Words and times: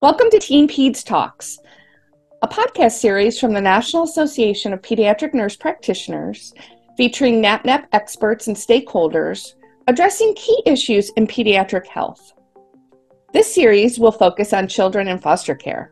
Welcome 0.00 0.30
to 0.30 0.38
TeamPeds 0.38 1.04
Talks, 1.04 1.58
a 2.42 2.46
podcast 2.46 2.92
series 2.92 3.40
from 3.40 3.52
the 3.52 3.60
National 3.60 4.04
Association 4.04 4.72
of 4.72 4.80
Pediatric 4.80 5.34
Nurse 5.34 5.56
Practitioners 5.56 6.54
featuring 6.96 7.42
NAPNAP 7.42 7.88
experts 7.90 8.46
and 8.46 8.56
stakeholders 8.56 9.54
addressing 9.88 10.36
key 10.36 10.62
issues 10.66 11.10
in 11.16 11.26
pediatric 11.26 11.88
health. 11.88 12.32
This 13.32 13.52
series 13.52 13.98
will 13.98 14.12
focus 14.12 14.52
on 14.52 14.68
children 14.68 15.08
in 15.08 15.18
foster 15.18 15.56
care. 15.56 15.90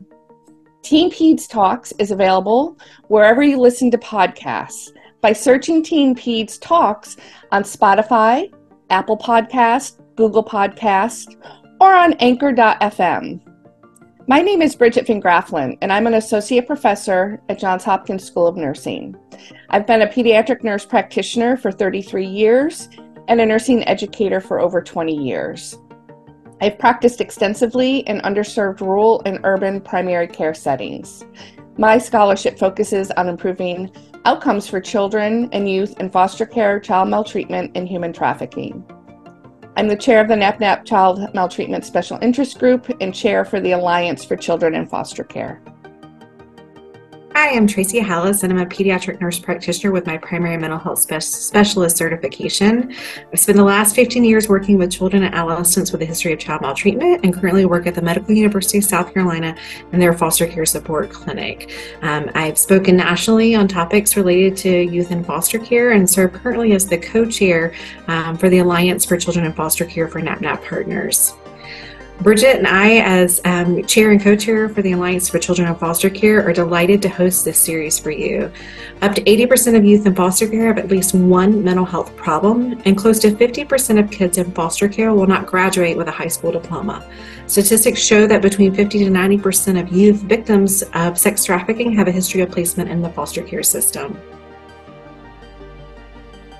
TeamPeds 0.82 1.48
Talks 1.48 1.92
is 1.98 2.12
available 2.12 2.78
wherever 3.08 3.42
you 3.42 3.58
listen 3.58 3.90
to 3.90 3.98
podcasts 3.98 4.92
by 5.20 5.32
searching 5.32 5.82
TeamPeds 5.82 6.60
Talks 6.60 7.16
on 7.50 7.64
Spotify, 7.64 8.52
Apple 8.88 9.18
Podcast, 9.18 10.00
Google 10.14 10.44
Podcast, 10.44 11.34
or 11.80 11.92
on 11.92 12.12
anchor.fm. 12.20 13.40
My 14.28 14.40
name 14.40 14.60
is 14.60 14.74
Brigit 14.74 15.06
VanGraafeiland, 15.06 15.78
and 15.82 15.92
I'm 15.92 16.08
an 16.08 16.14
associate 16.14 16.66
professor 16.66 17.40
at 17.48 17.60
Johns 17.60 17.84
Hopkins 17.84 18.24
School 18.24 18.48
of 18.48 18.56
Nursing. 18.56 19.14
I've 19.70 19.86
been 19.86 20.02
a 20.02 20.08
pediatric 20.08 20.64
nurse 20.64 20.84
practitioner 20.84 21.56
for 21.56 21.70
33 21.70 22.26
years 22.26 22.88
and 23.28 23.40
a 23.40 23.46
nursing 23.46 23.86
educator 23.86 24.40
for 24.40 24.58
over 24.58 24.82
20 24.82 25.14
years. 25.14 25.78
I've 26.60 26.76
practiced 26.76 27.20
extensively 27.20 27.98
in 27.98 28.20
underserved 28.22 28.80
rural 28.80 29.22
and 29.26 29.38
urban 29.44 29.80
primary 29.80 30.26
care 30.26 30.54
settings. 30.54 31.24
My 31.78 31.96
scholarship 31.96 32.58
focuses 32.58 33.12
on 33.12 33.28
improving 33.28 33.92
outcomes 34.24 34.66
for 34.66 34.80
children 34.80 35.48
and 35.52 35.70
youth 35.70 36.00
in 36.00 36.10
foster 36.10 36.46
care, 36.46 36.80
child 36.80 37.10
maltreatment, 37.10 37.76
and 37.76 37.86
human 37.86 38.12
trafficking. 38.12 38.84
I'm 39.78 39.88
the 39.88 39.96
chair 39.96 40.22
of 40.22 40.28
the 40.28 40.34
NAPNAP 40.34 40.86
Child 40.86 41.34
Maltreatment 41.34 41.84
Special 41.84 42.18
Interest 42.22 42.58
Group 42.58 42.90
and 43.02 43.14
chair 43.14 43.44
for 43.44 43.60
the 43.60 43.72
Alliance 43.72 44.24
for 44.24 44.34
Children 44.34 44.74
in 44.74 44.86
Foster 44.86 45.22
Care. 45.22 45.60
Hi, 47.38 47.54
I'm 47.54 47.66
Tracy 47.66 48.00
Halasz, 48.00 48.44
and 48.44 48.50
I'm 48.50 48.60
a 48.60 48.64
pediatric 48.64 49.20
nurse 49.20 49.38
practitioner 49.38 49.92
with 49.92 50.06
my 50.06 50.16
primary 50.16 50.56
mental 50.56 50.78
health 50.78 51.00
spe- 51.00 51.20
specialist 51.20 51.98
certification. 51.98 52.94
I've 53.30 53.38
spent 53.38 53.58
the 53.58 53.62
last 53.62 53.94
15 53.94 54.24
years 54.24 54.48
working 54.48 54.78
with 54.78 54.90
children 54.90 55.22
and 55.22 55.34
adolescents 55.34 55.92
with 55.92 56.00
a 56.00 56.06
history 56.06 56.32
of 56.32 56.38
child 56.38 56.62
maltreatment 56.62 57.26
and 57.26 57.34
currently 57.34 57.66
work 57.66 57.86
at 57.86 57.94
the 57.94 58.00
Medical 58.00 58.34
University 58.34 58.78
of 58.78 58.84
South 58.84 59.12
Carolina 59.12 59.54
in 59.92 60.00
their 60.00 60.14
foster 60.14 60.46
care 60.46 60.64
support 60.64 61.10
clinic. 61.10 61.72
Um, 62.00 62.30
I've 62.34 62.56
spoken 62.56 62.96
nationally 62.96 63.54
on 63.54 63.68
topics 63.68 64.16
related 64.16 64.56
to 64.56 64.70
youth 64.70 65.10
in 65.10 65.22
foster 65.22 65.58
care 65.58 65.90
and 65.90 66.08
serve 66.08 66.32
currently 66.32 66.72
as 66.72 66.86
the 66.86 66.96
co 66.96 67.26
chair 67.26 67.74
um, 68.08 68.38
for 68.38 68.48
the 68.48 68.60
Alliance 68.60 69.04
for 69.04 69.18
Children 69.18 69.44
in 69.44 69.52
Foster 69.52 69.84
Care 69.84 70.08
for 70.08 70.22
NAPNAP 70.22 70.64
Partners. 70.64 71.34
Brigit 72.20 72.56
and 72.56 72.66
I, 72.66 73.00
as 73.00 73.42
um, 73.44 73.84
chair 73.84 74.10
and 74.10 74.20
co 74.20 74.34
chair 74.34 74.70
for 74.70 74.80
the 74.80 74.92
Alliance 74.92 75.28
for 75.28 75.38
Children 75.38 75.68
in 75.68 75.74
Foster 75.74 76.08
Care, 76.08 76.42
are 76.48 76.52
delighted 76.52 77.02
to 77.02 77.10
host 77.10 77.44
this 77.44 77.58
series 77.58 77.98
for 77.98 78.10
you. 78.10 78.50
Up 79.02 79.14
to 79.14 79.22
80% 79.22 79.76
of 79.76 79.84
youth 79.84 80.06
in 80.06 80.14
foster 80.14 80.48
care 80.48 80.68
have 80.68 80.78
at 80.78 80.88
least 80.88 81.14
one 81.14 81.62
mental 81.62 81.84
health 81.84 82.16
problem, 82.16 82.80
and 82.86 82.96
close 82.96 83.18
to 83.18 83.32
50% 83.32 84.02
of 84.02 84.10
kids 84.10 84.38
in 84.38 84.50
foster 84.52 84.88
care 84.88 85.12
will 85.12 85.26
not 85.26 85.46
graduate 85.46 85.94
with 85.94 86.08
a 86.08 86.10
high 86.10 86.26
school 86.26 86.50
diploma. 86.50 87.06
Statistics 87.48 88.00
show 88.00 88.26
that 88.26 88.40
between 88.40 88.74
50 88.74 89.04
to 89.04 89.10
90% 89.10 89.78
of 89.78 89.92
youth 89.92 90.22
victims 90.22 90.82
of 90.94 91.18
sex 91.18 91.44
trafficking 91.44 91.92
have 91.92 92.08
a 92.08 92.12
history 92.12 92.40
of 92.40 92.50
placement 92.50 92.90
in 92.90 93.02
the 93.02 93.10
foster 93.10 93.42
care 93.42 93.62
system. 93.62 94.18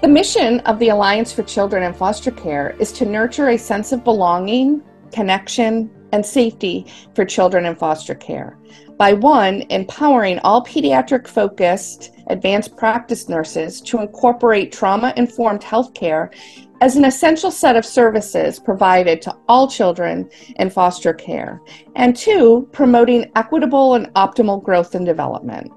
The 0.02 0.08
mission 0.08 0.60
of 0.60 0.78
the 0.78 0.90
Alliance 0.90 1.32
for 1.32 1.42
Children 1.44 1.82
in 1.82 1.94
Foster 1.94 2.30
Care 2.30 2.76
is 2.78 2.92
to 2.92 3.06
nurture 3.06 3.48
a 3.48 3.56
sense 3.56 3.92
of 3.92 4.04
belonging 4.04 4.82
connection, 5.12 5.90
and 6.12 6.24
safety 6.24 6.86
for 7.14 7.24
children 7.24 7.66
in 7.66 7.76
foster 7.76 8.14
care. 8.14 8.58
By 8.96 9.12
one, 9.12 9.62
empowering 9.70 10.38
all 10.40 10.64
pediatric 10.64 11.26
focused 11.26 12.12
advanced 12.28 12.76
practice 12.76 13.28
nurses 13.28 13.80
to 13.82 14.00
incorporate 14.00 14.72
trauma 14.72 15.12
informed 15.16 15.60
healthcare 15.60 16.34
as 16.80 16.96
an 16.96 17.04
essential 17.04 17.50
set 17.50 17.76
of 17.76 17.84
services 17.84 18.58
provided 18.58 19.22
to 19.22 19.36
all 19.48 19.68
children 19.68 20.28
in 20.56 20.70
foster 20.70 21.14
care. 21.14 21.60
And 21.94 22.16
two, 22.16 22.68
promoting 22.72 23.30
equitable 23.36 23.94
and 23.94 24.06
optimal 24.14 24.62
growth 24.62 24.94
and 24.94 25.06
development. 25.06 25.72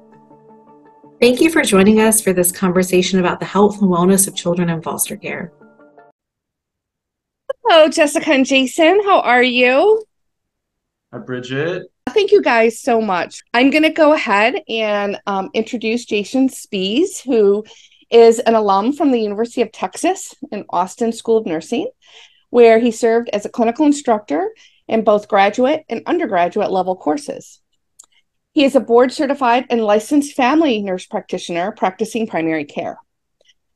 Thank 1.21 1.41
you 1.41 1.49
for 1.49 1.61
joining 1.63 1.99
us 1.99 2.21
for 2.21 2.31
this 2.31 2.51
conversation 2.51 3.19
about 3.19 3.39
the 3.39 3.45
health 3.45 3.81
and 3.81 3.91
wellness 3.91 4.27
of 4.27 4.35
children 4.35 4.69
in 4.69 4.81
foster 4.81 5.17
care. 5.17 5.51
Hello, 7.71 7.87
Jessica 7.87 8.31
and 8.31 8.47
Jason. 8.47 8.99
How 9.05 9.19
are 9.19 9.43
you? 9.43 10.03
Hi, 11.13 11.19
Brigit. 11.19 11.83
Thank 12.09 12.31
you 12.31 12.41
guys 12.41 12.79
so 12.79 12.99
much. 12.99 13.43
I'm 13.53 13.69
going 13.69 13.83
to 13.83 13.91
go 13.91 14.13
ahead 14.13 14.63
and 14.67 15.21
um, 15.27 15.51
introduce 15.53 16.05
Jason 16.05 16.49
Spees, 16.49 17.21
who 17.21 17.63
is 18.09 18.39
an 18.39 18.55
alum 18.55 18.93
from 18.93 19.11
the 19.11 19.21
University 19.21 19.61
of 19.61 19.71
Texas 19.71 20.33
in 20.51 20.65
Austin 20.71 21.11
School 21.11 21.37
of 21.37 21.45
Nursing, 21.45 21.87
where 22.49 22.79
he 22.79 22.89
served 22.89 23.29
as 23.33 23.45
a 23.45 23.49
clinical 23.49 23.85
instructor 23.85 24.49
in 24.87 25.03
both 25.03 25.27
graduate 25.27 25.85
and 25.89 26.01
undergraduate 26.07 26.71
level 26.71 26.95
courses. 26.95 27.61
He 28.51 28.63
is 28.63 28.75
a 28.75 28.79
board 28.79 29.11
certified 29.11 29.67
and 29.69 29.83
licensed 29.83 30.35
family 30.35 30.81
nurse 30.81 31.05
practitioner 31.05 31.71
practicing 31.71 32.25
primary 32.25 32.65
care. 32.65 32.97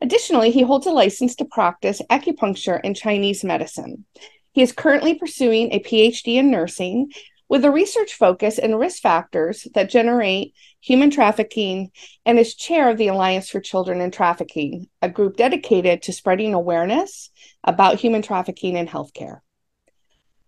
Additionally, 0.03 0.51
he 0.51 0.63
holds 0.63 0.85
a 0.85 0.91
license 0.91 1.33
to 1.37 1.45
practice 1.45 2.01
acupuncture 2.09 2.77
and 2.83 2.93
Chinese 2.93 3.41
medicine. 3.41 4.03
He 4.51 4.61
is 4.61 4.73
currently 4.73 5.15
pursuing 5.15 5.71
a 5.71 5.79
PhD 5.79 6.35
in 6.35 6.51
nursing 6.51 7.09
with 7.47 7.63
a 7.63 7.71
research 7.71 8.13
focus 8.13 8.57
in 8.57 8.75
risk 8.75 9.01
factors 9.01 9.65
that 9.75 9.89
generate 9.89 10.55
human 10.81 11.09
trafficking 11.09 11.91
and 12.25 12.37
is 12.37 12.53
chair 12.53 12.89
of 12.89 12.97
the 12.97 13.07
Alliance 13.07 13.49
for 13.49 13.61
Children 13.61 14.01
in 14.01 14.11
Trafficking, 14.11 14.89
a 15.01 15.07
group 15.07 15.37
dedicated 15.37 16.01
to 16.01 16.11
spreading 16.11 16.53
awareness 16.53 17.29
about 17.63 17.97
human 17.97 18.21
trafficking 18.21 18.75
in 18.75 18.87
healthcare. 18.87 19.39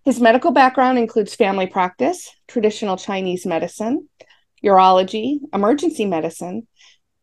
His 0.04 0.20
medical 0.20 0.52
background 0.52 0.98
includes 0.98 1.34
family 1.34 1.68
practice, 1.68 2.30
traditional 2.50 2.98
Chinese 2.98 3.46
medicine, 3.46 4.10
urology, 4.62 5.40
emergency 5.54 6.06
medicine, 6.06 6.68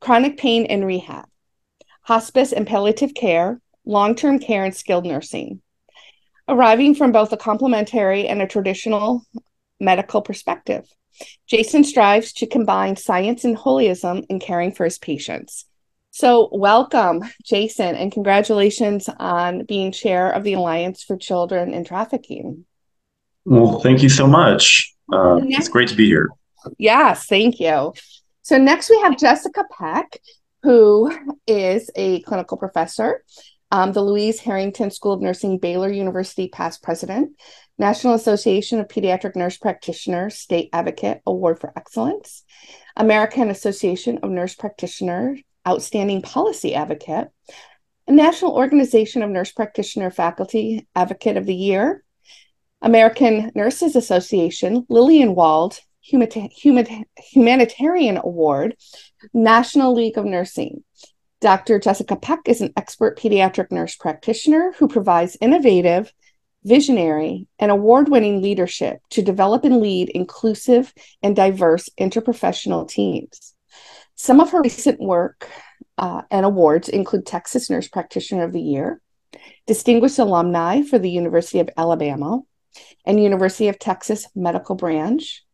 chronic 0.01 0.39
pain, 0.39 0.65
and 0.65 0.87
rehab 0.87 1.27
hospice 2.03 2.53
and 2.53 2.67
palliative 2.67 3.15
care, 3.15 3.61
long 3.85 4.15
term 4.15 4.39
care, 4.39 4.65
and 4.65 4.75
skilled 4.75 5.07
nursing. 5.07 5.61
Arriving 6.49 6.95
from 6.95 7.13
both 7.13 7.33
a 7.33 7.37
complementary 7.37 8.27
and 8.27 8.43
a 8.43 8.47
traditional 8.47 9.25
medical 9.81 10.21
perspective, 10.23 10.85
Jason 11.47 11.85
strives 11.85 12.33
to 12.33 12.47
combine 12.47 12.97
science 12.97 13.45
and 13.45 13.57
holism 13.57 14.25
in 14.29 14.41
caring 14.41 14.73
for 14.73 14.85
his 14.85 14.99
patients. 14.99 15.67
So, 16.11 16.51
welcome, 16.53 17.23
Jason, 17.43 17.95
and 17.95 18.13
congratulations 18.13 19.09
on 19.19 19.65
being 19.65 19.93
chair 19.93 20.31
of 20.31 20.45
the 20.45 20.53
Alliance 20.53 21.03
for 21.03 21.17
Children 21.17 21.73
in 21.73 21.85
Trafficking. 21.85 22.67
Well, 23.47 23.81
thank 23.81 24.03
you 24.03 24.11
so 24.11 24.27
much. 24.27 24.95
Uh, 25.11 25.41
it's 25.45 25.69
great 25.69 25.89
to 25.89 25.95
be 25.95 26.07
here. 26.07 26.29
Yes, 26.77 27.27
thank 27.27 27.61
you. 27.61 27.95
So, 28.43 28.59
next 28.59 28.91
we 28.91 29.01
have 29.01 29.17
Jessica 29.17 29.65
Peck 29.71 30.19
who 30.63 31.13
is 31.47 31.91
a 31.97 32.21
clinical 32.23 32.57
professor, 32.57 33.25
um, 33.71 33.93
the 33.93 34.03
Louise 34.03 34.39
Herrington 34.39 34.91
School 34.91 35.13
of 35.13 35.23
Nursing, 35.23 35.59
Baylor 35.59 35.91
University 35.91 36.49
past 36.49 36.83
president, 36.83 37.33
National 37.79 38.15
Association 38.15 38.81
of 38.81 38.89
Pediatric 38.89 39.35
Nurse 39.35 39.57
Practitioners 39.57 40.37
State 40.37 40.69
Advocate 40.73 41.23
Award 41.27 41.59
for 41.59 41.73
Excellence, 41.77 42.45
American 42.97 43.51
Association 43.51 44.19
of 44.23 44.31
Nurse 44.31 44.55
Practitioners 44.55 45.41
Outstanding 45.67 46.23
Policy 46.23 46.75
Advocate, 46.75 47.29
National 48.09 48.53
Organization 48.53 49.23
of 49.23 49.31
Nurse 49.31 49.53
Practitioner 49.53 50.11
Faculty 50.11 50.87
Advocate 50.95 51.37
of 51.37 51.47
the 51.47 51.55
Year, 51.55 52.05
American 52.83 53.53
Nurses 53.55 53.97
Association 53.97 54.85
Humanitarian 56.03 58.19
Award, 58.19 58.77
National 59.33 59.95
League 59.95 60.19
of 60.19 60.25
Nursing. 60.25 60.83
Dr. 61.41 61.79
Jessica 61.79 62.17
Peck 62.17 62.41
is 62.47 62.61
an 62.61 62.73
expert 62.77 63.19
pediatric 63.19 63.71
nurse 63.71 63.97
practitioner 63.97 64.75
who 64.79 64.89
provides 64.89 65.37
innovative, 65.41 66.13
visionary, 66.65 67.47
and 67.59 67.71
award 67.71 68.09
winning 68.09 68.43
leadership 68.43 69.01
to 69.11 69.23
develop 69.23 69.65
and 69.65 69.81
lead 69.81 70.09
inclusive 70.11 70.93
and 71.23 71.35
diverse 71.35 71.89
interprofessional 71.99 72.89
teams. 72.89 73.55
Some 74.15 74.41
of 74.41 74.53
her 74.53 74.63
recent 74.63 75.01
work 75.01 75.49
uh, 75.99 76.23
and 76.31 76.47
awards 76.47 76.89
include 76.89 77.27
Texas 77.27 77.71
Nurse 77.71 77.89
Practitioner 77.89 78.45
of 78.45 78.53
the 78.53 78.61
Year, 78.61 79.01
Distinguished 79.67 80.19
Alumni 80.19 80.83
for 80.83 80.99
the 80.99 81.11
University 81.11 81.61
of 81.61 81.71
Alabama, 81.77 82.41
and 83.05 83.23
University 83.23 83.69
of 83.69 83.79
Texas 83.79 84.27
Medical 84.35 84.77
Branch, 84.77 85.45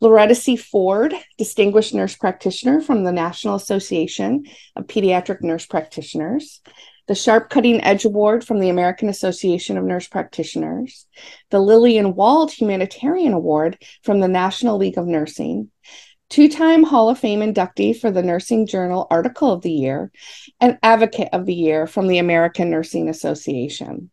Loretta 0.00 0.34
C. 0.34 0.56
Ford, 0.56 1.12
Distinguished 1.36 1.92
Nurse 1.92 2.14
Practitioner 2.14 2.80
from 2.80 3.02
the 3.02 3.12
National 3.12 3.56
Association 3.56 4.44
of 4.76 4.86
Pediatric 4.86 5.42
Nurse 5.42 5.66
Practitioners. 5.66 6.60
the 7.08 7.14
Sharp 7.14 7.48
Cutting 7.48 7.82
Edge 7.82 8.04
Award 8.04 8.44
from 8.44 8.60
the 8.60 8.68
American 8.68 9.08
Association 9.08 9.78
of 9.78 9.84
Nurse 9.84 10.06
Practitioners, 10.06 11.06
the 11.50 11.58
Lillian 11.58 12.14
Wald 12.14 12.52
Humanitarian 12.52 13.32
Award 13.32 13.82
from 14.02 14.20
the 14.20 14.28
National 14.28 14.76
League 14.76 14.98
of 14.98 15.06
Nursing, 15.06 15.70
two 16.28 16.50
time 16.50 16.84
Hall 16.84 17.08
of 17.08 17.18
Fame 17.18 17.40
inductee 17.40 17.98
for 17.98 18.10
the 18.10 18.22
Nursing 18.22 18.66
Journal 18.66 19.06
Article 19.10 19.50
of 19.50 19.62
the 19.62 19.72
Year, 19.72 20.12
and 20.60 20.78
Advocate 20.82 21.30
of 21.32 21.46
the 21.46 21.54
Year 21.54 21.86
from 21.86 22.08
the 22.08 22.18
American 22.18 22.70
Nursing 22.70 23.08
Association. 23.08 24.10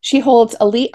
She 0.00 0.20
holds 0.20 0.54
elite 0.60 0.92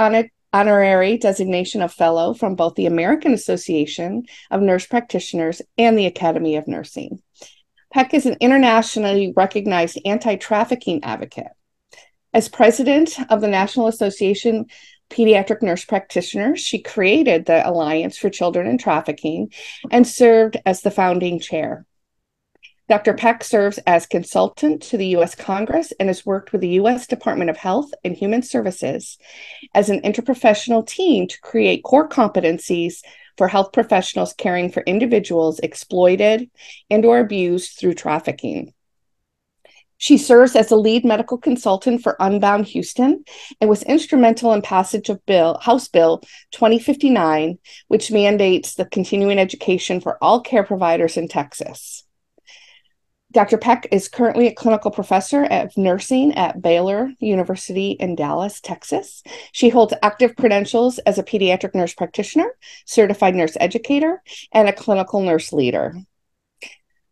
honorary 0.54 1.18
designation 1.18 1.82
of 1.82 1.94
fellow 1.94 2.34
from 2.34 2.56
both 2.56 2.76
the 2.76 2.86
American 2.86 3.34
Association 3.34 4.26
of 4.50 4.62
Nurse 4.62 4.86
Practitioners 4.86 5.62
and 5.78 5.98
the 5.98 6.06
Academy 6.06 6.56
of 6.56 6.68
Nursing. 6.68 7.22
Peck 7.94 8.14
is 8.14 8.26
an 8.26 8.38
internationally 8.40 9.34
recognized 9.36 10.00
anti 10.06 10.36
trafficking 10.36 11.04
advocate. 11.04 11.52
As 12.34 12.48
president 12.48 13.18
of 13.30 13.42
the 13.42 13.48
National 13.48 13.88
Association 13.88 14.68
Pediatric 15.10 15.62
Nurse 15.62 15.84
Practitioners, 15.84 16.62
she 16.62 16.82
created 16.82 17.46
the 17.46 17.68
Alliance 17.68 18.18
for 18.18 18.30
Children 18.30 18.68
and 18.68 18.80
Trafficking 18.80 19.52
and 19.92 20.08
served 20.08 20.58
as 20.66 20.82
the 20.82 20.92
founding 20.92 21.40
chair. 21.40 21.86
Dr. 22.92 23.14
Peck 23.14 23.42
serves 23.42 23.78
as 23.88 24.06
consultant 24.06 24.82
to 24.82 24.98
the 24.98 25.08
U.S. 25.16 25.34
Congress 25.34 25.94
and 25.98 26.10
has 26.10 26.26
worked 26.26 26.52
with 26.52 26.60
the 26.60 26.76
U.S. 26.82 27.08
Department 27.08 27.50
of 27.50 27.56
Health 27.56 27.90
and 28.04 28.18
Human 28.18 28.42
Services 28.42 29.18
as 29.74 29.90
an 29.90 30.02
interprofessional 30.02 30.86
team 30.86 31.26
to 31.30 31.40
create 31.40 31.86
core 31.86 32.10
competencies 32.10 32.96
for 33.38 33.48
health 33.48 33.72
professionals 33.72 34.34
caring 34.34 34.70
for 34.70 34.82
individuals 34.82 35.60
exploited 35.60 36.50
and 36.90 37.06
or 37.06 37.20
abused 37.20 37.80
through 37.80 37.94
trafficking. 37.94 38.74
She 39.96 40.18
serves 40.18 40.58
as 40.58 40.70
a 40.70 40.76
lead 40.76 41.06
medical 41.06 41.38
consultant 41.38 42.04
for 42.04 42.18
Unbound 42.20 42.66
Houston 42.68 43.24
and 43.62 43.70
was 43.70 43.84
instrumental 43.84 44.52
in 44.52 44.62
passage 44.62 45.08
of 45.08 45.26
Bill 45.26 45.58
House 45.62 45.88
Bill 45.88 46.18
2059, 46.52 47.58
which 47.88 48.12
mandates 48.12 48.74
the 48.74 48.84
continuing 48.84 49.40
education 49.40 50.02
for 50.02 50.22
all 50.22 50.42
care 50.42 50.66
providers 50.66 51.16
in 51.16 51.30
Texas. 51.30 52.04
Dr. 53.32 53.58
Peck 53.58 53.88
is 53.92 54.10
currently 54.10 54.48
a 54.48 54.54
clinical 54.54 54.92
professor 54.92 55.46
of 55.46 55.78
nursing 55.78 56.34
at 56.34 56.62
Baylor 56.62 57.14
University 57.20 57.92
in 57.92 58.16
Dallas, 58.16 58.60
Texas. 58.60 59.24
She 59.54 59.70
holds 59.70 59.94
active 60.04 60.36
credentials 60.36 61.00
as 61.00 61.18
a 61.18 61.24
pediatric 61.24 61.74
nurse 61.74 61.94
practitioner, 61.94 62.58
certified 62.86 63.36
nurse 63.36 63.56
educator, 63.60 64.22
and 64.52 64.68
a 64.68 64.74
clinical 64.74 65.22
nurse 65.22 65.54
leader. 65.54 65.96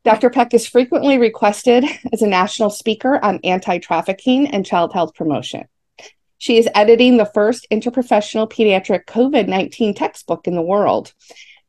Dr. 0.04 0.30
Peck 0.30 0.54
is 0.54 0.68
frequently 0.68 1.18
requested 1.18 1.86
as 2.12 2.22
a 2.22 2.28
national 2.28 2.70
speaker 2.70 3.24
on 3.24 3.40
anti 3.46 3.78
trafficking 3.78 4.48
and 4.48 4.66
child 4.66 4.92
health 4.92 5.14
promotion. 5.16 5.68
She 6.38 6.58
is 6.58 6.70
editing 6.76 7.16
the 7.16 7.26
first 7.26 7.66
interprofessional 7.72 8.52
pediatric 8.52 9.06
COVID 9.06 9.48
19 9.48 9.94
textbook 9.94 10.48
in 10.48 10.56
the 10.56 10.62
world. 10.62 11.14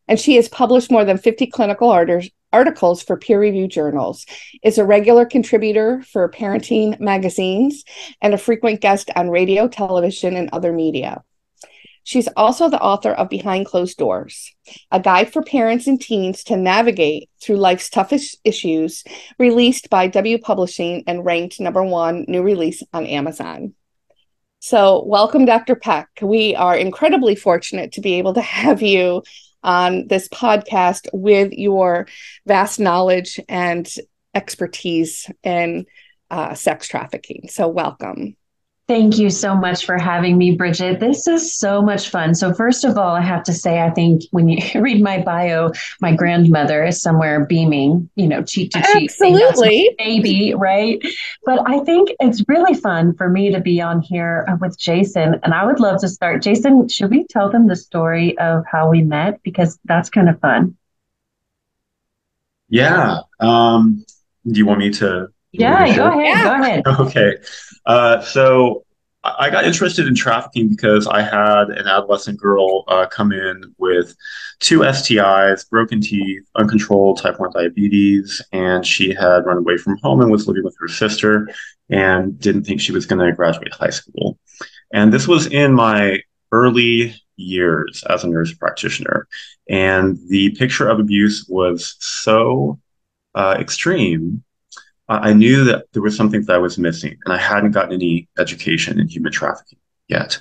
And 0.08 0.18
she 0.18 0.34
has 0.36 0.48
published 0.48 0.90
more 0.90 1.04
than 1.04 1.18
50 1.18 1.46
clinical 1.46 1.88
articles 2.52 3.02
for 3.02 3.16
peer 3.16 3.40
reviewed 3.40 3.70
journals, 3.70 4.26
is 4.62 4.78
a 4.78 4.84
regular 4.84 5.24
contributor 5.24 6.02
for 6.02 6.30
parenting 6.30 6.98
magazines, 7.00 7.84
and 8.20 8.34
a 8.34 8.38
frequent 8.38 8.80
guest 8.80 9.10
on 9.16 9.30
radio, 9.30 9.68
television, 9.68 10.36
and 10.36 10.50
other 10.52 10.72
media. 10.72 11.22
She's 12.02 12.28
also 12.36 12.68
the 12.68 12.80
author 12.80 13.12
of 13.12 13.28
Behind 13.28 13.66
Closed 13.66 13.98
Doors, 13.98 14.52
a 14.90 14.98
guide 14.98 15.32
for 15.32 15.42
parents 15.42 15.86
and 15.86 16.00
teens 16.00 16.42
to 16.44 16.56
navigate 16.56 17.28
through 17.40 17.56
life's 17.56 17.90
toughest 17.90 18.38
issues, 18.42 19.04
released 19.38 19.90
by 19.90 20.06
W 20.08 20.38
Publishing 20.38 21.04
and 21.06 21.24
ranked 21.24 21.60
number 21.60 21.84
one 21.84 22.24
new 22.26 22.42
release 22.42 22.82
on 22.92 23.06
Amazon. 23.06 23.74
So, 24.60 25.04
welcome, 25.06 25.44
Dr. 25.44 25.74
Peck. 25.74 26.08
We 26.20 26.54
are 26.54 26.76
incredibly 26.76 27.34
fortunate 27.34 27.92
to 27.92 28.00
be 28.00 28.14
able 28.14 28.34
to 28.34 28.40
have 28.58 28.82
you 28.82 29.22
on 29.62 30.08
this 30.08 30.28
podcast 30.28 31.08
with 31.12 31.52
your 31.52 32.06
vast 32.46 32.80
knowledge 32.80 33.40
and 33.48 33.92
expertise 34.34 35.30
in 35.42 35.86
uh, 36.30 36.54
sex 36.54 36.88
trafficking. 36.88 37.48
So, 37.48 37.68
welcome. 37.68 38.36
Thank 38.90 39.18
you 39.18 39.30
so 39.30 39.54
much 39.54 39.86
for 39.86 39.96
having 39.96 40.36
me, 40.36 40.56
Brigit. 40.56 40.98
This 40.98 41.28
is 41.28 41.54
so 41.54 41.80
much 41.80 42.08
fun. 42.08 42.34
So, 42.34 42.52
first 42.52 42.84
of 42.84 42.98
all, 42.98 43.14
I 43.14 43.20
have 43.20 43.44
to 43.44 43.52
say, 43.52 43.80
I 43.80 43.90
think 43.90 44.22
when 44.32 44.48
you 44.48 44.58
read 44.80 45.00
my 45.00 45.22
bio, 45.22 45.70
my 46.00 46.12
grandmother 46.12 46.84
is 46.84 47.00
somewhere 47.00 47.46
beaming, 47.46 48.10
you 48.16 48.26
know, 48.26 48.42
cheek 48.42 48.72
to 48.72 48.82
cheek. 48.92 49.08
Absolutely. 49.12 49.94
Baby, 49.96 50.54
right? 50.56 51.00
But 51.44 51.62
I 51.70 51.84
think 51.84 52.10
it's 52.18 52.42
really 52.48 52.74
fun 52.74 53.14
for 53.14 53.28
me 53.28 53.52
to 53.52 53.60
be 53.60 53.80
on 53.80 54.00
here 54.00 54.44
uh, 54.48 54.56
with 54.60 54.76
Jason. 54.76 55.38
And 55.44 55.54
I 55.54 55.64
would 55.64 55.78
love 55.78 56.00
to 56.00 56.08
start. 56.08 56.42
Jason, 56.42 56.88
should 56.88 57.12
we 57.12 57.24
tell 57.28 57.48
them 57.48 57.68
the 57.68 57.76
story 57.76 58.36
of 58.38 58.64
how 58.68 58.90
we 58.90 59.02
met? 59.02 59.40
Because 59.44 59.78
that's 59.84 60.10
kind 60.10 60.28
of 60.28 60.40
fun. 60.40 60.76
Yeah. 62.68 63.20
Um, 63.38 64.04
do 64.50 64.58
you 64.58 64.66
want 64.66 64.80
me 64.80 64.90
to? 64.94 65.28
Yeah, 65.52 65.94
go 65.94 66.08
ahead. 66.08 66.24
Yeah. 66.24 66.44
Go 66.44 66.62
ahead. 66.62 66.82
Okay. 67.00 67.36
Uh, 67.86 68.20
so 68.20 68.84
I 69.22 69.50
got 69.50 69.64
interested 69.64 70.06
in 70.06 70.14
trafficking 70.14 70.68
because 70.68 71.06
I 71.06 71.20
had 71.22 71.68
an 71.70 71.86
adolescent 71.86 72.40
girl 72.40 72.84
uh, 72.88 73.06
come 73.06 73.32
in 73.32 73.74
with 73.78 74.14
two 74.60 74.80
STIs, 74.80 75.68
broken 75.68 76.00
teeth, 76.00 76.42
uncontrolled 76.56 77.18
type 77.18 77.38
1 77.38 77.50
diabetes, 77.52 78.40
and 78.52 78.86
she 78.86 79.12
had 79.12 79.44
run 79.44 79.58
away 79.58 79.76
from 79.76 79.98
home 80.02 80.20
and 80.20 80.30
was 80.30 80.48
living 80.48 80.64
with 80.64 80.76
her 80.80 80.88
sister 80.88 81.48
and 81.90 82.38
didn't 82.40 82.64
think 82.64 82.80
she 82.80 82.92
was 82.92 83.04
going 83.04 83.24
to 83.24 83.32
graduate 83.32 83.74
high 83.74 83.90
school. 83.90 84.38
And 84.92 85.12
this 85.12 85.28
was 85.28 85.46
in 85.46 85.74
my 85.74 86.20
early 86.52 87.14
years 87.36 88.02
as 88.08 88.24
a 88.24 88.28
nurse 88.28 88.54
practitioner. 88.54 89.28
And 89.68 90.18
the 90.28 90.50
picture 90.56 90.88
of 90.88 90.98
abuse 90.98 91.46
was 91.48 91.96
so 92.00 92.78
uh, 93.34 93.56
extreme 93.58 94.44
I 95.10 95.32
knew 95.32 95.64
that 95.64 95.86
there 95.92 96.02
was 96.02 96.16
something 96.16 96.44
that 96.44 96.54
I 96.54 96.58
was 96.58 96.78
missing, 96.78 97.18
and 97.24 97.34
I 97.34 97.38
hadn't 97.38 97.72
gotten 97.72 97.92
any 97.92 98.28
education 98.38 99.00
in 99.00 99.08
human 99.08 99.32
trafficking 99.32 99.80
yet. 100.06 100.38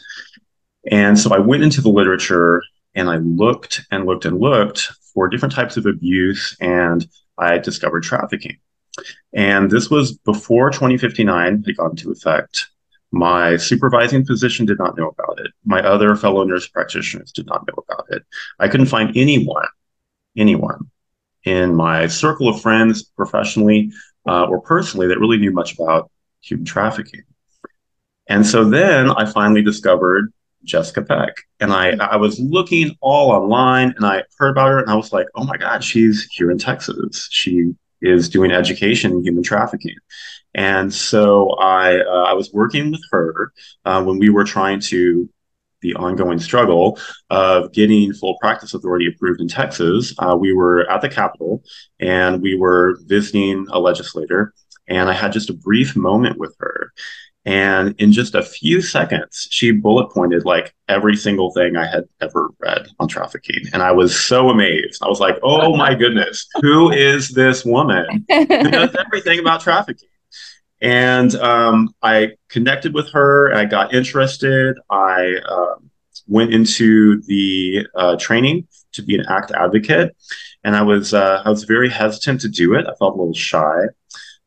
And 0.91 1.17
so 1.17 1.33
I 1.33 1.39
went 1.39 1.63
into 1.63 1.81
the 1.81 1.89
literature 1.89 2.61
and 2.93 3.09
I 3.09 3.17
looked 3.17 3.81
and 3.91 4.05
looked 4.05 4.25
and 4.25 4.39
looked 4.39 4.81
for 5.13 5.27
different 5.27 5.55
types 5.55 5.75
of 5.75 5.87
abuse, 5.87 6.55
and 6.61 7.07
I 7.37 7.57
discovered 7.57 8.03
trafficking. 8.03 8.57
And 9.33 9.71
this 9.71 9.89
was 9.89 10.17
before 10.19 10.69
2059 10.69 11.63
had 11.63 11.77
gone 11.77 11.91
into 11.91 12.11
effect. 12.11 12.67
My 13.11 13.57
supervising 13.57 14.23
physician 14.23 14.67
did 14.67 14.77
not 14.77 14.95
know 14.97 15.09
about 15.09 15.39
it. 15.39 15.51
My 15.65 15.81
other 15.81 16.15
fellow 16.15 16.43
nurse 16.43 16.67
practitioners 16.67 17.31
did 17.31 17.47
not 17.47 17.65
know 17.67 17.83
about 17.87 18.05
it. 18.11 18.23
I 18.59 18.67
couldn't 18.67 18.85
find 18.85 19.17
anyone, 19.17 19.67
anyone 20.37 20.91
in 21.43 21.73
my 21.75 22.07
circle 22.07 22.49
of 22.49 22.61
friends 22.61 23.03
professionally 23.03 23.91
uh, 24.27 24.45
or 24.45 24.61
personally 24.61 25.07
that 25.07 25.19
really 25.19 25.37
knew 25.37 25.51
much 25.51 25.73
about 25.73 26.11
human 26.41 26.65
trafficking. 26.65 27.23
And 28.27 28.45
so 28.45 28.63
then 28.63 29.09
I 29.11 29.25
finally 29.25 29.61
discovered 29.61 30.31
Jessica 30.63 31.01
Peck. 31.01 31.35
And 31.59 31.73
I, 31.73 31.91
I 31.97 32.15
was 32.17 32.39
looking 32.39 32.95
all 33.01 33.31
online 33.31 33.93
and 33.95 34.05
I 34.05 34.23
heard 34.37 34.51
about 34.51 34.67
her 34.69 34.79
and 34.79 34.89
I 34.89 34.95
was 34.95 35.11
like, 35.11 35.27
oh 35.35 35.43
my 35.43 35.57
God, 35.57 35.83
she's 35.83 36.27
here 36.31 36.51
in 36.51 36.57
Texas. 36.57 37.27
She 37.31 37.73
is 38.01 38.29
doing 38.29 38.51
education 38.51 39.11
in 39.11 39.23
human 39.23 39.43
trafficking. 39.43 39.95
And 40.53 40.93
so 40.93 41.51
I, 41.59 41.99
uh, 41.99 42.23
I 42.23 42.33
was 42.33 42.51
working 42.53 42.91
with 42.91 43.01
her 43.11 43.51
uh, 43.85 44.03
when 44.03 44.19
we 44.19 44.29
were 44.29 44.43
trying 44.43 44.79
to 44.81 45.29
the 45.81 45.95
ongoing 45.95 46.39
struggle 46.39 46.99
of 47.29 47.71
getting 47.71 48.13
full 48.13 48.37
practice 48.39 48.73
authority 48.73 49.07
approved 49.07 49.41
in 49.41 49.47
Texas, 49.47 50.13
uh, 50.19 50.35
we 50.35 50.53
were 50.53 50.89
at 50.89 51.01
the 51.01 51.09
Capitol 51.09 51.63
and 51.99 52.41
we 52.41 52.55
were 52.55 52.99
visiting 53.05 53.65
a 53.71 53.79
legislator. 53.79 54.53
And 54.87 55.09
I 55.09 55.13
had 55.13 55.31
just 55.31 55.49
a 55.49 55.53
brief 55.53 55.95
moment 55.95 56.37
with 56.37 56.55
her. 56.59 56.91
And 57.45 57.95
in 57.99 58.11
just 58.11 58.35
a 58.35 58.43
few 58.43 58.81
seconds, 58.81 59.47
she 59.49 59.71
bullet 59.71 60.11
pointed 60.11 60.45
like 60.45 60.75
every 60.87 61.15
single 61.15 61.51
thing 61.51 61.77
I 61.77 61.85
had 61.87 62.03
ever 62.21 62.49
read 62.59 62.87
on 62.99 63.07
trafficking. 63.07 63.63
And 63.73 63.81
I 63.81 63.91
was 63.91 64.19
so 64.19 64.49
amazed. 64.49 65.01
I 65.03 65.07
was 65.07 65.19
like, 65.19 65.37
oh 65.41 65.75
my 65.75 65.95
goodness, 65.95 66.47
who 66.61 66.91
is 66.91 67.29
this 67.29 67.63
woman 67.63 68.25
who 68.29 68.45
knows 68.45 68.95
everything 68.95 69.39
about 69.39 69.61
trafficking? 69.61 70.09
And 70.81 71.35
um, 71.35 71.89
I 72.01 72.31
connected 72.49 72.93
with 72.93 73.09
her. 73.11 73.53
I 73.53 73.65
got 73.65 73.93
interested. 73.93 74.77
I 74.89 75.35
uh, 75.47 75.75
went 76.27 76.53
into 76.53 77.21
the 77.23 77.85
uh, 77.95 78.15
training 78.17 78.67
to 78.93 79.03
be 79.03 79.15
an 79.15 79.25
ACT 79.27 79.51
advocate, 79.51 80.15
and 80.63 80.75
I 80.75 80.81
was 80.81 81.13
uh, 81.13 81.41
I 81.43 81.49
was 81.49 81.63
very 81.65 81.89
hesitant 81.89 82.41
to 82.41 82.49
do 82.49 82.75
it. 82.75 82.87
I 82.87 82.93
felt 82.95 83.15
a 83.15 83.17
little 83.17 83.33
shy, 83.33 83.77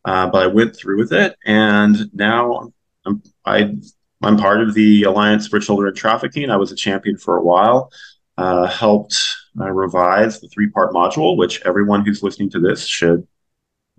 uh, 0.05 0.29
but 0.29 0.43
I 0.43 0.47
went 0.47 0.75
through 0.75 0.99
with 0.99 1.13
it, 1.13 1.37
and 1.45 2.11
now 2.15 2.73
I'm 3.05 3.23
I, 3.45 3.75
I'm 4.23 4.37
part 4.37 4.63
of 4.63 4.75
the 4.75 5.03
Alliance 5.03 5.49
for 5.49 5.61
Children 5.61 5.95
Trafficking. 5.95 6.49
I 6.51 6.57
was 6.57 6.73
a 6.73 6.77
champion 6.77 7.19
for 7.19 7.37
a 7.37 7.43
while. 7.43 7.91
Uh, 8.39 8.67
helped 8.67 9.15
uh, 9.61 9.71
revise 9.71 10.41
the 10.41 10.49
three 10.49 10.71
part 10.71 10.93
module, 10.93 11.37
which 11.37 11.61
everyone 11.67 12.05
who's 12.05 12.23
listening 12.23 12.49
to 12.51 12.61
this 12.61 12.87
should 12.87 13.27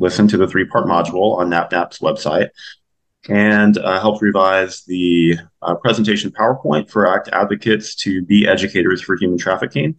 listen 0.04 0.28
to 0.28 0.38
the 0.38 0.48
three 0.48 0.66
part 0.66 0.86
module 0.86 1.38
on 1.38 1.50
NAPNAP's 1.50 2.00
website. 2.00 2.50
and 3.30 3.78
uh, 3.78 4.02
helped 4.02 4.22
revise 4.22 4.84
the 4.84 5.38
uh, 5.62 5.76
presentation 5.76 6.30
PowerPoint 6.30 6.90
for 6.90 7.08
ACT 7.08 7.30
advocates 7.32 7.96
to 7.96 8.22
be 8.22 8.46
educators 8.46 9.02
for 9.02 9.16
human 9.16 9.38
trafficking. 9.38 9.96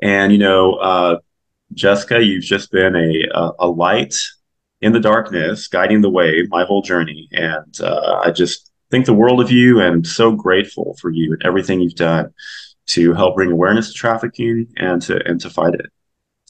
And, 0.00 0.30
you 0.32 0.38
know, 0.38 0.74
uh, 0.74 1.18
Jessica, 1.74 2.22
you've 2.22 2.44
just 2.44 2.70
been 2.70 2.94
a, 2.94 3.26
a, 3.34 3.50
a, 3.58 3.68
light 3.68 4.14
in 4.80 4.92
the 4.92 5.00
darkness, 5.00 5.66
guiding 5.66 6.02
the 6.02 6.08
way 6.08 6.46
my 6.48 6.64
whole 6.64 6.82
journey. 6.82 7.28
And 7.32 7.80
uh, 7.80 8.20
I 8.24 8.30
just 8.30 8.70
think 8.92 9.06
the 9.06 9.12
world 9.12 9.40
of 9.40 9.50
you 9.50 9.80
and 9.80 10.06
so 10.06 10.30
grateful 10.32 10.96
for 11.00 11.10
you 11.10 11.32
and 11.32 11.42
everything 11.44 11.80
you've 11.80 11.94
done 11.94 12.32
to 12.94 13.12
help 13.12 13.34
bring 13.34 13.50
awareness 13.50 13.88
to 13.88 13.94
trafficking 13.94 14.68
and 14.76 15.02
to 15.02 15.20
and 15.28 15.40
to 15.40 15.50
fight 15.50 15.74
it. 15.74 15.90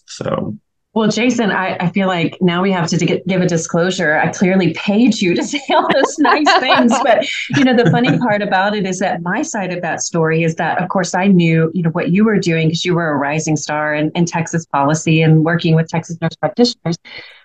So 0.06 0.58
well, 0.98 1.08
Jason, 1.08 1.52
I, 1.52 1.76
I 1.78 1.90
feel 1.90 2.08
like 2.08 2.36
now 2.40 2.60
we 2.60 2.72
have 2.72 2.88
to 2.88 2.96
get, 2.98 3.24
give 3.28 3.40
a 3.40 3.46
disclosure. 3.46 4.16
I 4.16 4.32
clearly 4.32 4.74
paid 4.74 5.20
you 5.20 5.32
to 5.32 5.44
say 5.44 5.60
all 5.70 5.86
those 5.94 6.18
nice 6.18 6.52
things, 6.58 6.92
but 7.04 7.24
you 7.50 7.62
know 7.62 7.76
the 7.76 7.88
funny 7.88 8.18
part 8.26 8.42
about 8.42 8.74
it 8.74 8.84
is 8.84 8.98
that 8.98 9.22
my 9.22 9.42
side 9.42 9.72
of 9.72 9.80
that 9.82 10.02
story 10.02 10.42
is 10.42 10.56
that, 10.56 10.82
of 10.82 10.88
course, 10.88 11.14
I 11.14 11.28
knew 11.28 11.70
you 11.72 11.84
know 11.84 11.90
what 11.90 12.10
you 12.10 12.24
were 12.24 12.40
doing 12.40 12.66
because 12.66 12.84
you 12.84 12.96
were 12.96 13.10
a 13.10 13.16
rising 13.16 13.56
star 13.56 13.94
in, 13.94 14.10
in 14.16 14.24
Texas 14.24 14.66
policy 14.66 15.22
and 15.22 15.44
working 15.44 15.76
with 15.76 15.86
Texas 15.86 16.18
nurse 16.20 16.34
practitioners. 16.34 16.98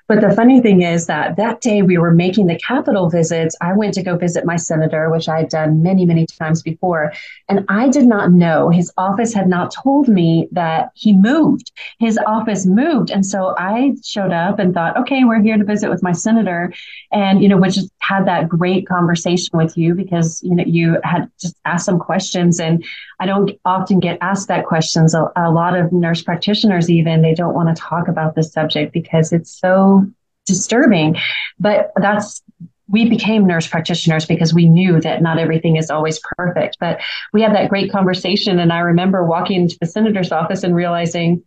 But 0.07 0.21
the 0.21 0.35
funny 0.35 0.61
thing 0.61 0.81
is 0.81 1.07
that 1.07 1.37
that 1.37 1.61
day 1.61 1.81
we 1.81 1.97
were 1.97 2.11
making 2.11 2.47
the 2.47 2.59
Capitol 2.59 3.09
visits, 3.09 3.55
I 3.61 3.73
went 3.73 3.93
to 3.95 4.03
go 4.03 4.17
visit 4.17 4.45
my 4.45 4.55
senator, 4.55 5.09
which 5.09 5.29
I 5.29 5.39
had 5.39 5.49
done 5.49 5.81
many, 5.81 6.05
many 6.05 6.25
times 6.25 6.61
before. 6.61 7.13
And 7.49 7.65
I 7.69 7.89
did 7.89 8.05
not 8.05 8.31
know 8.31 8.69
his 8.69 8.91
office 8.97 9.33
had 9.33 9.47
not 9.47 9.73
told 9.73 10.07
me 10.07 10.47
that 10.51 10.91
he 10.93 11.13
moved. 11.13 11.71
His 11.99 12.17
office 12.27 12.65
moved. 12.65 13.11
And 13.11 13.25
so 13.25 13.55
I 13.57 13.93
showed 14.03 14.31
up 14.31 14.59
and 14.59 14.73
thought, 14.73 14.97
okay, 14.97 15.23
we're 15.23 15.41
here 15.41 15.57
to 15.57 15.63
visit 15.63 15.89
with 15.89 16.03
my 16.03 16.11
senator. 16.11 16.73
And, 17.11 17.41
you 17.41 17.49
know, 17.49 17.57
just 17.73 17.91
had 17.99 18.25
that 18.27 18.49
great 18.49 18.87
conversation 18.87 19.57
with 19.57 19.77
you 19.77 19.95
because, 19.95 20.41
you 20.43 20.55
know, 20.55 20.63
you 20.65 20.99
had 21.03 21.29
just 21.39 21.55
asked 21.65 21.85
some 21.85 21.99
questions. 21.99 22.59
And 22.59 22.83
I 23.19 23.25
don't 23.25 23.51
often 23.65 23.99
get 23.99 24.17
asked 24.21 24.47
that 24.49 24.65
questions. 24.65 25.13
A, 25.13 25.31
a 25.35 25.49
lot 25.49 25.77
of 25.77 25.91
nurse 25.91 26.21
practitioners, 26.21 26.89
even, 26.89 27.21
they 27.21 27.33
don't 27.33 27.53
want 27.53 27.75
to 27.75 27.81
talk 27.81 28.07
about 28.07 28.35
this 28.35 28.51
subject 28.51 28.93
because 28.93 29.31
it's 29.31 29.51
so 29.51 30.02
disturbing. 30.45 31.17
But 31.59 31.91
that's 31.95 32.41
we 32.89 33.09
became 33.09 33.47
nurse 33.47 33.67
practitioners 33.67 34.25
because 34.25 34.53
we 34.53 34.67
knew 34.67 35.01
that 35.01 35.21
not 35.21 35.39
everything 35.39 35.77
is 35.77 35.89
always 35.89 36.19
perfect. 36.37 36.77
But 36.79 36.99
we 37.33 37.41
had 37.41 37.55
that 37.55 37.69
great 37.69 37.91
conversation. 37.91 38.59
And 38.59 38.71
I 38.71 38.79
remember 38.79 39.25
walking 39.25 39.61
into 39.63 39.77
the 39.79 39.87
senator's 39.87 40.31
office 40.31 40.63
and 40.63 40.75
realizing, 40.75 41.43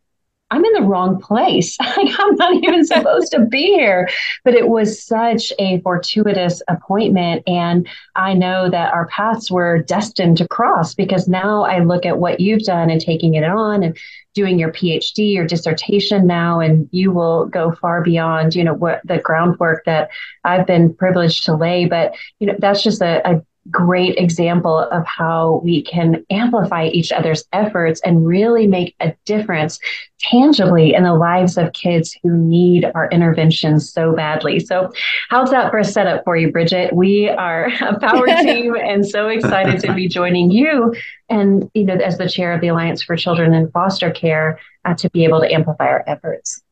I'm 0.50 0.64
in 0.64 0.72
the 0.74 0.82
wrong 0.82 1.20
place. 1.20 1.76
I'm 1.80 2.34
not 2.36 2.54
even 2.54 2.84
supposed 2.86 3.32
to 3.32 3.40
be 3.40 3.74
here. 3.74 4.08
But 4.44 4.54
it 4.54 4.68
was 4.68 5.02
such 5.02 5.52
a 5.58 5.80
fortuitous 5.82 6.62
appointment. 6.68 7.42
And 7.46 7.88
I 8.14 8.32
know 8.32 8.70
that 8.70 8.92
our 8.92 9.06
paths 9.06 9.50
were 9.50 9.82
destined 9.82 10.38
to 10.38 10.48
cross 10.48 10.94
because 10.94 11.28
now 11.28 11.64
I 11.64 11.80
look 11.80 12.06
at 12.06 12.18
what 12.18 12.40
you've 12.40 12.62
done 12.62 12.90
and 12.90 13.00
taking 13.00 13.34
it 13.34 13.44
on 13.44 13.82
and 13.82 13.96
doing 14.36 14.58
your 14.58 14.70
PhD 14.70 15.36
or 15.38 15.44
dissertation 15.44 16.26
now, 16.26 16.60
and 16.60 16.88
you 16.92 17.10
will 17.10 17.46
go 17.46 17.72
far 17.72 18.02
beyond, 18.02 18.54
you 18.54 18.62
know, 18.62 18.74
what 18.74 19.00
the 19.04 19.18
groundwork 19.18 19.84
that 19.86 20.10
I've 20.44 20.66
been 20.66 20.94
privileged 20.94 21.44
to 21.46 21.56
lay. 21.56 21.86
But, 21.86 22.14
you 22.38 22.46
know, 22.46 22.54
that's 22.60 22.82
just 22.82 23.02
a, 23.02 23.28
a 23.28 23.42
great 23.70 24.16
example 24.18 24.78
of 24.78 25.04
how 25.06 25.60
we 25.64 25.82
can 25.82 26.24
amplify 26.30 26.86
each 26.86 27.12
other's 27.12 27.44
efforts 27.52 28.00
and 28.04 28.26
really 28.26 28.66
make 28.66 28.94
a 29.00 29.14
difference 29.24 29.78
tangibly 30.18 30.94
in 30.94 31.02
the 31.02 31.14
lives 31.14 31.58
of 31.58 31.72
kids 31.72 32.16
who 32.22 32.36
need 32.36 32.84
our 32.94 33.08
interventions 33.10 33.92
so 33.92 34.14
badly. 34.14 34.60
So, 34.60 34.92
how's 35.28 35.50
that 35.50 35.70
for 35.70 35.78
a 35.78 35.84
setup 35.84 36.24
for 36.24 36.36
you, 36.36 36.52
Brigit? 36.52 36.92
We 36.92 37.28
are 37.28 37.66
a 37.80 37.98
power 37.98 38.26
team 38.42 38.76
and 38.76 39.06
so 39.06 39.28
excited 39.28 39.80
to 39.80 39.94
be 39.94 40.08
joining 40.08 40.50
you 40.50 40.94
and, 41.28 41.70
you 41.74 41.84
know, 41.84 41.94
as 41.94 42.18
the 42.18 42.28
chair 42.28 42.52
of 42.52 42.60
the 42.60 42.68
Alliance 42.68 43.02
for 43.02 43.16
Children 43.16 43.54
in 43.54 43.70
Foster 43.70 44.10
Care 44.10 44.58
uh, 44.84 44.94
to 44.94 45.10
be 45.10 45.24
able 45.24 45.40
to 45.40 45.52
amplify 45.52 45.86
our 45.86 46.04
efforts. 46.06 46.62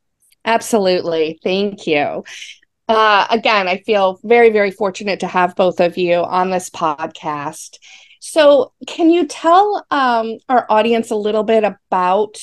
Absolutely. 0.45 1.39
Thank 1.43 1.87
you. 1.87 2.23
Uh, 2.87 3.25
again, 3.31 3.67
I 3.67 3.77
feel 3.77 4.19
very, 4.23 4.51
very 4.51 4.71
fortunate 4.71 5.19
to 5.21 5.27
have 5.27 5.55
both 5.55 5.79
of 5.79 5.97
you 5.97 6.17
on 6.17 6.51
this 6.51 6.69
podcast. 6.69 7.79
So, 8.19 8.73
can 8.87 9.09
you 9.09 9.25
tell 9.25 9.85
um, 9.91 10.37
our 10.49 10.65
audience 10.69 11.09
a 11.09 11.15
little 11.15 11.43
bit 11.43 11.63
about 11.63 12.37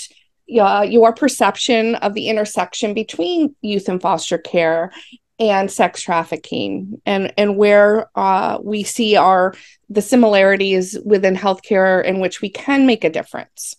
uh, 0.60 0.86
your 0.88 1.14
perception 1.14 1.94
of 1.96 2.14
the 2.14 2.28
intersection 2.28 2.92
between 2.92 3.54
youth 3.62 3.88
and 3.88 4.00
foster 4.02 4.38
care 4.38 4.92
and 5.38 5.70
sex 5.70 6.02
trafficking, 6.02 7.00
and 7.06 7.32
and 7.36 7.56
where 7.56 8.10
uh, 8.16 8.58
we 8.62 8.82
see 8.82 9.16
our 9.16 9.54
the 9.88 10.02
similarities 10.02 10.98
within 11.04 11.36
healthcare 11.36 12.04
in 12.04 12.20
which 12.20 12.40
we 12.40 12.48
can 12.48 12.86
make 12.86 13.04
a 13.04 13.10
difference? 13.10 13.76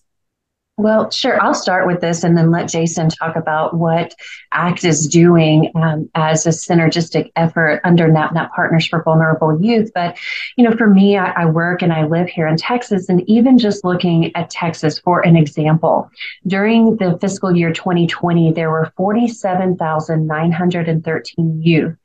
Well, 0.75 1.11
sure. 1.11 1.39
I'll 1.39 1.53
start 1.53 1.85
with 1.85 2.01
this 2.01 2.23
and 2.23 2.35
then 2.35 2.49
let 2.49 2.67
Jason 2.67 3.09
talk 3.09 3.35
about 3.35 3.77
what 3.77 4.15
ACT 4.53 4.85
is 4.85 5.07
doing 5.07 5.71
um, 5.75 6.09
as 6.15 6.47
a 6.47 6.49
synergistic 6.49 7.31
effort 7.35 7.79
under 7.83 8.07
NAPNAP 8.07 8.49
Partners 8.55 8.87
for 8.87 9.03
Vulnerable 9.03 9.63
Youth. 9.63 9.91
But, 9.93 10.17
you 10.57 10.67
know, 10.67 10.75
for 10.75 10.87
me, 10.87 11.15
I, 11.15 11.43
I 11.43 11.45
work 11.45 11.83
and 11.83 11.93
I 11.93 12.07
live 12.07 12.27
here 12.27 12.47
in 12.47 12.57
Texas, 12.57 13.07
and 13.07 13.21
even 13.29 13.59
just 13.59 13.85
looking 13.85 14.35
at 14.35 14.49
Texas 14.49 14.97
for 14.97 15.21
an 15.21 15.37
example, 15.37 16.09
during 16.47 16.97
the 16.97 17.19
fiscal 17.21 17.55
year 17.55 17.71
2020, 17.71 18.53
there 18.53 18.71
were 18.71 18.91
47,913 18.97 21.61
youth 21.61 21.95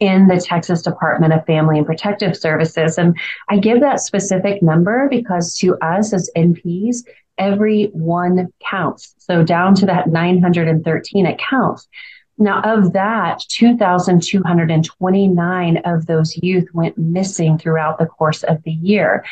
in 0.00 0.26
the 0.26 0.40
Texas 0.40 0.82
Department 0.82 1.32
of 1.32 1.46
Family 1.46 1.78
and 1.78 1.86
Protective 1.86 2.36
Services. 2.36 2.98
And 2.98 3.16
I 3.48 3.58
give 3.58 3.80
that 3.80 4.00
specific 4.00 4.62
number 4.62 5.08
because 5.08 5.56
to 5.58 5.78
us 5.78 6.12
as 6.12 6.30
NPs, 6.36 7.04
every 7.38 7.84
one 7.92 8.52
counts. 8.68 9.14
So 9.18 9.42
down 9.42 9.74
to 9.76 9.86
that 9.86 10.08
913, 10.08 11.26
it 11.26 11.38
counts. 11.38 11.88
Now, 12.36 12.62
of 12.62 12.94
that, 12.94 13.42
2,229 13.48 15.76
of 15.84 16.06
those 16.06 16.36
youth 16.36 16.66
went 16.74 16.98
missing 16.98 17.58
throughout 17.58 17.98
the 17.98 18.06
course 18.06 18.42
of 18.42 18.60
the 18.64 18.72
year. 18.72 19.24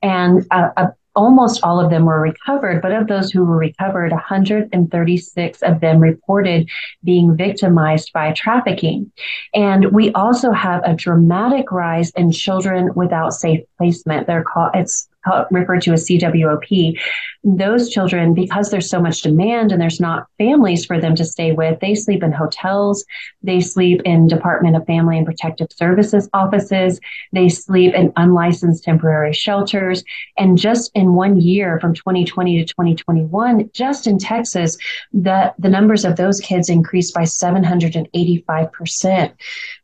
And 0.00 0.46
uh, 0.50 0.70
almost 1.16 1.64
all 1.64 1.80
of 1.80 1.90
them 1.90 2.04
were 2.04 2.20
recovered, 2.20 2.82
but 2.82 2.92
of 2.92 3.08
those 3.08 3.32
who 3.32 3.44
were 3.44 3.56
recovered, 3.56 4.12
136 4.12 5.62
of 5.62 5.80
them 5.80 5.98
reported 5.98 6.68
being 7.02 7.36
victimized 7.36 8.12
by 8.12 8.32
trafficking. 8.32 9.10
And 9.54 9.92
we 9.92 10.12
also 10.12 10.52
have 10.52 10.82
a 10.84 10.94
dramatic 10.94 11.72
rise 11.72 12.10
in 12.10 12.30
children 12.30 12.90
without 12.94 13.32
safe 13.32 13.60
placement. 13.78 14.26
They're 14.26 14.44
called, 14.44 14.70
it's 14.74 15.08
referred 15.50 15.82
to 15.82 15.92
as 15.92 16.06
CWOP, 16.06 16.98
those 17.44 17.90
children, 17.90 18.34
because 18.34 18.70
there's 18.70 18.90
so 18.90 19.00
much 19.00 19.22
demand 19.22 19.70
and 19.70 19.80
there's 19.80 20.00
not 20.00 20.26
families 20.36 20.84
for 20.84 21.00
them 21.00 21.14
to 21.14 21.24
stay 21.24 21.52
with, 21.52 21.78
they 21.80 21.94
sleep 21.94 22.22
in 22.22 22.32
hotels, 22.32 23.04
they 23.42 23.60
sleep 23.60 24.00
in 24.04 24.26
Department 24.26 24.74
of 24.74 24.84
Family 24.86 25.16
and 25.16 25.26
Protective 25.26 25.68
Services 25.70 26.28
offices, 26.32 26.98
they 27.32 27.48
sleep 27.48 27.94
in 27.94 28.12
unlicensed 28.16 28.82
temporary 28.82 29.32
shelters. 29.32 30.02
And 30.36 30.58
just 30.58 30.90
in 30.94 31.14
one 31.14 31.40
year, 31.40 31.78
from 31.78 31.94
2020 31.94 32.58
to 32.58 32.64
2021, 32.64 33.70
just 33.72 34.08
in 34.08 34.18
Texas, 34.18 34.76
the, 35.12 35.54
the 35.58 35.68
numbers 35.68 36.04
of 36.04 36.16
those 36.16 36.40
kids 36.40 36.68
increased 36.68 37.14
by 37.14 37.22
785%. 37.22 39.32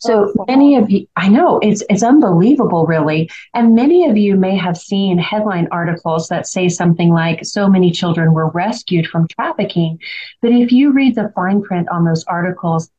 So 0.01 0.33
many 0.49 0.77
of 0.77 0.91
you, 0.91 1.07
I 1.17 1.29
know 1.29 1.61
it's 1.61 1.83
it's 1.89 2.03
unbelievable, 2.03 2.87
really. 2.87 3.31
And 3.55 3.75
many 3.75 4.09
of 4.09 4.17
you 4.17 4.37
may 4.37 4.57
have 4.57 4.77
seen 4.77 5.19
headline 5.33 5.67
articles 5.71 6.29
that 6.29 6.47
say 6.47 6.69
something 6.69 7.11
like, 7.11 7.45
so 7.45 7.67
many 7.67 7.91
children 7.91 8.35
were 8.35 8.51
rescued 8.51 9.07
from 9.07 9.27
trafficking. 9.29 9.99
But 10.43 10.53
if 10.53 10.71
you 10.71 10.93
read 10.93 11.15
the 11.15 11.33
fine 11.35 11.63
print 11.63 11.89
on 11.89 12.05
those 12.05 12.25
articles, 12.25 12.91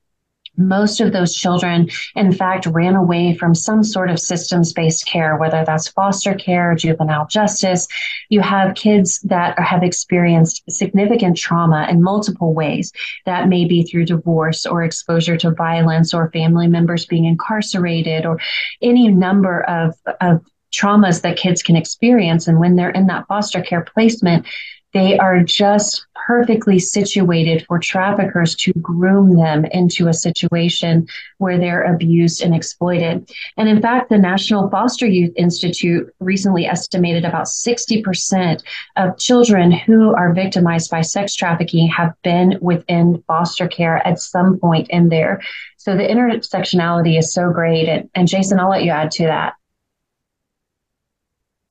most 0.56 1.00
of 1.00 1.12
those 1.12 1.34
children, 1.36 1.90
in 2.16 2.32
fact, 2.32 2.68
ran 2.68 2.96
away 2.96 3.36
from 3.36 3.56
some 3.56 3.84
sort 3.84 4.10
of 4.10 4.20
systems 4.20 4.72
based 4.74 5.06
care, 5.06 5.38
whether 5.38 5.64
that's 5.66 5.88
foster 5.88 6.36
care, 6.36 6.76
juvenile 6.76 7.26
justice. 7.28 7.88
You 8.30 8.42
have 8.42 8.76
kids 8.76 9.20
that 9.22 9.58
have 9.58 9.84
experienced 9.84 10.64
significant 10.70 11.38
trauma 11.38 11.88
in 11.90 12.04
multiple 12.04 12.54
ways. 12.54 12.92
That 13.26 13.50
may 13.50 13.66
be 13.66 13.84
through 13.84 14.06
divorce 14.06 14.66
or 14.66 14.84
exposure 14.84 15.38
to 15.38 15.52
violence 15.52 16.14
or 16.14 16.30
family 16.32 16.68
members 16.68 17.06
being 17.06 17.26
incarcerated 17.26 18.26
or 18.26 18.40
any 18.82 19.08
number 19.08 19.62
of, 19.64 19.96
of 20.22 20.46
traumas 20.74 21.22
that 21.22 21.38
kids 21.38 21.62
can 21.62 21.76
experience. 21.76 22.48
And 22.48 22.60
when 22.60 22.76
they're 22.76 22.90
in 22.90 23.08
that 23.08 23.28
foster 23.28 23.62
care 23.62 23.82
placement, 23.82 24.46
they 24.94 25.18
are 25.18 25.42
just 25.42 26.06
perfectly 26.28 26.80
situated 26.80 27.66
for 27.68 27.80
traffickers 27.80 28.56
to 28.56 28.72
groom 28.74 29.36
them 29.36 29.66
into 29.66 30.08
a 30.08 30.14
situation 30.14 31.08
where 31.40 31.58
they're 31.58 31.94
abused 31.94 32.42
and 32.42 32.56
exploited. 32.56 33.30
And 33.58 33.68
in 33.68 33.82
fact, 33.82 34.10
the 34.10 34.18
National 34.18 34.70
Foster 34.70 35.06
Youth 35.06 35.34
Institute 35.36 36.14
recently 36.20 36.66
estimated 36.66 37.26
about 37.26 37.48
60% 37.48 38.64
of 38.96 39.18
children 39.18 39.72
who 39.72 40.14
are 40.16 40.34
victimized 40.34 40.90
by 40.90 41.02
sex 41.02 41.36
trafficking 41.36 41.88
have 41.88 42.14
been 42.24 42.58
within 42.62 43.22
foster 43.28 43.68
care 43.68 44.06
at 44.08 44.20
some 44.20 44.60
point 44.60 44.90
in 44.92 45.10
there. 45.10 45.42
So 45.78 45.98
the 45.98 46.04
intersectionality 46.04 47.18
is 47.18 47.34
so 47.34 47.52
great. 47.52 47.90
And, 47.90 48.10
and 48.16 48.28
Jason, 48.28 48.60
I'll 48.60 48.70
let 48.70 48.84
you 48.84 48.92
add 48.92 49.12
to 49.12 49.24
that. 49.24 49.56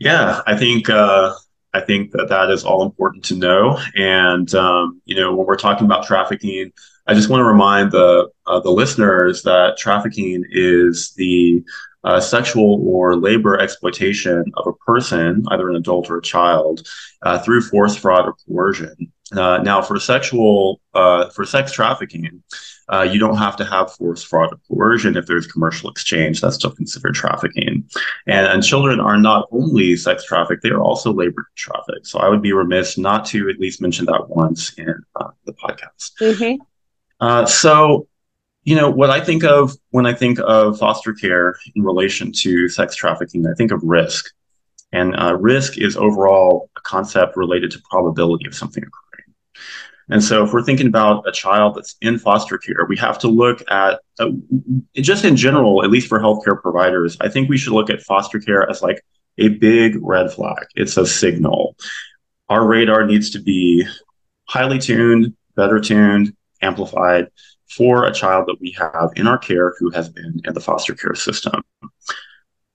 Yeah, 0.03 0.43
I 0.49 0.57
think 0.57 0.91
uh, 0.91 1.33
I 1.73 1.81
think 1.81 2.11
that 2.11 2.29
that 2.29 2.51
is 2.51 2.65
all 2.65 2.83
important 2.83 3.25
to 3.27 3.37
know. 3.37 3.79
And 3.95 4.53
um, 4.55 5.01
you 5.05 5.15
know, 5.15 5.33
when 5.35 5.47
we're 5.47 5.57
talking 5.57 5.85
about 5.85 6.05
trafficking, 6.05 6.73
I 7.07 7.15
just 7.15 7.29
want 7.29 7.41
to 7.41 7.45
remind 7.45 7.93
the 7.93 8.29
uh, 8.47 8.59
the 8.61 8.71
listeners 8.71 9.43
that 9.45 9.77
trafficking 9.79 10.45
is 10.51 11.13
the 11.17 11.63
uh, 12.03 12.19
sexual 12.19 12.83
or 12.85 13.15
labor 13.15 13.61
exploitation 13.61 14.45
of 14.55 14.67
a 14.67 14.73
person, 14.85 15.45
either 15.53 15.71
an 15.71 15.77
adult 15.77 16.11
or 16.11 16.19
a 16.19 16.23
child, 16.23 16.85
uh, 17.23 17.39
through 17.39 17.61
force, 17.61 17.95
fraud, 17.95 18.27
or 18.27 18.35
coercion. 18.49 19.13
Uh, 19.31 19.59
now, 19.59 19.81
for 19.81 20.01
sexual 20.01 20.81
uh, 20.95 21.31
for 21.31 21.45
sex 21.45 21.71
trafficking, 21.71 22.43
uh, 22.93 23.03
you 23.03 23.19
don't 23.19 23.39
have 23.39 23.57
to 23.57 23.65
have 23.65 23.93
force, 23.93 24.23
fraud, 24.23 24.53
or 24.53 24.59
coercion 24.69 25.17
if 25.17 25.27
there's 25.27 25.47
commercial 25.47 25.89
exchange. 25.89 26.41
That's 26.41 26.57
still 26.57 26.73
considered 26.73 27.15
trafficking. 27.15 27.89
And, 28.27 28.47
and 28.47 28.63
children 28.63 29.01
are 29.01 29.17
not 29.17 29.49
only 29.51 29.97
sex 29.97 30.25
trafficked, 30.25 30.63
they 30.63 30.69
are 30.69 30.83
also 30.83 31.13
labor 31.13 31.49
trafficked. 31.55 32.07
So 32.07 32.19
I 32.19 32.29
would 32.29 32.43
be 32.43 32.53
remiss 32.53 32.99
not 32.99 33.25
to 33.27 33.49
at 33.49 33.59
least 33.59 33.81
mention 33.81 34.05
that 34.07 34.29
once 34.29 34.75
in 34.75 34.95
uh, 35.19 35.31
the 35.47 35.55
podcast. 35.55 36.13
Mm-hmm. 36.21 36.63
Uh, 37.21 37.47
so, 37.47 38.09
you 38.65 38.77
know, 38.77 38.91
what 38.91 39.09
I 39.11 39.21
think 39.21 39.43
of 39.43 39.75
when 39.91 40.05
I 40.05 40.13
think 40.13 40.39
of 40.41 40.79
foster 40.79 41.15
care 41.15 41.57
in 41.75 41.83
relation 41.83 42.31
to 42.33 42.69
sex 42.69 42.95
trafficking, 42.95 43.47
I 43.47 43.55
think 43.55 43.73
of 43.73 43.81
risk. 43.83 44.27
And 44.93 45.19
uh, 45.19 45.35
risk 45.37 45.79
is 45.79 45.97
overall 45.97 46.69
a 46.77 46.81
concept 46.83 47.39
related 47.39 47.71
to 47.71 47.83
probability 47.91 48.47
of 48.47 48.55
something 48.55 48.83
occurring. 48.83 49.35
And 50.09 50.23
so, 50.23 50.45
if 50.45 50.53
we're 50.53 50.63
thinking 50.63 50.87
about 50.87 51.27
a 51.29 51.33
child 51.33 51.77
that's 51.77 51.97
in 52.01 52.19
foster 52.19 52.59
care, 52.59 52.87
we 52.89 52.97
have 52.99 53.19
to 53.21 53.29
look 53.29 53.63
at 53.71 54.01
uh, 54.19 54.31
just 54.97 55.25
in 55.25 55.37
general, 55.37 55.85
at 55.85 55.91
least 55.91 56.09
for 56.09 56.19
healthcare 56.19 56.61
providers, 56.61 57.17
I 57.21 57.29
think 57.29 57.49
we 57.49 57.59
should 57.59 57.73
look 57.73 57.91
at 57.91 58.03
foster 58.03 58.39
care 58.39 58.69
as 58.69 58.83
like 58.83 59.03
a 59.39 59.49
big 59.49 59.97
red 60.01 60.33
flag. 60.33 60.67
It's 60.75 60.97
a 60.97 61.07
signal. 61.07 61.77
Our 62.49 62.67
radar 62.67 63.07
needs 63.07 63.31
to 63.31 63.41
be 63.41 63.87
highly 64.45 64.79
tuned, 64.79 65.35
better 65.57 65.81
tuned, 65.81 66.37
amplified 66.61 67.29
for 67.71 68.05
a 68.05 68.13
child 68.13 68.47
that 68.49 68.61
we 68.61 68.73
have 68.73 69.11
in 69.17 69.27
our 69.27 69.39
care 69.39 69.75
who 69.79 69.91
has 69.91 70.09
been 70.09 70.41
in 70.45 70.53
the 70.53 70.61
foster 70.61 70.95
care 70.95 71.15
system. 71.15 71.63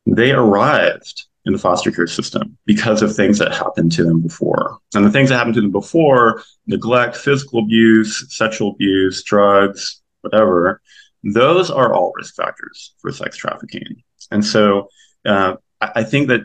They 0.07 0.31
arrived 0.31 1.26
in 1.47 1.53
the 1.53 1.59
foster 1.59 1.91
care 1.91 2.05
system 2.07 2.57
because 2.65 3.01
of 3.01 3.15
things 3.15 3.39
that 3.39 3.53
happened 3.53 3.91
to 3.93 4.03
them 4.03 4.21
before. 4.21 4.77
And 4.93 5.03
the 5.03 5.11
things 5.11 5.29
that 5.29 5.37
happened 5.37 5.55
to 5.55 5.61
them 5.61 5.71
before 5.71 6.43
neglect, 6.67 7.15
physical 7.17 7.59
abuse, 7.59 8.25
sexual 8.29 8.71
abuse, 8.71 9.23
drugs, 9.23 10.01
whatever 10.21 10.81
those 11.23 11.69
are 11.69 11.93
all 11.93 12.13
risk 12.15 12.35
factors 12.35 12.93
for 12.99 13.11
sex 13.11 13.37
trafficking. 13.37 14.03
And 14.31 14.45
so 14.45 14.89
uh, 15.25 15.55
I 15.81 16.03
think 16.03 16.27
that 16.29 16.41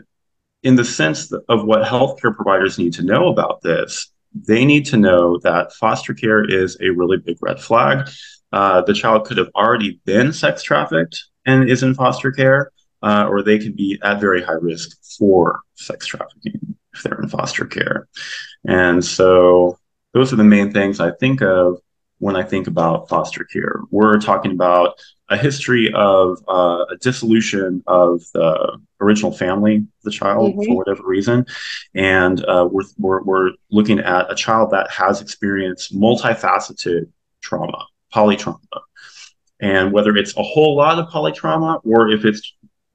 in 0.63 0.75
the 0.75 0.85
sense 0.85 1.31
of 1.31 1.65
what 1.65 1.83
healthcare 1.83 2.35
providers 2.35 2.77
need 2.77 2.93
to 2.93 3.03
know 3.03 3.27
about 3.27 3.61
this, 3.61 4.11
they 4.33 4.65
need 4.65 4.85
to 4.87 4.97
know 4.97 5.39
that 5.43 5.73
foster 5.73 6.13
care 6.13 6.43
is 6.43 6.77
a 6.81 6.89
really 6.89 7.17
big 7.17 7.37
red 7.41 7.59
flag. 7.59 8.09
Uh, 8.51 8.81
the 8.81 8.93
child 8.93 9.25
could 9.25 9.37
have 9.37 9.49
already 9.55 9.99
been 10.05 10.31
sex 10.33 10.63
trafficked 10.63 11.23
and 11.45 11.69
is 11.69 11.83
in 11.83 11.93
foster 11.93 12.31
care, 12.31 12.71
uh, 13.03 13.27
or 13.29 13.43
they 13.43 13.59
could 13.59 13.75
be 13.75 13.99
at 14.01 14.19
very 14.19 14.41
high 14.41 14.53
risk 14.53 14.97
for 15.17 15.61
sex 15.75 16.07
trafficking 16.07 16.75
if 16.93 17.03
they're 17.03 17.21
in 17.21 17.29
foster 17.29 17.65
care. 17.65 18.07
And 18.65 19.03
so 19.03 19.77
those 20.13 20.31
are 20.31 20.37
the 20.37 20.43
main 20.43 20.71
things 20.71 20.99
I 20.99 21.11
think 21.11 21.41
of 21.41 21.79
when 22.19 22.35
I 22.37 22.43
think 22.43 22.67
about 22.67 23.09
foster 23.09 23.43
care. 23.43 23.81
We're 23.91 24.19
talking 24.19 24.51
about 24.51 24.97
a 25.29 25.35
history 25.35 25.91
of 25.93 26.37
uh, 26.47 26.85
a 26.89 26.95
dissolution 27.01 27.83
of 27.87 28.21
the 28.33 28.79
original 29.01 29.33
family 29.33 29.77
of 29.77 30.03
the 30.03 30.11
child 30.11 30.53
mm-hmm. 30.53 30.63
for 30.63 30.77
whatever 30.77 31.03
reason. 31.05 31.45
And 31.93 32.45
uh, 32.45 32.69
we're, 32.71 32.83
we're, 32.97 33.23
we're 33.23 33.51
looking 33.71 33.99
at 33.99 34.31
a 34.31 34.35
child 34.35 34.71
that 34.71 34.89
has 34.91 35.21
experienced 35.21 35.93
multifaceted 35.93 37.09
trauma, 37.41 37.85
polytrauma. 38.13 38.59
And 39.59 39.91
whether 39.91 40.15
it's 40.15 40.37
a 40.37 40.43
whole 40.43 40.75
lot 40.75 40.99
of 40.99 41.09
polytrauma 41.09 41.81
or 41.83 42.09
if 42.09 42.23
it's 42.23 42.53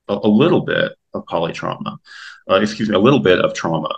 a, 0.08 0.18
a 0.24 0.28
little 0.28 0.60
bit 0.60 0.92
of 1.14 1.24
polytrauma, 1.26 1.98
uh, 2.50 2.54
excuse 2.54 2.88
me, 2.88 2.94
a 2.94 3.00
little 3.00 3.20
bit 3.20 3.40
of 3.40 3.54
trauma, 3.54 3.94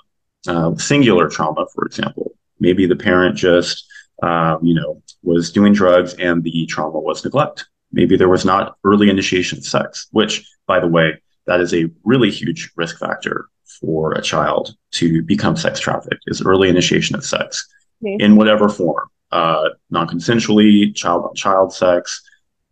uh, 0.49 0.75
singular 0.77 1.29
trauma, 1.29 1.67
for 1.75 1.85
example. 1.85 2.33
Maybe 2.59 2.87
the 2.87 2.97
parent 2.97 3.37
just, 3.37 3.87
um, 4.23 4.59
you 4.63 4.75
know, 4.75 5.03
was 5.23 5.51
doing 5.51 5.73
drugs 5.73 6.15
and 6.15 6.43
the 6.43 6.67
trauma 6.67 7.01
was 7.01 7.25
neglect. 7.25 7.67
Maybe 7.93 8.17
there 8.17 8.29
was 8.29 8.45
not 8.45 8.77
early 8.85 9.11
initiation 9.11 9.59
of 9.59 9.65
sex, 9.65 10.09
which, 10.13 10.47
by 10.67 10.81
the 10.81 10.87
way, 10.87 11.21
that 11.47 11.61
is 11.61 11.75
a 11.75 11.91
really 12.05 12.31
huge 12.31 12.71
risk 12.77 12.99
factor 12.99 13.47
for 13.81 14.13
a 14.13 14.23
child 14.23 14.77
to 14.93 15.23
become 15.23 15.57
sex 15.57 15.81
trafficked 15.81 16.25
is 16.27 16.43
early 16.43 16.69
initiation 16.69 17.17
of 17.17 17.25
sex 17.25 17.67
mm-hmm. 18.05 18.21
in 18.21 18.37
whatever 18.37 18.69
form, 18.69 19.09
uh, 19.33 19.71
non-consensually, 19.91 20.95
child 20.95 21.25
on 21.25 21.35
child 21.35 21.73
sex, 21.73 22.23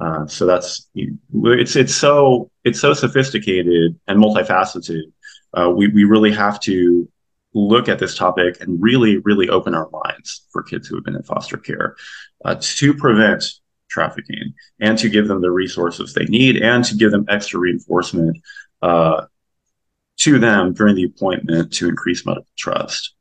uh, 0.01 0.27
so 0.27 0.47
that's 0.47 0.89
it's 0.95 1.75
it's 1.75 1.95
so 1.95 2.51
it's 2.69 2.81
so 2.81 2.95
sophisticated 2.95 3.99
and 4.07 4.23
multifaceted. 4.23 5.05
Uh, 5.57 5.71
we 5.79 5.89
we 5.89 6.05
really 6.05 6.33
have 6.33 6.61
to 6.61 7.09
look 7.55 7.89
at 7.89 7.99
this 7.99 8.15
topic 8.17 8.61
and 8.61 8.81
really 8.83 9.17
really 9.29 9.49
open 9.49 9.75
our 9.75 9.89
minds 9.91 10.47
for 10.53 10.63
kids 10.63 10.87
who 10.87 10.95
have 10.97 11.05
been 11.05 11.17
in 11.17 11.23
foster 11.23 11.57
care 11.57 11.97
uh, 12.45 12.57
to 12.61 12.95
prevent 12.95 13.43
trafficking 13.89 14.53
and 14.81 14.99
to 14.99 15.09
give 15.09 15.29
them 15.29 15.41
the 15.41 15.51
resources 15.51 16.13
they 16.13 16.27
need 16.27 16.57
and 16.63 16.85
to 16.85 16.95
give 16.95 17.11
them 17.11 17.25
extra 17.29 17.59
reinforcement 17.59 18.37
uh, 18.83 19.25
to 20.19 20.39
them 20.39 20.75
during 20.75 20.95
the 20.95 21.05
appointment 21.05 21.73
to 21.73 21.89
increase 21.89 22.27
medical 22.27 22.47
trust. 22.57 23.15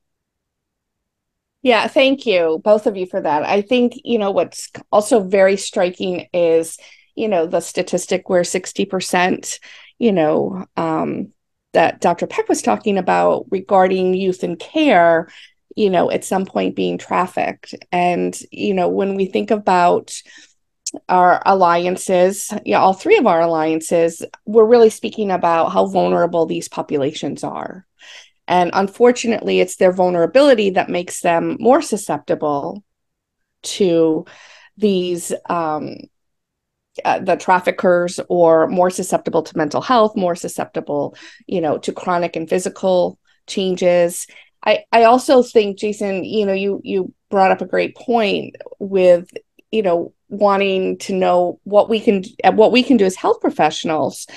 Yeah, 1.61 1.87
thank 1.87 2.25
you, 2.25 2.61
both 2.63 2.85
of 2.85 2.95
you, 2.95 3.05
for 3.05 3.21
that. 3.21 3.43
I 3.43 3.61
think, 3.61 3.93
you 4.03 4.19
know, 4.19 4.31
what's 4.31 4.69
also 4.91 5.21
very 5.21 5.57
striking 5.57 6.27
is, 6.33 6.77
you 7.17 7.27
know, 7.27 7.47
the 7.47 7.59
statistic 7.59 8.29
where 8.29 8.43
60%, 8.43 9.59
you 9.97 10.11
know, 10.11 10.65
um, 10.77 11.33
that 11.73 11.99
Dr. 11.99 12.27
Peck 12.27 12.47
was 12.47 12.61
talking 12.61 12.97
about 12.97 13.45
regarding 13.49 14.13
youth 14.13 14.43
and 14.43 14.57
care, 14.57 15.27
you 15.75 15.89
know, 15.89 16.11
at 16.11 16.23
some 16.23 16.45
point 16.45 16.75
being 16.75 16.97
trafficked. 16.97 17.73
And, 17.91 18.39
you 18.51 18.73
know, 18.73 18.87
when 18.87 19.15
we 19.15 19.25
think 19.25 19.49
about 19.49 20.13
our 21.09 21.41
alliances, 21.45 22.53
yeah, 22.65 22.79
all 22.79 22.93
three 22.93 23.17
of 23.17 23.25
our 23.25 23.41
alliances, 23.41 24.23
we're 24.45 24.65
really 24.65 24.91
speaking 24.91 25.31
about 25.31 25.71
how 25.71 25.87
vulnerable 25.87 26.45
these 26.45 26.69
populations 26.69 27.43
are. 27.43 27.85
And 28.47 28.69
unfortunately, 28.73 29.59
it's 29.59 29.75
their 29.75 29.91
vulnerability 29.91 30.69
that 30.71 30.89
makes 30.89 31.21
them 31.21 31.57
more 31.59 31.81
susceptible 31.81 32.83
to 33.63 34.25
these 34.77 35.33
um, 35.49 35.97
uh, 37.05 37.19
the 37.19 37.35
traffickers 37.35 38.19
or 38.29 38.67
more 38.67 38.89
susceptible 38.89 39.43
to 39.43 39.57
mental 39.57 39.81
health 39.81 40.15
more 40.15 40.35
susceptible 40.35 41.15
you 41.47 41.61
know 41.61 41.77
to 41.77 41.91
chronic 41.91 42.35
and 42.35 42.49
physical 42.49 43.19
changes. 43.47 44.27
I 44.65 44.83
i 44.91 45.03
also 45.03 45.43
think 45.43 45.77
jason 45.77 46.23
you 46.23 46.45
know 46.45 46.53
you 46.53 46.81
you 46.83 47.13
brought 47.29 47.51
up 47.51 47.61
a 47.61 47.65
great 47.65 47.95
point 47.95 48.55
with 48.79 49.29
you 49.71 49.81
know 49.81 50.13
wanting 50.29 50.97
to 50.97 51.13
know 51.13 51.59
what 51.63 51.89
we 51.89 51.99
can 51.99 52.23
what 52.53 52.71
we 52.71 52.83
can 52.83 52.97
do 52.97 53.05
as 53.05 53.15
health 53.15 53.39
professionals. 53.39 54.27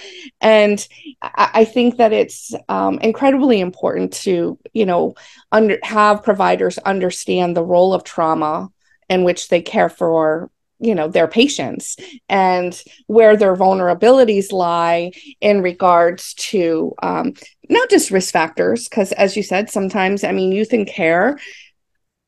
And 0.41 0.87
i, 1.23 1.51
I 1.55 1.65
think 1.65 1.97
that 1.97 2.13
it's 2.13 2.55
um, 2.69 2.99
incredibly 3.01 3.61
important 3.61 4.13
to 4.25 4.59
you 4.73 4.87
know 4.87 5.15
under 5.51 5.79
have 5.83 6.23
providers 6.23 6.79
understand 6.79 7.57
the 7.57 7.65
role 7.65 7.93
of 7.95 8.05
trauma 8.05 8.69
in 9.09 9.25
which 9.25 9.49
they 9.49 9.61
care 9.61 9.89
for 9.89 10.51
you 10.81 10.95
know 10.95 11.09
their 11.09 11.29
patients 11.29 11.97
and 12.29 12.83
where 13.07 13.37
their 13.37 13.55
vulnerabilities 13.55 14.53
lie 14.53 15.13
in 15.41 15.63
regards 15.63 16.35
to 16.35 16.95
um, 17.03 17.35
not 17.69 17.91
just 17.91 18.11
risk 18.11 18.33
factors 18.33 18.89
because 18.89 19.13
as 19.13 19.37
you 19.37 19.43
said 19.43 19.71
sometimes 19.71 20.25
i 20.25 20.33
mean 20.33 20.53
youth 20.53 20.73
in 20.73 20.85
care 20.85 21.39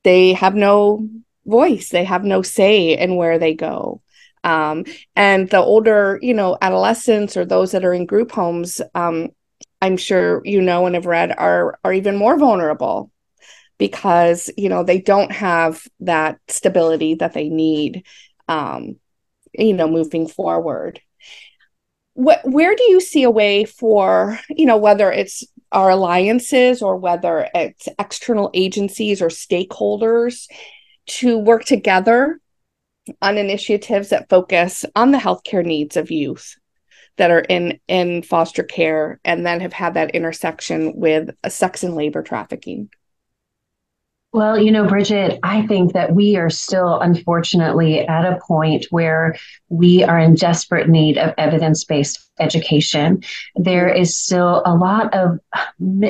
they 0.05 0.33
have 0.33 0.55
no 0.55 1.09
voice 1.47 1.89
they 1.89 2.05
have 2.05 2.25
no 2.25 2.43
say 2.43 2.97
in 2.97 3.17
where 3.17 3.39
they 3.39 3.55
go. 3.55 4.01
Um, 4.45 4.85
and 5.15 5.49
the 5.49 5.59
older 5.59 6.19
you 6.21 6.35
know 6.35 6.59
adolescents 6.61 7.37
or 7.37 7.45
those 7.45 7.73
that 7.73 7.85
are 7.85 7.95
in 7.95 8.07
group 8.07 8.33
homes 8.33 8.81
um, 8.93 9.29
i'm 9.81 9.97
sure 9.97 10.43
you 10.45 10.61
know 10.61 10.87
and 10.87 10.97
have 10.97 11.07
read 11.07 11.33
are 11.37 11.79
are 11.85 11.93
even 11.93 12.17
more 12.17 12.37
vulnerable 12.37 13.13
because 13.79 14.51
you 14.57 14.69
know 14.69 14.83
they 14.83 15.01
don't 15.01 15.31
have 15.31 15.87
that 16.01 16.39
stability 16.49 17.15
that 17.15 17.35
they 17.35 17.49
need 17.49 18.05
um, 18.49 18.97
you 19.53 19.73
know 19.75 19.89
moving 19.89 20.29
forward. 20.29 21.01
What 22.15 22.41
where 22.45 22.75
do 22.75 22.85
you 22.85 23.01
see 23.01 23.23
a 23.23 23.31
way 23.31 23.65
for 23.65 24.39
you 24.51 24.67
know 24.67 24.77
whether 24.77 25.11
it's 25.11 25.45
our 25.71 25.91
alliances 25.91 26.83
or 26.83 26.97
whether 26.97 27.49
it's 27.55 27.89
external 27.99 28.51
agencies 28.53 29.23
or 29.23 29.29
stakeholders 29.29 30.47
to 31.07 31.39
work 31.39 31.65
together 31.65 32.39
on 33.21 33.39
initiatives 33.39 34.11
that 34.11 34.29
focus 34.29 34.85
on 34.95 35.11
the 35.11 35.19
healthcare 35.19 35.65
needs 35.65 35.97
of 35.97 36.11
youth 36.11 36.57
that 37.17 37.31
are 37.31 37.41
in 37.41 37.81
in 37.89 38.23
foster 38.23 38.63
care 38.63 39.21
and 39.25 39.45
then 39.45 39.61
have 39.61 39.73
had 39.73 39.95
that 39.95 40.13
intersection 40.13 40.95
with 40.95 41.31
sex 41.49 41.83
and 41.83 41.95
labor 41.95 42.23
trafficking 42.23 42.91
well, 44.33 44.59
you 44.59 44.73
know, 44.73 44.87
Brigit, 44.87 45.39
I 45.43 45.67
think 45.67 45.93
that 45.93 46.15
we 46.15 46.37
are 46.37 46.49
still, 46.49 47.01
unfortunately, 47.01 48.01
at 48.01 48.25
a 48.25 48.39
point 48.47 48.87
where 48.91 49.37
we 49.69 50.03
are 50.03 50.19
in 50.19 50.35
desperate 50.35 50.89
need 50.89 51.19
of 51.19 51.35
evidence 51.37 51.85
based 51.85 52.31
education. 52.41 53.23
There 53.57 53.89
is 53.89 54.19
still 54.19 54.63
a 54.65 54.75
lot 54.75 55.13
of, 55.15 55.39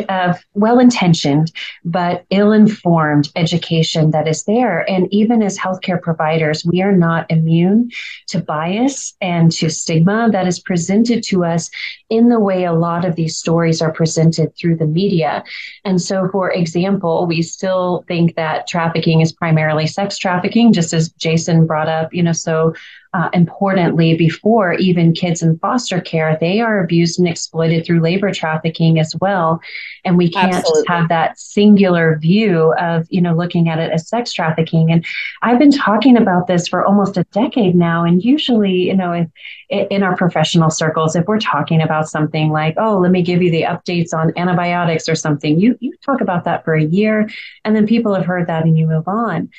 of 0.09 0.45
well 0.55 0.79
intentioned 0.79 1.53
but 1.85 2.25
ill 2.31 2.53
informed 2.53 3.29
education 3.37 4.13
that 4.13 4.29
is 4.29 4.45
there. 4.45 4.89
And 4.89 5.13
even 5.13 5.43
as 5.43 5.59
healthcare 5.59 6.01
providers, 6.01 6.65
we 6.65 6.81
are 6.81 6.97
not 6.97 7.31
immune 7.31 7.91
to 8.29 8.41
bias 8.41 9.15
and 9.21 9.51
to 9.53 9.69
stigma 9.69 10.31
that 10.31 10.47
is 10.47 10.61
presented 10.61 11.23
to 11.25 11.45
us 11.45 11.71
in 12.09 12.29
the 12.29 12.41
way 12.41 12.65
a 12.65 12.73
lot 12.73 13.05
of 13.05 13.17
these 13.17 13.37
stories 13.37 13.83
are 13.83 13.93
presented 13.93 14.57
through 14.57 14.77
the 14.77 14.87
media. 14.87 15.45
And 15.85 16.01
so, 16.01 16.29
for 16.31 16.51
example, 16.51 17.27
we 17.27 17.43
still 17.43 18.05
think 18.13 18.37
that 18.37 18.67
trafficking 18.67 19.23
is 19.23 19.33
primarily 19.33 19.87
sex 19.87 20.19
trafficking, 20.19 20.71
just 20.71 20.93
as 20.93 21.09
Jason 21.13 21.67
brought 21.67 21.89
up, 21.89 22.13
you 22.13 22.23
know, 22.23 22.33
so 22.33 22.75
uh, 23.15 23.29
importantly, 23.35 24.17
before 24.17 24.73
even 24.75 25.13
kids 25.13 25.43
in 25.43 25.59
foster 25.59 26.01
care, 26.01 26.39
they 26.41 26.61
are 26.61 26.83
abused 26.83 27.19
and 27.19 27.29
exploited 27.29 27.85
through 27.85 28.01
labor 28.01 28.33
trafficking 28.33 28.99
as 28.99 29.15
well. 29.21 29.61
And 30.05 30.17
we 30.17 30.31
can't 30.31 30.55
Absolutely. 30.55 30.81
just 30.81 30.89
have 30.89 31.09
that 31.11 31.39
singular 31.39 32.19
view 32.19 32.73
of, 32.79 33.07
you 33.11 33.21
know, 33.21 33.35
looking 33.35 33.69
at 33.69 33.79
it 33.79 33.93
as 33.93 34.09
sex 34.09 34.33
trafficking. 34.33 34.91
And 34.91 35.05
I've 35.43 35.59
been 35.59 35.71
talking 35.71 36.17
about 36.17 36.47
this 36.47 36.67
for 36.67 36.87
almost 36.87 37.19
a 37.19 37.25
decade 37.25 37.75
now. 37.75 38.03
And 38.03 38.23
usually, 38.25 38.89
you 38.89 38.97
know, 38.97 39.13
if, 39.13 39.89
in 39.91 40.03
our 40.03 40.17
professional 40.17 40.71
circles, 40.71 41.15
if 41.15 41.27
we're 41.27 41.39
talking 41.39 41.83
about 41.83 42.09
something 42.09 42.51
like, 42.51 42.75
oh, 42.79 42.99
let 42.99 43.11
me 43.11 43.23
give 43.23 43.43
you 43.43 43.51
the 43.51 43.63
updates 43.63 44.15
on 44.15 44.33
antibiotics 44.39 45.07
or 45.07 45.15
something, 45.15 45.61
you, 45.61 45.77
you 45.81 45.93
talk 46.05 46.23
about 46.23 46.45
that 46.45 46.65
for 46.65 46.75
a 46.75 46.85
year, 46.85 47.29
and 47.65 47.77
then 47.77 47.87
people 47.87 48.15
have 48.15 48.25
heard 48.25 48.47
that 48.47 48.65
and 48.65 48.79
you 48.79 48.87
move 48.87 49.07
on 49.07 49.51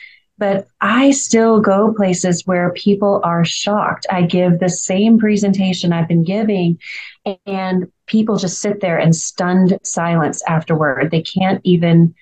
but 0.44 0.68
I 0.82 1.12
still 1.12 1.62
go 1.62 1.94
places 1.94 2.46
where 2.46 2.74
people 2.74 3.22
are 3.24 3.46
shocked. 3.46 4.06
I 4.12 4.24
give 4.24 4.60
the 4.60 4.68
same 4.68 5.18
presentation 5.18 5.94
I've 5.94 6.10
been 6.10 6.26
giving, 6.26 6.80
and 7.46 7.90
people 8.08 8.36
just 8.36 8.60
sit 8.60 8.82
there 8.82 9.00
in 9.00 9.14
stunned 9.14 9.80
silence 9.84 10.44
afterward. 10.46 11.12
They 11.12 11.22
can't 11.22 11.62
even 11.64 12.14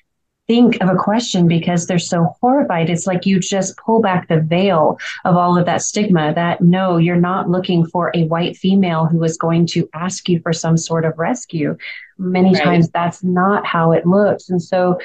think 0.46 0.80
of 0.84 0.90
a 0.90 0.96
question 0.96 1.48
because 1.48 1.88
they're 1.88 1.98
so 1.98 2.36
horrified. 2.40 2.92
It's 2.92 3.08
like 3.08 3.26
you 3.26 3.40
just 3.40 3.76
pull 3.78 4.02
back 4.02 4.28
the 4.28 4.42
veil 4.42 5.00
of 5.26 5.36
all 5.36 5.58
of 5.58 5.66
that 5.66 5.82
stigma 5.82 6.32
that 6.36 6.62
no, 6.62 6.98
you're 6.98 7.16
not 7.16 7.50
looking 7.50 7.88
for 7.88 8.12
a 8.14 8.26
white 8.26 8.56
female 8.56 9.08
who 9.08 9.24
is 9.24 9.36
going 9.36 9.66
to 9.68 9.90
ask 9.96 10.30
you 10.30 10.40
for 10.42 10.54
some 10.54 10.78
sort 10.78 11.06
of 11.06 11.18
rescue. 11.18 11.76
Many 12.20 12.54
right. 12.54 12.64
times 12.64 12.90
that's 12.90 13.24
not 13.24 13.66
how 13.66 13.94
it 13.94 14.06
looks. 14.06 14.50
And 14.50 14.62
so 14.62 15.00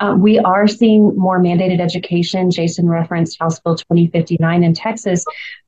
um, 0.00 0.20
we 0.20 0.38
are 0.38 0.68
seeing 0.68 1.16
more 1.16 1.40
mandated 1.40 1.80
education. 1.80 2.50
Jason 2.50 2.88
referenced 2.88 3.38
House 3.38 3.58
Bill 3.60 3.76
2059 3.76 4.64
in 4.64 4.74
Texas. 4.74 5.24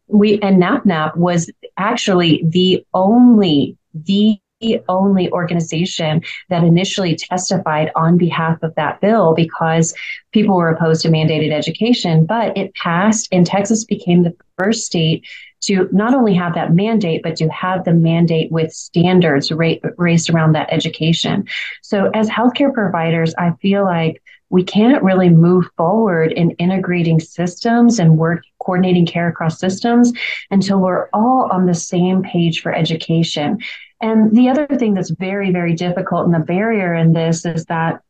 We 0.06 0.40
and 0.40 0.62
NAPNAP 0.62 1.16
was 1.16 1.50
actually 1.76 2.44
the 2.46 2.84
only 2.94 3.76
the 3.94 4.40
only 4.88 5.30
organization 5.32 6.22
that 6.50 6.62
initially 6.62 7.16
testified 7.16 7.90
on 7.96 8.18
behalf 8.18 8.62
of 8.62 8.74
that 8.74 9.00
bill 9.00 9.34
because 9.34 9.94
people 10.32 10.56
were 10.56 10.68
opposed 10.68 11.02
to 11.02 11.08
mandated 11.08 11.50
education, 11.50 12.26
but 12.26 12.56
it 12.56 12.74
passed 12.74 13.28
and 13.32 13.46
Texas 13.46 13.84
became 13.84 14.22
the 14.22 14.36
first 14.58 14.84
state 14.84 15.26
to 15.62 15.88
not 15.92 16.14
only 16.14 16.34
have 16.34 16.54
that 16.54 16.74
mandate, 16.74 17.22
but 17.22 17.36
to 17.36 17.48
have 17.48 17.84
the 17.84 17.92
mandate 17.92 18.50
with 18.50 18.72
standards 18.72 19.52
ra- 19.52 19.74
raised 19.96 20.30
around 20.30 20.52
that 20.52 20.72
education. 20.72 21.46
So, 21.82 22.10
as 22.14 22.28
healthcare 22.28 22.72
providers, 22.72 23.34
I 23.38 23.52
feel 23.60 23.84
like 23.84 24.22
we 24.50 24.64
can't 24.64 25.02
really 25.02 25.28
move 25.28 25.66
forward 25.76 26.32
in 26.32 26.50
integrating 26.52 27.20
systems 27.20 27.98
and 27.98 28.18
work 28.18 28.42
coordinating 28.58 29.06
care 29.06 29.28
across 29.28 29.60
systems 29.60 30.12
until 30.50 30.80
we're 30.80 31.08
all 31.12 31.48
on 31.52 31.66
the 31.66 31.74
same 31.74 32.22
page 32.22 32.60
for 32.60 32.74
education. 32.74 33.58
And 34.00 34.34
the 34.36 34.48
other 34.48 34.66
thing 34.66 34.94
that's 34.94 35.10
very, 35.10 35.52
very 35.52 35.74
difficult 35.74 36.24
and 36.24 36.34
the 36.34 36.40
barrier 36.40 36.94
in 36.94 37.12
this 37.12 37.44
is 37.44 37.66
that 37.66 38.00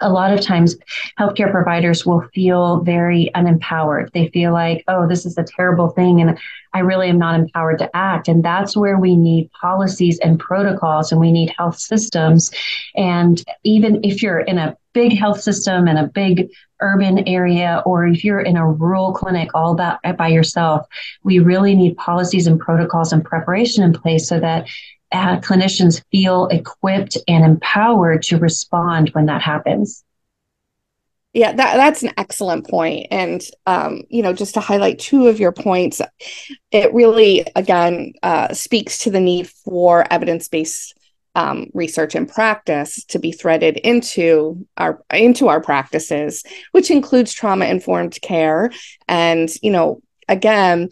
a 0.00 0.10
lot 0.10 0.32
of 0.32 0.40
times 0.40 0.76
healthcare 1.18 1.50
providers 1.50 2.06
will 2.06 2.22
feel 2.34 2.80
very 2.80 3.30
unempowered. 3.34 4.12
They 4.12 4.28
feel 4.28 4.52
like, 4.52 4.84
oh, 4.88 5.08
this 5.08 5.26
is 5.26 5.36
a 5.38 5.44
terrible 5.44 5.88
thing 5.90 6.20
and 6.20 6.38
I 6.72 6.80
really 6.80 7.08
am 7.08 7.18
not 7.18 7.38
empowered 7.38 7.78
to 7.78 7.96
act. 7.96 8.28
And 8.28 8.44
that's 8.44 8.76
where 8.76 8.98
we 8.98 9.16
need 9.16 9.50
policies 9.52 10.18
and 10.20 10.38
protocols 10.38 11.10
and 11.10 11.20
we 11.20 11.32
need 11.32 11.52
health 11.56 11.78
systems. 11.78 12.50
And 12.94 13.42
even 13.64 14.04
if 14.04 14.22
you're 14.22 14.40
in 14.40 14.58
a 14.58 14.76
big 14.92 15.16
health 15.16 15.40
system 15.40 15.88
in 15.88 15.96
a 15.96 16.06
big 16.06 16.48
urban 16.80 17.26
area 17.26 17.82
or 17.86 18.06
if 18.06 18.24
you're 18.24 18.40
in 18.40 18.56
a 18.56 18.70
rural 18.70 19.12
clinic 19.12 19.48
all 19.54 19.74
that 19.76 20.00
by 20.16 20.28
yourself, 20.28 20.86
we 21.22 21.38
really 21.38 21.74
need 21.74 21.96
policies 21.96 22.46
and 22.46 22.60
protocols 22.60 23.12
and 23.12 23.24
preparation 23.24 23.82
in 23.82 23.92
place 23.92 24.28
so 24.28 24.38
that 24.38 24.66
uh, 25.12 25.40
clinicians 25.40 26.02
feel 26.10 26.46
equipped 26.48 27.16
and 27.26 27.44
empowered 27.44 28.22
to 28.22 28.38
respond 28.38 29.10
when 29.10 29.26
that 29.26 29.42
happens. 29.42 30.04
Yeah, 31.34 31.52
that, 31.52 31.76
that's 31.76 32.02
an 32.02 32.12
excellent 32.16 32.68
point. 32.68 33.06
And, 33.10 33.42
um, 33.66 34.02
you 34.08 34.22
know, 34.22 34.32
just 34.32 34.54
to 34.54 34.60
highlight 34.60 34.98
two 34.98 35.28
of 35.28 35.38
your 35.38 35.52
points, 35.52 36.00
it 36.70 36.92
really, 36.92 37.46
again, 37.54 38.14
uh, 38.22 38.54
speaks 38.54 38.98
to 39.00 39.10
the 39.10 39.20
need 39.20 39.48
for 39.48 40.10
evidence 40.10 40.48
based 40.48 40.98
um, 41.34 41.68
research 41.72 42.14
and 42.16 42.28
practice 42.28 43.04
to 43.04 43.18
be 43.20 43.30
threaded 43.30 43.76
into 43.76 44.66
our 44.76 45.02
into 45.12 45.46
our 45.46 45.60
practices, 45.60 46.42
which 46.72 46.90
includes 46.90 47.32
trauma 47.32 47.66
informed 47.66 48.20
care. 48.20 48.72
And 49.06 49.48
you 49.62 49.70
know, 49.70 50.02
again, 50.28 50.88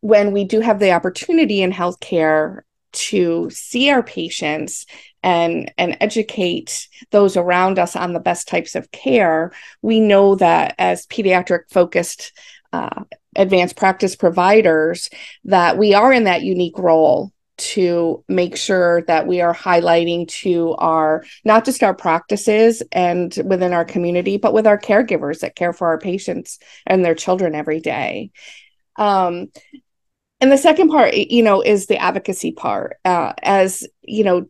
when 0.00 0.32
we 0.32 0.44
do 0.44 0.60
have 0.60 0.78
the 0.78 0.92
opportunity 0.92 1.60
in 1.60 1.70
healthcare 1.70 2.62
to 2.94 3.48
see 3.50 3.90
our 3.90 4.02
patients 4.02 4.86
and 5.22 5.72
and 5.78 5.96
educate 6.00 6.88
those 7.10 7.36
around 7.36 7.78
us 7.78 7.96
on 7.96 8.12
the 8.12 8.20
best 8.20 8.46
types 8.46 8.74
of 8.74 8.90
care. 8.90 9.52
We 9.82 10.00
know 10.00 10.36
that 10.36 10.74
as 10.78 11.06
pediatric 11.06 11.70
focused 11.70 12.32
uh, 12.72 13.04
advanced 13.36 13.76
practice 13.76 14.16
providers 14.16 15.08
that 15.44 15.78
we 15.78 15.94
are 15.94 16.12
in 16.12 16.24
that 16.24 16.42
unique 16.42 16.78
role 16.78 17.32
to 17.56 18.24
make 18.28 18.56
sure 18.56 19.02
that 19.02 19.26
we 19.28 19.40
are 19.40 19.54
highlighting 19.54 20.26
to 20.26 20.74
our 20.74 21.24
not 21.44 21.64
just 21.64 21.84
our 21.84 21.94
practices 21.94 22.82
and 22.90 23.38
within 23.44 23.72
our 23.72 23.84
community 23.84 24.36
but 24.36 24.52
with 24.52 24.66
our 24.66 24.78
caregivers 24.78 25.40
that 25.40 25.54
care 25.54 25.72
for 25.72 25.88
our 25.88 25.98
patients 25.98 26.58
and 26.86 27.04
their 27.04 27.14
children 27.14 27.54
every 27.54 27.80
day. 27.80 28.30
Um, 28.96 29.48
and 30.40 30.50
the 30.52 30.58
second 30.58 30.88
part 30.88 31.14
you 31.14 31.42
know 31.42 31.60
is 31.60 31.86
the 31.86 31.98
advocacy 31.98 32.52
part 32.52 32.96
uh, 33.04 33.32
as 33.42 33.86
you 34.02 34.24
know 34.24 34.46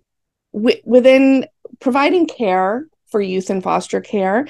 w- 0.52 0.80
within 0.84 1.46
providing 1.80 2.26
care 2.26 2.86
for 3.06 3.20
youth 3.20 3.50
in 3.50 3.60
foster 3.60 4.00
care 4.00 4.46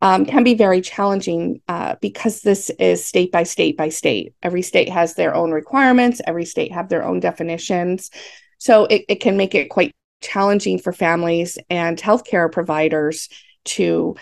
um, 0.00 0.24
can 0.24 0.44
be 0.44 0.54
very 0.54 0.80
challenging 0.80 1.60
uh, 1.68 1.96
because 2.00 2.42
this 2.42 2.70
is 2.78 3.04
state 3.04 3.32
by 3.32 3.42
state 3.42 3.76
by 3.76 3.88
state. 3.88 4.34
Every 4.42 4.62
state 4.62 4.88
has 4.88 5.14
their 5.14 5.34
own 5.34 5.50
requirements. 5.50 6.20
Every 6.26 6.44
state 6.44 6.72
have 6.72 6.88
their 6.88 7.04
own 7.04 7.20
definitions. 7.20 8.10
So 8.58 8.84
it, 8.84 9.04
it 9.08 9.16
can 9.16 9.36
make 9.36 9.54
it 9.54 9.70
quite 9.70 9.92
challenging 10.20 10.78
for 10.78 10.92
families 10.92 11.58
and 11.68 11.98
healthcare 11.98 12.50
providers 12.50 13.28
to 13.64 14.16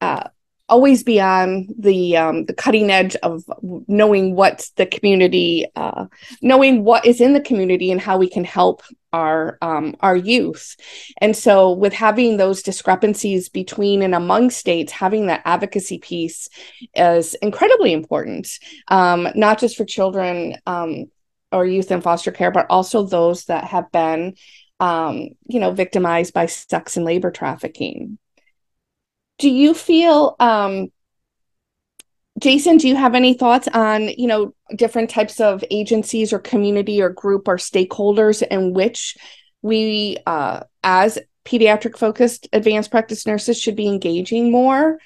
uh, 0.00 0.28
always 0.68 1.02
be 1.02 1.20
on 1.20 1.68
the 1.78 2.16
um, 2.16 2.44
the 2.44 2.54
cutting 2.54 2.90
edge 2.90 3.16
of 3.16 3.44
knowing 3.86 4.34
what 4.34 4.68
the 4.76 4.86
community, 4.86 5.66
uh, 5.76 6.06
knowing 6.42 6.84
what 6.84 7.06
is 7.06 7.20
in 7.20 7.32
the 7.32 7.40
community 7.40 7.90
and 7.90 8.00
how 8.00 8.18
we 8.18 8.28
can 8.28 8.44
help 8.44 8.82
our 9.12 9.58
um, 9.62 9.96
our 10.00 10.16
youth. 10.16 10.76
And 11.18 11.36
so, 11.36 11.72
with 11.72 11.92
having 11.92 12.36
those 12.36 12.62
discrepancies 12.62 13.48
between 13.48 14.02
and 14.02 14.14
among 14.14 14.50
states, 14.50 14.92
having 14.92 15.26
that 15.26 15.42
advocacy 15.44 15.98
piece 15.98 16.48
is 16.94 17.34
incredibly 17.34 17.92
important, 17.92 18.48
um, 18.88 19.28
not 19.34 19.58
just 19.58 19.76
for 19.76 19.84
children 19.84 20.56
um, 20.66 21.06
or 21.50 21.66
youth 21.66 21.90
in 21.90 22.00
foster 22.00 22.30
care, 22.30 22.50
but 22.50 22.66
also 22.68 23.04
those 23.04 23.46
that 23.46 23.64
have 23.64 23.90
been, 23.90 24.34
um, 24.80 25.28
you 25.46 25.60
know, 25.60 25.72
victimized 25.72 26.34
by 26.34 26.46
sex 26.46 26.96
and 26.96 27.06
labor 27.06 27.30
trafficking. 27.30 28.18
Do 29.38 29.48
you 29.48 29.74
feel 29.74 30.36
um, 30.40 30.88
Jason, 32.38 32.76
do 32.76 32.86
you 32.86 32.94
have 32.94 33.14
any 33.14 33.34
thoughts 33.34 33.68
on, 33.68 34.08
you 34.08 34.26
know, 34.26 34.54
different 34.76 35.10
types 35.10 35.40
of 35.40 35.64
agencies 35.70 36.32
or 36.32 36.38
community 36.38 37.02
or 37.02 37.08
group 37.10 37.48
or 37.48 37.56
stakeholders 37.56 38.46
in 38.46 38.72
which 38.72 39.16
we 39.62 40.16
uh, 40.26 40.60
as 40.84 41.18
pediatric 41.44 41.96
focused 41.96 42.48
advanced 42.52 42.90
practice 42.90 43.26
nurses 43.26 43.60
should 43.60 43.74
be 43.74 43.88
engaging 43.88 44.52
more 44.52 44.98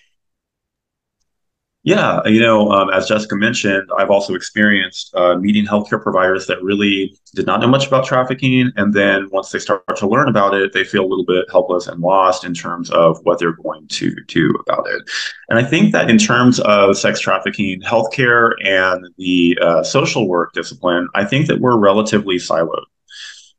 yeah, 1.84 2.20
you 2.26 2.38
know, 2.38 2.70
um, 2.70 2.90
as 2.90 3.08
Jessica 3.08 3.34
mentioned, 3.34 3.90
I've 3.98 4.10
also 4.10 4.34
experienced 4.34 5.12
uh, 5.16 5.36
meeting 5.36 5.66
healthcare 5.66 6.00
providers 6.00 6.46
that 6.46 6.62
really 6.62 7.18
did 7.34 7.44
not 7.44 7.60
know 7.60 7.66
much 7.66 7.88
about 7.88 8.04
trafficking. 8.04 8.70
And 8.76 8.94
then 8.94 9.28
once 9.32 9.50
they 9.50 9.58
start 9.58 9.82
to 9.96 10.06
learn 10.06 10.28
about 10.28 10.54
it, 10.54 10.72
they 10.72 10.84
feel 10.84 11.04
a 11.04 11.10
little 11.10 11.24
bit 11.24 11.46
helpless 11.50 11.88
and 11.88 12.00
lost 12.00 12.44
in 12.44 12.54
terms 12.54 12.88
of 12.90 13.18
what 13.24 13.40
they're 13.40 13.56
going 13.56 13.88
to 13.88 14.14
do 14.28 14.54
about 14.64 14.86
it. 14.90 15.02
And 15.48 15.58
I 15.58 15.64
think 15.64 15.90
that 15.92 16.08
in 16.08 16.18
terms 16.18 16.60
of 16.60 16.96
sex 16.96 17.18
trafficking, 17.18 17.80
healthcare, 17.80 18.52
and 18.64 19.04
the 19.18 19.58
uh, 19.60 19.82
social 19.82 20.28
work 20.28 20.52
discipline, 20.52 21.08
I 21.16 21.24
think 21.24 21.48
that 21.48 21.60
we're 21.60 21.78
relatively 21.78 22.36
siloed 22.36 22.84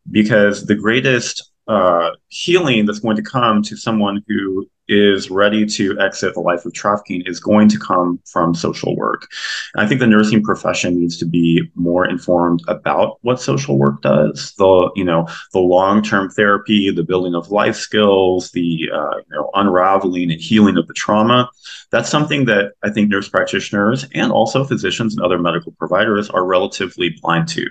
because 0.09 0.65
the 0.65 0.75
greatest 0.75 1.51
uh, 1.67 2.11
healing 2.29 2.85
that's 2.85 2.99
going 2.99 3.17
to 3.17 3.21
come 3.21 3.61
to 3.63 3.75
someone 3.75 4.21
who 4.27 4.69
is 4.87 5.29
ready 5.29 5.65
to 5.65 5.97
exit 5.99 6.33
the 6.33 6.39
life 6.39 6.65
of 6.65 6.73
trafficking 6.73 7.23
is 7.25 7.39
going 7.39 7.69
to 7.69 7.79
come 7.79 8.19
from 8.25 8.53
social 8.53 8.95
work. 8.95 9.27
And 9.73 9.85
I 9.85 9.87
think 9.87 9.99
the 9.99 10.07
nursing 10.07 10.43
profession 10.43 10.99
needs 10.99 11.17
to 11.19 11.25
be 11.25 11.69
more 11.75 12.07
informed 12.07 12.61
about 12.67 13.17
what 13.21 13.39
social 13.39 13.77
work 13.77 14.01
does. 14.01 14.53
The 14.57 14.91
you 14.95 15.03
know 15.03 15.27
the 15.53 15.59
long 15.59 16.01
term 16.01 16.29
therapy, 16.29 16.91
the 16.91 17.03
building 17.03 17.35
of 17.35 17.51
life 17.51 17.75
skills, 17.75 18.51
the 18.51 18.89
uh, 18.93 19.17
you 19.17 19.37
know 19.37 19.49
unraveling 19.53 20.31
and 20.31 20.41
healing 20.41 20.77
of 20.77 20.87
the 20.87 20.93
trauma. 20.93 21.49
That's 21.91 22.09
something 22.09 22.45
that 22.45 22.73
I 22.83 22.89
think 22.89 23.09
nurse 23.09 23.29
practitioners 23.29 24.05
and 24.13 24.31
also 24.31 24.63
physicians 24.63 25.15
and 25.15 25.23
other 25.23 25.39
medical 25.39 25.71
providers 25.73 26.29
are 26.29 26.45
relatively 26.45 27.15
blind 27.21 27.47
to. 27.49 27.65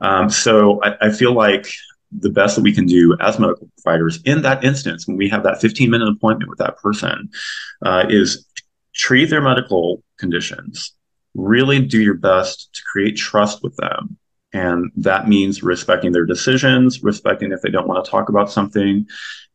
Um, 0.00 0.28
so 0.30 0.82
I, 0.82 1.06
I 1.06 1.10
feel 1.10 1.32
like 1.32 1.68
the 2.12 2.30
best 2.30 2.56
that 2.56 2.62
we 2.62 2.72
can 2.72 2.86
do 2.86 3.16
as 3.20 3.38
medical 3.38 3.68
providers 3.82 4.20
in 4.24 4.42
that 4.42 4.64
instance 4.64 5.06
when 5.06 5.16
we 5.16 5.28
have 5.28 5.42
that 5.42 5.60
15 5.60 5.90
minute 5.90 6.08
appointment 6.08 6.48
with 6.48 6.58
that 6.58 6.76
person 6.78 7.28
uh, 7.84 8.06
is 8.08 8.46
treat 8.94 9.28
their 9.28 9.42
medical 9.42 10.02
conditions 10.18 10.96
really 11.36 11.80
do 11.80 12.02
your 12.02 12.14
best 12.14 12.74
to 12.74 12.82
create 12.90 13.16
trust 13.16 13.62
with 13.62 13.76
them. 13.76 14.16
And 14.52 14.90
that 14.96 15.28
means 15.28 15.62
respecting 15.62 16.12
their 16.12 16.24
decisions 16.24 17.02
respecting 17.02 17.52
if 17.52 17.60
they 17.60 17.70
don't 17.70 17.88
want 17.88 18.04
to 18.04 18.10
talk 18.10 18.28
about 18.28 18.50
something 18.50 19.06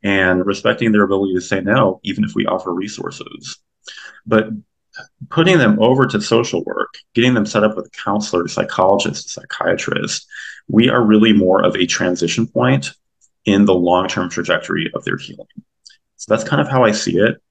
and 0.03 0.45
respecting 0.45 0.91
their 0.91 1.03
ability 1.03 1.33
to 1.33 1.41
say 1.41 1.61
no 1.61 1.99
even 2.03 2.23
if 2.23 2.35
we 2.35 2.45
offer 2.45 2.73
resources. 2.73 3.57
But 4.25 4.49
putting 5.29 5.57
them 5.57 5.81
over 5.81 6.05
to 6.05 6.21
social 6.21 6.63
work 6.63 6.93
getting 7.13 7.33
them 7.33 7.45
set 7.45 7.63
up 7.63 7.75
with 7.75 7.85
a 7.85 8.03
counselor 8.03 8.47
psychologist 8.47 9.29
psychiatrist 9.29 10.27
we 10.67 10.89
are 10.89 11.03
really 11.03 11.33
more 11.33 11.63
of 11.63 11.75
a 11.75 11.85
transition 11.85 12.47
point 12.47 12.91
in 13.45 13.65
the 13.65 13.73
long 13.73 14.07
term 14.07 14.29
trajectory 14.29 14.89
of 14.93 15.03
their 15.03 15.17
healing. 15.17 15.47
So 16.17 16.33
that's 16.33 16.47
kind 16.47 16.61
of 16.61 16.69
how 16.69 16.83
I 16.83 16.91
see 16.91 17.17
it. 17.17 17.41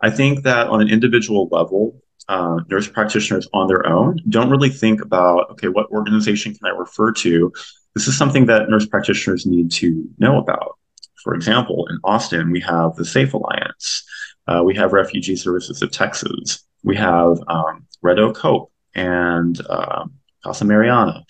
I 0.00 0.10
think 0.10 0.44
that 0.44 0.68
on 0.68 0.80
an 0.80 0.88
individual 0.88 1.48
level, 1.50 2.02
uh, 2.28 2.60
nurse 2.68 2.88
practitioners 2.88 3.46
on 3.52 3.68
their 3.68 3.86
own 3.86 4.18
don't 4.28 4.50
really 4.50 4.70
think 4.70 5.00
about, 5.00 5.50
okay, 5.50 5.68
what 5.68 5.90
organization 5.90 6.54
can 6.54 6.66
I 6.66 6.76
refer 6.76 7.12
to? 7.12 7.52
This 7.94 8.08
is 8.08 8.18
something 8.18 8.46
that 8.46 8.68
nurse 8.68 8.86
practitioners 8.86 9.46
need 9.46 9.70
to 9.72 10.08
know 10.18 10.38
about. 10.38 10.76
For 11.22 11.34
example, 11.34 11.86
in 11.88 11.98
Austin, 12.04 12.50
we 12.50 12.60
have 12.60 12.96
the 12.96 13.04
SAFE 13.04 13.34
Alliance, 13.34 14.04
uh, 14.48 14.62
we 14.64 14.74
have 14.76 14.92
Refugee 14.92 15.36
Services 15.36 15.82
of 15.82 15.90
Texas, 15.90 16.65
we 16.86 16.96
have 16.96 17.38
um, 17.48 17.84
Red 18.00 18.20
Oak 18.20 18.38
Hope 18.38 18.72
and 18.94 19.60
uh, 19.68 20.06
Casa 20.42 20.64
Mariana. 20.64 21.24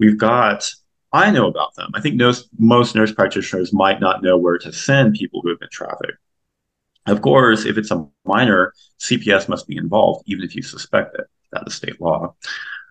We've 0.00 0.18
got, 0.18 0.68
I 1.12 1.30
know 1.30 1.46
about 1.46 1.76
them. 1.76 1.92
I 1.94 2.00
think 2.00 2.16
most, 2.16 2.48
most 2.58 2.94
nurse 2.96 3.12
practitioners 3.12 3.72
might 3.72 4.00
not 4.00 4.22
know 4.22 4.36
where 4.36 4.58
to 4.58 4.72
send 4.72 5.14
people 5.14 5.40
who 5.40 5.50
have 5.50 5.60
been 5.60 5.70
trafficked. 5.70 6.18
Of 7.06 7.22
course, 7.22 7.66
if 7.66 7.78
it's 7.78 7.92
a 7.92 8.04
minor, 8.24 8.74
CPS 8.98 9.48
must 9.48 9.68
be 9.68 9.76
involved, 9.76 10.24
even 10.26 10.44
if 10.44 10.56
you 10.56 10.62
suspect 10.62 11.14
it. 11.14 11.26
That 11.52 11.62
is 11.68 11.74
state 11.74 12.00
law. 12.00 12.34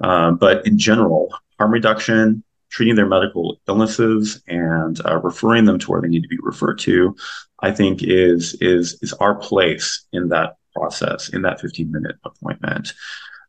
Um, 0.02 0.38
but 0.38 0.66
in 0.66 0.78
general, 0.78 1.36
harm 1.60 1.72
reduction, 1.72 2.46
treating 2.70 2.96
their 2.96 3.08
medical 3.08 3.60
illnesses, 3.68 4.42
and 4.48 4.98
uh, 5.06 5.18
referring 5.18 5.66
them 5.66 5.80
to 5.80 5.92
where 5.92 6.02
they 6.02 6.08
need 6.08 6.24
to 6.24 6.30
be 6.30 6.40
referred 6.42 6.80
to, 6.80 7.14
I 7.60 7.72
think 7.72 8.04
is 8.04 8.54
is 8.62 8.98
is 9.02 9.12
our 9.14 9.36
place 9.36 10.06
in 10.14 10.30
that 10.30 10.56
process, 10.76 11.30
in 11.30 11.42
that 11.44 11.60
15 11.62 11.92
minute 11.92 12.16
appointment. 12.24 12.94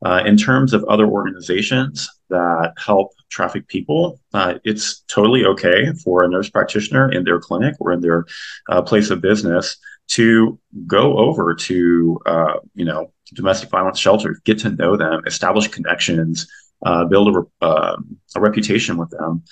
Uh, 0.04 0.22
in 0.26 0.36
terms 0.36 0.74
of 0.74 0.84
other 0.84 1.06
organizations 1.06 2.08
that 2.28 2.72
help 2.76 3.12
traffic 3.30 3.66
people, 3.66 4.20
uh, 4.34 4.54
it's 4.64 5.00
totally 5.08 5.44
okay 5.44 5.92
for 6.04 6.22
a 6.22 6.28
nurse 6.28 6.50
practitioner 6.50 7.10
in 7.10 7.24
their 7.24 7.40
clinic 7.40 7.74
or 7.80 7.92
in 7.92 8.00
their 8.00 8.26
uh, 8.68 8.82
place 8.82 9.10
of 9.10 9.22
business 9.22 9.78
to 10.08 10.58
go 10.86 11.16
over 11.18 11.54
to, 11.54 12.20
uh, 12.26 12.54
you 12.74 12.84
know, 12.84 13.12
domestic 13.34 13.70
violence 13.70 13.98
shelters, 13.98 14.38
get 14.44 14.58
to 14.58 14.70
know 14.70 14.96
them, 14.96 15.22
establish 15.26 15.68
connections, 15.68 16.46
uh, 16.84 17.04
build 17.06 17.34
a, 17.34 17.66
um, 17.66 18.16
a, 18.36 18.40
reputation 18.40 18.98
with 18.98 19.10
them 19.10 19.42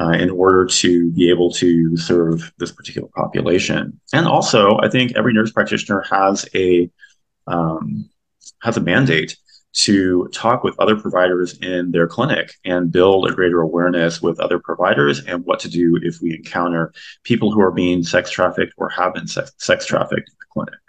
uh, 0.00 0.10
in 0.10 0.30
order 0.30 0.66
to 0.66 1.10
be 1.12 1.30
able 1.30 1.50
to 1.50 1.96
serve 1.96 2.52
this 2.58 2.70
particular 2.70 3.08
population. 3.16 3.98
And 4.12 4.26
also, 4.26 4.78
I 4.82 4.88
think 4.88 5.12
every 5.16 5.32
nurse 5.32 5.50
practitioner 5.50 6.04
has 6.10 6.46
a 6.54 6.90
um, 7.46 8.08
has 8.62 8.76
a 8.76 8.80
mandate 8.80 9.36
to 9.76 10.26
talk 10.32 10.64
with 10.64 10.78
other 10.78 10.96
providers 10.96 11.58
in 11.58 11.90
their 11.90 12.06
clinic 12.06 12.54
and 12.64 12.90
build 12.90 13.28
a 13.28 13.34
greater 13.34 13.60
awareness 13.60 14.22
with 14.22 14.40
other 14.40 14.58
providers 14.58 15.22
and 15.26 15.44
what 15.44 15.60
to 15.60 15.68
do 15.68 15.98
if 16.02 16.20
we 16.22 16.34
encounter 16.34 16.92
people 17.24 17.52
who 17.52 17.60
are 17.60 17.70
being 17.70 18.02
sex 18.02 18.30
trafficked 18.30 18.72
or 18.78 18.88
have 18.88 19.12
been 19.12 19.26
sex, 19.26 19.52
sex 19.58 19.84
trafficked 19.84 20.30
in 20.30 20.36
the 20.38 20.46
clinic. 20.50 20.80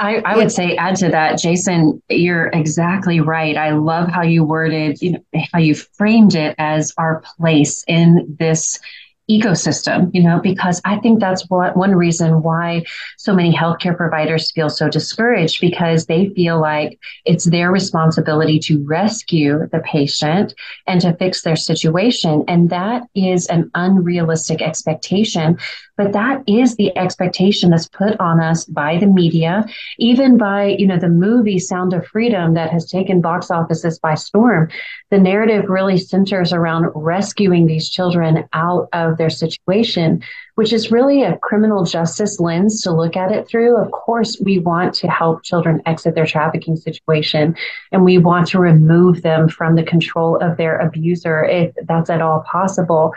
I, 0.00 0.16
I 0.24 0.36
would 0.36 0.52
say 0.52 0.76
add 0.76 0.96
to 0.96 1.08
that, 1.10 1.38
Jason, 1.38 2.02
you're 2.08 2.48
exactly 2.48 3.20
right. 3.20 3.56
I 3.56 3.70
love 3.70 4.08
how 4.08 4.22
you 4.22 4.44
worded, 4.44 5.00
you 5.02 5.12
know, 5.12 5.42
how 5.52 5.58
you 5.58 5.74
framed 5.74 6.34
it 6.34 6.54
as 6.58 6.92
our 6.98 7.22
place 7.36 7.84
in 7.88 8.36
this 8.38 8.78
ecosystem, 9.30 10.10
you 10.14 10.22
know, 10.22 10.40
because 10.42 10.80
I 10.84 10.98
think 10.98 11.20
that's 11.20 11.48
what 11.48 11.76
one 11.76 11.94
reason 11.94 12.42
why 12.42 12.84
so 13.18 13.34
many 13.34 13.54
healthcare 13.54 13.96
providers 13.96 14.50
feel 14.50 14.70
so 14.70 14.88
discouraged 14.88 15.60
because 15.60 16.06
they 16.06 16.30
feel 16.30 16.60
like 16.60 16.98
it's 17.24 17.44
their 17.44 17.70
responsibility 17.70 18.58
to 18.60 18.84
rescue 18.84 19.68
the 19.70 19.80
patient 19.80 20.54
and 20.86 21.00
to 21.02 21.14
fix 21.16 21.42
their 21.42 21.56
situation. 21.56 22.44
And 22.48 22.70
that 22.70 23.02
is 23.14 23.46
an 23.46 23.70
unrealistic 23.74 24.62
expectation 24.62 25.58
but 25.98 26.12
that 26.12 26.42
is 26.46 26.76
the 26.76 26.96
expectation 26.96 27.70
that's 27.70 27.88
put 27.88 28.18
on 28.20 28.40
us 28.40 28.64
by 28.64 28.96
the 28.96 29.06
media 29.06 29.66
even 29.98 30.38
by 30.38 30.76
you 30.78 30.86
know 30.86 30.98
the 30.98 31.08
movie 31.08 31.58
sound 31.58 31.92
of 31.92 32.06
freedom 32.06 32.54
that 32.54 32.70
has 32.70 32.88
taken 32.88 33.20
box 33.20 33.50
offices 33.50 33.98
by 33.98 34.14
storm 34.14 34.70
the 35.10 35.18
narrative 35.18 35.68
really 35.68 35.98
centers 35.98 36.52
around 36.52 36.86
rescuing 36.94 37.66
these 37.66 37.90
children 37.90 38.48
out 38.54 38.88
of 38.94 39.17
their 39.18 39.30
situation 39.30 40.22
which 40.54 40.72
is 40.72 40.90
really 40.90 41.22
a 41.22 41.36
criminal 41.38 41.84
justice 41.84 42.40
lens 42.40 42.82
to 42.82 42.90
look 42.90 43.16
at 43.16 43.32
it 43.32 43.46
through 43.48 43.76
of 43.76 43.90
course 43.90 44.40
we 44.44 44.58
want 44.58 44.94
to 44.94 45.08
help 45.08 45.42
children 45.42 45.82
exit 45.86 46.14
their 46.14 46.26
trafficking 46.26 46.76
situation 46.76 47.54
and 47.92 48.04
we 48.04 48.18
want 48.18 48.46
to 48.46 48.58
remove 48.58 49.22
them 49.22 49.48
from 49.48 49.74
the 49.74 49.82
control 49.82 50.36
of 50.36 50.56
their 50.56 50.78
abuser 50.78 51.44
if 51.44 51.74
that's 51.86 52.10
at 52.10 52.22
all 52.22 52.42
possible 52.50 53.12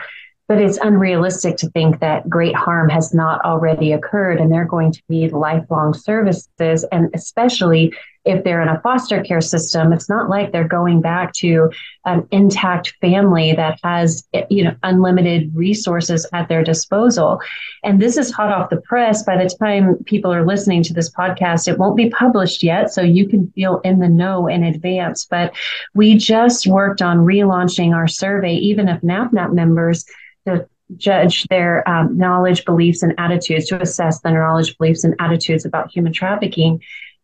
but 0.48 0.60
it's 0.60 0.76
unrealistic 0.76 1.56
to 1.56 1.70
think 1.70 2.00
that 2.00 2.28
great 2.28 2.54
harm 2.54 2.90
has 2.90 3.14
not 3.14 3.42
already 3.42 3.92
occurred 3.92 4.38
and 4.38 4.52
they're 4.52 4.66
going 4.66 4.92
to 4.92 5.02
need 5.08 5.32
lifelong 5.32 5.94
services. 5.94 6.84
And 6.92 7.08
especially 7.14 7.94
if 8.24 8.44
they're 8.44 8.62
in 8.62 8.68
a 8.68 8.80
foster 8.80 9.22
care 9.22 9.40
system, 9.40 9.92
it's 9.92 10.08
not 10.08 10.30
like 10.30 10.52
they're 10.52 10.66
going 10.66 11.00
back 11.00 11.32
to 11.34 11.70
an 12.04 12.26
intact 12.30 12.94
family 13.00 13.52
that 13.52 13.78
has 13.82 14.26
you 14.48 14.64
know 14.64 14.74
unlimited 14.82 15.50
resources 15.54 16.26
at 16.32 16.48
their 16.48 16.62
disposal. 16.62 17.40
And 17.82 18.00
this 18.00 18.16
is 18.16 18.30
hot 18.30 18.52
off 18.52 18.70
the 18.70 18.80
press. 18.80 19.24
By 19.24 19.42
the 19.42 19.50
time 19.50 20.02
people 20.04 20.32
are 20.32 20.46
listening 20.46 20.82
to 20.84 20.94
this 20.94 21.10
podcast, 21.10 21.68
it 21.68 21.78
won't 21.78 21.96
be 21.96 22.10
published 22.10 22.62
yet, 22.62 22.92
so 22.92 23.02
you 23.02 23.28
can 23.28 23.50
feel 23.52 23.80
in 23.84 23.98
the 23.98 24.08
know 24.08 24.46
in 24.46 24.62
advance. 24.62 25.24
But 25.24 25.54
we 25.94 26.16
just 26.16 26.66
worked 26.66 27.02
on 27.02 27.18
relaunching 27.18 27.94
our 27.94 28.06
survey, 28.06 28.54
even 28.54 28.88
if 28.88 29.00
NAPNAP 29.02 29.52
members 29.52 30.04
to 30.46 30.66
judge 30.96 31.44
their 31.44 31.88
um, 31.88 32.16
knowledge, 32.16 32.64
beliefs, 32.64 33.02
and 33.02 33.14
attitudes, 33.18 33.66
to 33.66 33.80
assess 33.80 34.20
their 34.20 34.38
knowledge, 34.38 34.76
beliefs, 34.78 35.04
and 35.04 35.14
attitudes 35.18 35.64
about 35.64 35.90
human 35.90 36.12
trafficking. 36.12 36.80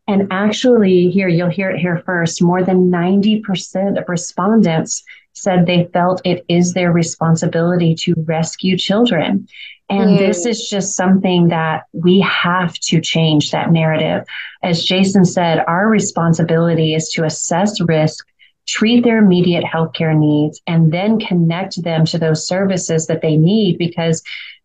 And 0.09 0.27
actually, 0.31 1.11
here, 1.11 1.29
you'll 1.29 1.51
hear 1.51 1.71
it 1.71 1.79
here 1.79 2.03
first 2.05 2.43
more 2.43 2.65
than 2.65 2.91
90% 2.91 4.01
of 4.01 4.09
respondents 4.09 5.05
said 5.35 5.67
they 5.67 5.89
felt 5.93 6.23
it 6.25 6.45
is 6.49 6.73
their 6.73 6.91
responsibility 6.91 7.95
to 7.95 8.15
rescue 8.27 8.77
children. 8.77 9.47
And 9.91 10.11
mm. 10.11 10.19
this 10.19 10.45
is 10.47 10.69
just 10.69 10.97
something 10.97 11.49
that 11.49 11.85
we 11.93 12.21
have 12.21 12.75
to 12.75 13.01
change 13.01 13.51
that 13.51 13.71
narrative. 13.71 14.27
As 14.63 14.83
Jason 14.83 15.25
said, 15.25 15.65
our 15.67 15.89
responsibility 15.89 16.95
is 16.95 17.11
to 17.11 17.25
assess 17.25 17.81
risk, 17.81 18.27
treat 18.67 19.05
their 19.05 19.19
immediate 19.19 19.65
healthcare 19.65 20.17
needs, 20.17 20.61
and 20.67 20.93
then 20.93 21.21
connect 21.21 21.83
them 21.83 22.05
to 22.07 22.19
those 22.19 22.47
services 22.47 23.07
that 23.07 23.23
they 23.23 23.37
need 23.37 23.79
because 23.79 24.23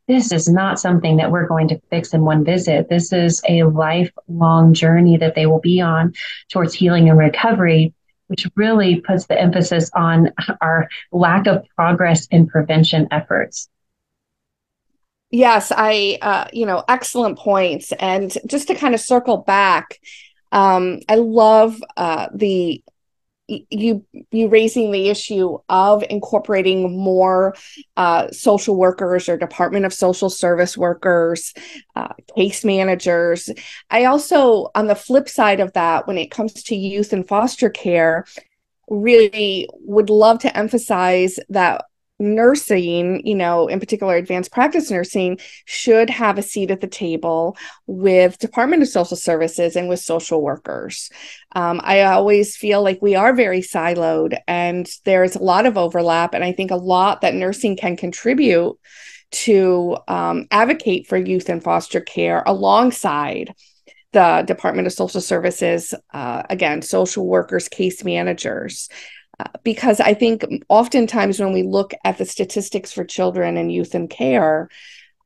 this 0.07 0.31
is 0.31 0.49
not 0.49 0.79
something 0.79 1.17
that 1.17 1.31
we're 1.31 1.47
going 1.47 1.67
to 1.69 1.81
fix 1.89 2.13
in 2.13 2.25
one 2.25 2.43
visit. 2.43 2.89
This 2.89 3.13
is 3.13 3.41
a 3.47 3.63
lifelong 3.63 4.73
journey 4.73 5.17
that 5.17 5.35
they 5.35 5.45
will 5.45 5.61
be 5.61 5.79
on 5.79 6.13
towards 6.49 6.73
healing 6.73 7.09
and 7.09 7.17
recovery 7.17 7.93
which 8.27 8.47
really 8.55 8.99
puts 9.01 9.27
the 9.27 9.39
emphasis 9.39 9.91
on 9.93 10.31
our 10.61 10.89
lack 11.11 11.45
of 11.45 11.63
progress 11.75 12.25
in 12.27 12.47
prevention 12.47 13.07
efforts. 13.11 13.69
Yes, 15.29 15.71
I, 15.75 16.17
uh, 16.21 16.47
you 16.53 16.65
know, 16.65 16.83
excellent 16.87 17.37
points. 17.37 17.91
And 17.93 18.35
just 18.47 18.67
to 18.69 18.75
kind 18.75 18.95
of 18.95 19.01
circle 19.01 19.37
back, 19.37 19.99
um, 20.51 20.99
I 21.09 21.15
love 21.15 21.83
uh, 21.97 22.29
the 22.33 22.83
you 23.47 24.05
you 24.31 24.47
raising 24.47 24.91
the 24.91 25.09
issue 25.09 25.57
of 25.67 26.03
incorporating 26.09 26.97
more 26.97 27.55
uh, 27.97 28.31
social 28.31 28.75
workers 28.75 29.27
or 29.27 29.37
department 29.37 29.85
of 29.85 29.93
social 29.93 30.29
service 30.29 30.77
workers 30.77 31.53
uh, 31.95 32.13
case 32.35 32.63
managers. 32.63 33.49
I 33.89 34.05
also 34.05 34.69
on 34.75 34.87
the 34.87 34.95
flip 34.95 35.27
side 35.27 35.59
of 35.59 35.73
that 35.73 36.07
when 36.07 36.17
it 36.17 36.31
comes 36.31 36.53
to 36.63 36.75
youth 36.75 37.11
and 37.11 37.27
foster 37.27 37.69
care 37.69 38.25
really 38.89 39.67
would 39.81 40.09
love 40.09 40.39
to 40.39 40.57
emphasize 40.57 41.37
that 41.49 41.85
nursing, 42.19 43.25
you 43.25 43.35
know, 43.35 43.67
in 43.67 43.79
particular 43.79 44.15
advanced 44.15 44.51
practice 44.51 44.89
nursing, 44.89 45.39
should 45.65 46.09
have 46.09 46.37
a 46.37 46.43
seat 46.43 46.71
at 46.71 46.81
the 46.81 46.87
table 46.87 47.57
with 47.87 48.37
Department 48.39 48.81
of 48.81 48.89
Social 48.89 49.17
Services 49.17 49.75
and 49.75 49.89
with 49.89 49.99
social 49.99 50.41
workers. 50.41 51.09
Um, 51.55 51.81
I 51.83 52.01
always 52.03 52.55
feel 52.55 52.83
like 52.83 53.01
we 53.01 53.15
are 53.15 53.33
very 53.33 53.61
siloed 53.61 54.37
and 54.47 54.89
there's 55.05 55.35
a 55.35 55.43
lot 55.43 55.65
of 55.65 55.77
overlap. 55.77 56.33
And 56.33 56.43
I 56.43 56.51
think 56.51 56.71
a 56.71 56.75
lot 56.75 57.21
that 57.21 57.35
nursing 57.35 57.75
can 57.75 57.97
contribute 57.97 58.77
to 59.31 59.97
um, 60.07 60.47
advocate 60.51 61.07
for 61.07 61.17
youth 61.17 61.49
and 61.49 61.63
foster 61.63 61.99
care 61.99 62.43
alongside 62.45 63.53
the 64.11 64.43
Department 64.45 64.85
of 64.85 64.93
Social 64.93 65.21
Services, 65.21 65.95
uh, 66.13 66.43
again, 66.49 66.83
social 66.83 67.25
workers, 67.27 67.67
case 67.67 68.03
managers 68.03 68.89
because 69.63 69.99
I 69.99 70.13
think 70.13 70.45
oftentimes 70.69 71.39
when 71.39 71.53
we 71.53 71.63
look 71.63 71.93
at 72.03 72.17
the 72.17 72.25
statistics 72.25 72.91
for 72.91 73.03
children 73.03 73.57
and 73.57 73.71
youth 73.71 73.95
in 73.95 74.07
care, 74.07 74.69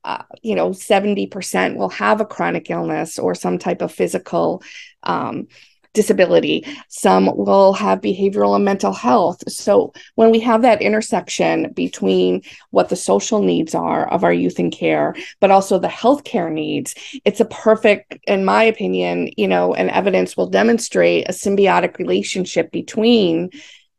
uh, 0.04 0.24
you 0.42 0.56
know, 0.56 0.70
70% 0.70 1.76
will 1.76 1.90
have 1.90 2.22
a 2.22 2.26
chronic 2.26 2.70
illness 2.70 3.20
or 3.20 3.36
some 3.36 3.58
type 3.58 3.82
of 3.82 3.92
physical 3.92 4.64
um, 5.04 5.48
disability. 5.94 6.64
Some 6.90 7.30
will 7.36 7.74
have 7.74 8.02
behavioral 8.02 8.56
and 8.56 8.64
mental 8.64 8.94
health. 8.94 9.44
So 9.52 9.94
when 10.16 10.32
we 10.32 10.40
have 10.42 10.62
that 10.62 10.82
intersection 10.82 11.74
between 11.74 12.44
what 12.70 12.90
the 12.90 12.96
social 12.96 13.42
needs 13.42 13.74
are 13.74 14.08
of 14.08 14.24
our 14.24 14.32
youth 14.32 14.60
in 14.60 14.70
care, 14.70 15.16
but 15.42 15.50
also 15.50 15.80
the 15.80 15.88
healthcare 15.88 16.52
needs, 16.52 16.94
it's 17.26 17.40
a 17.40 17.46
perfect, 17.46 18.18
in 18.28 18.46
my 18.46 18.64
opinion, 18.64 19.32
you 19.38 19.48
know, 19.48 19.74
and 19.74 19.90
evidence 19.90 20.38
will 20.38 20.50
demonstrate 20.50 21.28
a 21.28 21.34
symbiotic 21.34 21.98
relationship 21.98 22.72
between 22.72 23.50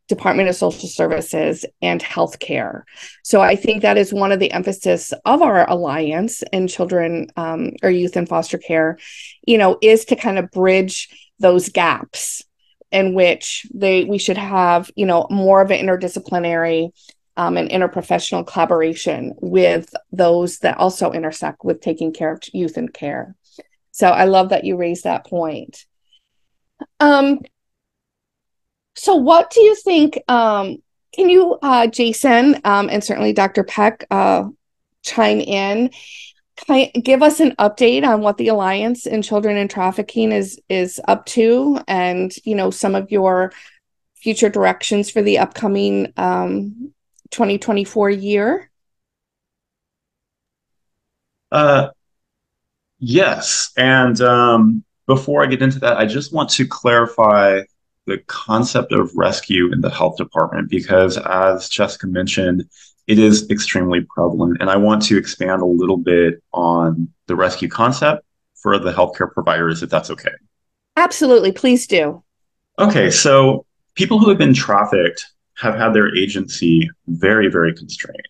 Department 0.09 0.49
of 0.49 0.57
Social 0.57 0.89
Services 0.89 1.65
and 1.83 2.03
healthcare. 2.03 2.83
So 3.23 3.41
I 3.41 3.57
think 3.57 3.83
that 3.83 3.99
is 3.99 4.13
one 4.13 4.33
of 4.33 4.41
the 4.41 4.51
emphasis 4.53 5.13
of 5.25 5.43
our 5.43 5.69
alliance 5.69 6.43
in 6.53 6.67
children 6.67 7.29
um, 7.37 7.73
or 7.83 7.91
youth 7.91 8.17
in 8.17 8.27
foster 8.27 8.59
care, 8.59 8.99
you 9.47 9.59
know, 9.59 9.79
is 9.83 10.07
to 10.07 10.17
kind 10.17 10.39
of 10.39 10.51
bridge 10.51 11.09
those 11.39 11.69
gaps 11.69 12.43
in 12.91 13.15
which 13.15 13.67
they 13.73 14.05
we 14.05 14.19
should 14.19 14.39
have, 14.39 14.91
you 14.97 15.05
know, 15.05 15.27
more 15.31 15.61
of 15.61 15.71
an 15.71 15.87
interdisciplinary 15.87 16.91
um, 17.37 17.57
and 17.57 17.71
interprofessional 17.71 18.47
collaboration 18.47 19.35
with 19.41 19.95
those 20.11 20.59
that 20.61 20.79
also 20.79 21.13
intersect 21.13 21.65
with 21.65 21.81
taking 21.81 22.13
care 22.13 22.33
of 22.33 22.41
youth 22.53 22.79
in 22.79 22.89
care. 22.89 23.37
So 23.93 24.09
I 24.09 24.25
love 24.25 24.49
that 24.49 24.65
you 24.65 24.77
raised 24.77 25.05
that 25.05 25.27
point. 25.27 25.85
Um, 26.99 27.41
so, 28.99 29.15
what 29.15 29.51
do 29.51 29.61
you 29.61 29.77
think? 29.77 30.19
Um, 30.29 30.83
can 31.15 31.29
you, 31.29 31.57
uh, 31.63 31.87
Jason, 31.87 32.61
um, 32.65 32.89
and 32.91 33.03
certainly 33.03 33.33
Dr. 33.33 33.63
Peck, 33.63 34.05
uh, 34.11 34.49
chime 35.05 35.41
in? 35.41 35.91
Kind 36.67 36.91
give 37.05 37.23
us 37.23 37.39
an 37.39 37.53
update 37.61 38.05
on 38.05 38.21
what 38.21 38.37
the 38.37 38.49
Alliance 38.49 39.07
in 39.07 39.23
Children 39.23 39.57
and 39.57 39.71
Trafficking 39.71 40.33
is 40.33 40.61
is 40.69 41.01
up 41.07 41.27
to, 41.27 41.79
and 41.87 42.35
you 42.45 42.57
know 42.57 42.71
some 42.73 42.97
of 42.97 43.13
your 43.13 43.53
future 44.17 44.49
directions 44.49 45.09
for 45.09 45.23
the 45.23 45.39
upcoming 45.39 46.13
um, 46.17 46.93
2024 47.31 48.11
year. 48.11 48.69
Uh, 51.53 51.91
yes, 52.99 53.71
and 53.77 54.21
um, 54.21 54.85
before 55.07 55.45
I 55.45 55.47
get 55.47 55.63
into 55.63 55.79
that, 55.79 55.99
I 55.99 56.07
just 56.07 56.33
want 56.33 56.51
to 56.51 56.67
clarify 56.67 57.61
the 58.09 58.19
concept 58.27 58.93
of 58.93 59.13
rescue 59.15 59.73
in 59.73 59.81
the 59.81 59.91
health 59.91 60.17
department 60.17 60.69
because, 60.69 61.17
as 61.19 61.69
Jessica 61.69 62.07
mentioned, 62.07 62.69
it 63.07 63.19
is 63.19 63.49
extremely 63.51 64.01
prevalent. 64.15 64.59
And 64.61 64.69
I 64.69 64.77
want 64.77 65.03
to 65.05 65.17
expand 65.17 65.63
a 65.63 65.67
little 65.67 65.97
bit 65.97 66.43
on 66.53 67.09
the 67.27 67.37
rescue 67.37 67.69
concept 67.69 68.25
for 68.57 68.79
the 68.79 68.93
healthcare 68.93 69.33
providers, 69.33 69.83
if 69.83 69.91
that's 69.91 70.11
okay. 70.11 70.33
Absolutely. 70.97 71.53
Please 71.53 71.87
do. 71.87 72.23
Okay. 72.79 73.11
So, 73.11 73.65
people 73.95 74.19
who 74.19 74.29
have 74.29 74.39
been 74.39 74.55
trafficked 74.55 75.25
have 75.57 75.75
had 75.75 75.93
their 75.93 76.15
agency 76.17 76.89
very, 77.07 77.49
very 77.49 77.75
constrained. 77.75 78.29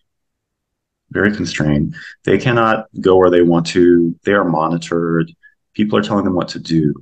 Very 1.11 1.35
constrained. 1.35 1.95
They 2.23 2.37
cannot 2.37 2.85
go 3.01 3.17
where 3.17 3.29
they 3.29 3.41
want 3.41 3.65
to. 3.67 4.15
They 4.23 4.33
are 4.33 4.45
monitored. 4.45 5.31
People 5.73 5.97
are 5.97 6.03
telling 6.03 6.25
them 6.25 6.35
what 6.35 6.49
to 6.49 6.59
do. 6.59 6.93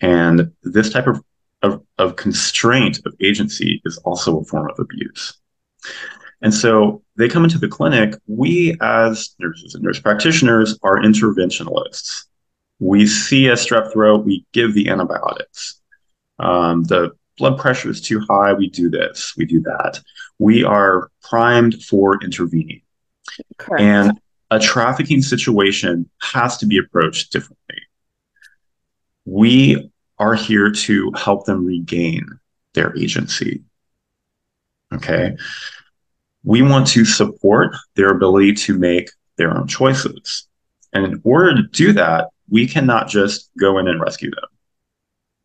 And 0.00 0.52
this 0.62 0.90
type 0.90 1.06
of 1.06 1.22
of, 1.62 1.82
of 1.98 2.16
constraint 2.16 3.00
of 3.04 3.14
agency 3.20 3.82
is 3.84 3.98
also 3.98 4.40
a 4.40 4.44
form 4.44 4.70
of 4.70 4.78
abuse. 4.78 5.38
And 6.40 6.54
so 6.54 7.02
they 7.16 7.28
come 7.28 7.44
into 7.44 7.58
the 7.58 7.68
clinic. 7.68 8.14
We, 8.26 8.76
as 8.80 9.34
nurses 9.38 9.74
and 9.74 9.82
nurse 9.82 9.98
practitioners, 9.98 10.78
are 10.82 10.98
interventionalists. 10.98 12.26
We 12.78 13.06
see 13.06 13.48
a 13.48 13.54
strep 13.54 13.92
throat, 13.92 14.24
we 14.24 14.46
give 14.52 14.72
the 14.72 14.88
antibiotics. 14.88 15.80
Um, 16.38 16.84
the 16.84 17.10
blood 17.36 17.58
pressure 17.58 17.90
is 17.90 18.00
too 18.00 18.20
high, 18.28 18.52
we 18.52 18.68
do 18.68 18.88
this, 18.88 19.34
we 19.36 19.46
do 19.46 19.60
that. 19.62 20.00
We 20.38 20.62
are 20.62 21.10
primed 21.22 21.82
for 21.82 22.22
intervening. 22.22 22.82
Correct. 23.56 23.82
And 23.82 24.20
a 24.50 24.60
trafficking 24.60 25.22
situation 25.22 26.08
has 26.22 26.56
to 26.58 26.66
be 26.66 26.78
approached 26.78 27.32
differently. 27.32 27.82
We 29.24 29.90
are 30.18 30.34
here 30.34 30.70
to 30.70 31.12
help 31.12 31.46
them 31.46 31.64
regain 31.64 32.26
their 32.74 32.96
agency. 32.96 33.62
Okay. 34.92 35.36
We 36.44 36.62
want 36.62 36.86
to 36.88 37.04
support 37.04 37.74
their 37.94 38.08
ability 38.08 38.54
to 38.54 38.78
make 38.78 39.10
their 39.36 39.56
own 39.56 39.66
choices. 39.66 40.46
And 40.92 41.04
in 41.04 41.20
order 41.24 41.56
to 41.56 41.62
do 41.62 41.92
that, 41.92 42.28
we 42.48 42.66
cannot 42.66 43.08
just 43.08 43.50
go 43.58 43.78
in 43.78 43.88
and 43.88 44.00
rescue 44.00 44.30
them. 44.30 44.44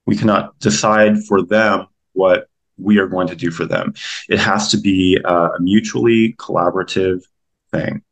We 0.05 0.15
cannot 0.15 0.57
decide 0.59 1.23
for 1.23 1.41
them 1.41 1.87
what 2.13 2.47
we 2.77 2.97
are 2.97 3.07
going 3.07 3.27
to 3.27 3.35
do 3.35 3.51
for 3.51 3.65
them. 3.65 3.93
It 4.29 4.39
has 4.39 4.71
to 4.71 4.77
be 4.77 5.19
a 5.23 5.49
mutually 5.59 6.33
collaborative 6.33 7.21
thing. 7.71 8.03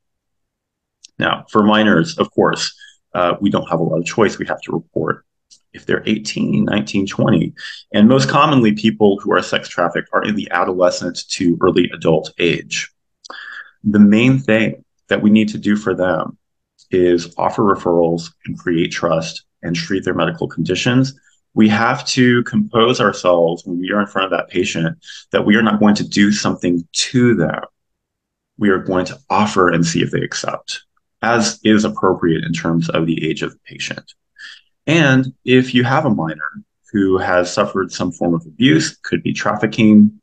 Now, 1.17 1.45
for 1.49 1.63
minors, 1.63 2.17
of 2.17 2.31
course, 2.31 2.73
uh, 3.13 3.35
we 3.39 3.49
don't 3.49 3.69
have 3.69 3.79
a 3.79 3.83
lot 3.83 3.99
of 3.99 4.05
choice. 4.05 4.37
We 4.37 4.47
have 4.47 4.61
to 4.61 4.71
report 4.71 5.25
if 5.73 5.85
they're 5.85 6.03
18, 6.05 6.65
19, 6.65 7.07
20. 7.07 7.53
And 7.93 8.07
most 8.07 8.29
commonly, 8.29 8.73
people 8.73 9.19
who 9.19 9.31
are 9.33 9.41
sex 9.41 9.69
trafficked 9.69 10.09
are 10.13 10.23
in 10.23 10.35
the 10.35 10.49
adolescent 10.51 11.27
to 11.29 11.57
early 11.61 11.89
adult 11.93 12.33
age. 12.39 12.91
The 13.83 13.99
main 13.99 14.39
thing 14.39 14.83
that 15.07 15.21
we 15.21 15.29
need 15.29 15.49
to 15.49 15.57
do 15.57 15.75
for 15.75 15.95
them 15.95 16.37
is 16.91 17.33
offer 17.37 17.63
referrals 17.63 18.31
and 18.45 18.57
create 18.57 18.91
trust 18.91 19.45
and 19.63 19.75
treat 19.75 20.03
their 20.03 20.13
medical 20.13 20.47
conditions. 20.47 21.13
We 21.53 21.67
have 21.69 22.05
to 22.07 22.43
compose 22.43 23.01
ourselves 23.01 23.65
when 23.65 23.79
we 23.79 23.91
are 23.91 24.01
in 24.01 24.07
front 24.07 24.31
of 24.31 24.37
that 24.37 24.49
patient 24.49 24.97
that 25.31 25.45
we 25.45 25.55
are 25.55 25.61
not 25.61 25.79
going 25.79 25.95
to 25.95 26.07
do 26.07 26.31
something 26.31 26.87
to 26.91 27.35
them. 27.35 27.63
We 28.57 28.69
are 28.69 28.79
going 28.79 29.05
to 29.05 29.17
offer 29.29 29.69
and 29.69 29.85
see 29.85 30.01
if 30.01 30.11
they 30.11 30.21
accept, 30.21 30.83
as 31.21 31.59
is 31.63 31.83
appropriate 31.83 32.43
in 32.45 32.53
terms 32.53 32.89
of 32.89 33.05
the 33.05 33.27
age 33.27 33.41
of 33.41 33.51
the 33.51 33.59
patient. 33.65 34.13
And 34.87 35.33
if 35.45 35.73
you 35.73 35.83
have 35.83 36.05
a 36.05 36.09
minor 36.09 36.63
who 36.91 37.17
has 37.17 37.51
suffered 37.53 37.91
some 37.91 38.11
form 38.11 38.33
of 38.33 38.45
abuse, 38.45 38.97
could 38.97 39.23
be 39.23 39.33
trafficking, 39.33 40.19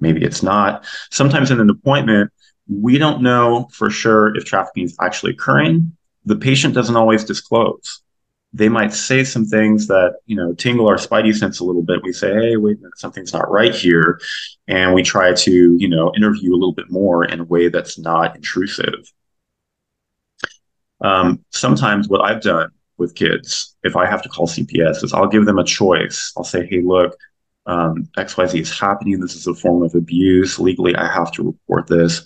maybe 0.00 0.24
it's 0.24 0.42
not. 0.42 0.86
Sometimes 1.10 1.50
in 1.50 1.60
an 1.60 1.70
appointment, 1.70 2.32
we 2.68 2.98
don't 2.98 3.22
know 3.22 3.68
for 3.72 3.90
sure 3.90 4.34
if 4.36 4.44
trafficking 4.44 4.84
is 4.84 4.96
actually 5.00 5.32
occurring. 5.32 5.96
The 6.24 6.36
patient 6.36 6.74
doesn't 6.74 6.96
always 6.96 7.24
disclose. 7.24 8.00
They 8.52 8.68
might 8.68 8.94
say 8.94 9.24
some 9.24 9.44
things 9.44 9.88
that, 9.88 10.16
you 10.26 10.36
know, 10.36 10.54
tingle 10.54 10.88
our 10.88 10.96
spidey 10.96 11.34
sense 11.34 11.60
a 11.60 11.64
little 11.64 11.82
bit. 11.82 12.02
We 12.02 12.12
say, 12.12 12.32
hey, 12.32 12.56
wait 12.56 12.78
a 12.78 12.80
minute, 12.80 12.98
something's 12.98 13.32
not 13.32 13.50
right 13.50 13.74
here. 13.74 14.20
And 14.68 14.94
we 14.94 15.02
try 15.02 15.34
to, 15.34 15.76
you 15.76 15.88
know, 15.88 16.12
interview 16.16 16.52
a 16.52 16.56
little 16.56 16.72
bit 16.72 16.90
more 16.90 17.24
in 17.24 17.40
a 17.40 17.44
way 17.44 17.68
that's 17.68 17.98
not 17.98 18.36
intrusive. 18.36 19.12
Um, 21.00 21.44
sometimes 21.50 22.08
what 22.08 22.22
I've 22.22 22.40
done 22.40 22.70
with 22.98 23.14
kids, 23.14 23.76
if 23.82 23.96
I 23.96 24.06
have 24.06 24.22
to 24.22 24.28
call 24.28 24.46
CPS, 24.46 25.02
is 25.02 25.12
I'll 25.12 25.28
give 25.28 25.46
them 25.46 25.58
a 25.58 25.64
choice. 25.64 26.32
I'll 26.36 26.44
say, 26.44 26.66
hey, 26.66 26.82
look, 26.82 27.16
um, 27.66 28.08
XYZ 28.16 28.60
is 28.60 28.78
happening. 28.78 29.20
This 29.20 29.34
is 29.34 29.46
a 29.46 29.54
form 29.54 29.82
of 29.82 29.94
abuse. 29.94 30.58
Legally, 30.58 30.94
I 30.94 31.10
have 31.12 31.32
to 31.32 31.42
report 31.42 31.86
this. 31.86 32.20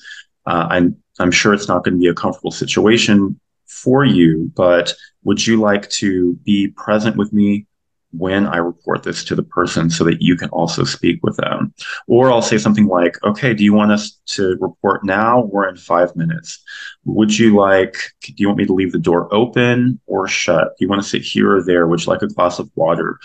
Uh, 0.46 0.66
I'm, 0.70 0.96
I'm 1.18 1.30
sure 1.30 1.54
it's 1.54 1.68
not 1.68 1.84
going 1.84 1.94
to 1.94 2.00
be 2.00 2.08
a 2.08 2.14
comfortable 2.14 2.50
situation 2.50 3.38
for 3.66 4.04
you, 4.04 4.50
but 4.56 4.94
would 5.24 5.46
you 5.46 5.60
like 5.60 5.88
to 5.90 6.34
be 6.44 6.68
present 6.68 7.16
with 7.16 7.32
me 7.32 7.66
when 8.12 8.46
I 8.46 8.56
report 8.56 9.02
this 9.02 9.22
to 9.24 9.34
the 9.34 9.42
person 9.42 9.90
so 9.90 10.04
that 10.04 10.22
you 10.22 10.36
can 10.36 10.48
also 10.50 10.84
speak 10.84 11.20
with 11.22 11.36
them? 11.36 11.74
Or 12.06 12.30
I'll 12.32 12.42
say 12.42 12.58
something 12.58 12.86
like, 12.86 13.22
okay, 13.24 13.54
do 13.54 13.62
you 13.62 13.74
want 13.74 13.92
us 13.92 14.18
to 14.28 14.56
report 14.60 15.04
now 15.04 15.42
or 15.42 15.68
in 15.68 15.76
five 15.76 16.16
minutes? 16.16 16.62
Would 17.08 17.38
you 17.38 17.56
like, 17.56 17.94
do 18.20 18.34
you 18.36 18.48
want 18.48 18.58
me 18.58 18.66
to 18.66 18.74
leave 18.74 18.92
the 18.92 18.98
door 18.98 19.32
open 19.34 19.98
or 20.06 20.28
shut? 20.28 20.76
Do 20.78 20.84
you 20.84 20.88
want 20.88 21.02
to 21.02 21.08
sit 21.08 21.22
here 21.22 21.56
or 21.56 21.64
there? 21.64 21.86
Would 21.86 22.04
you 22.04 22.12
like 22.12 22.20
a 22.20 22.28
glass 22.28 22.58
of 22.58 22.70
water? 22.74 23.18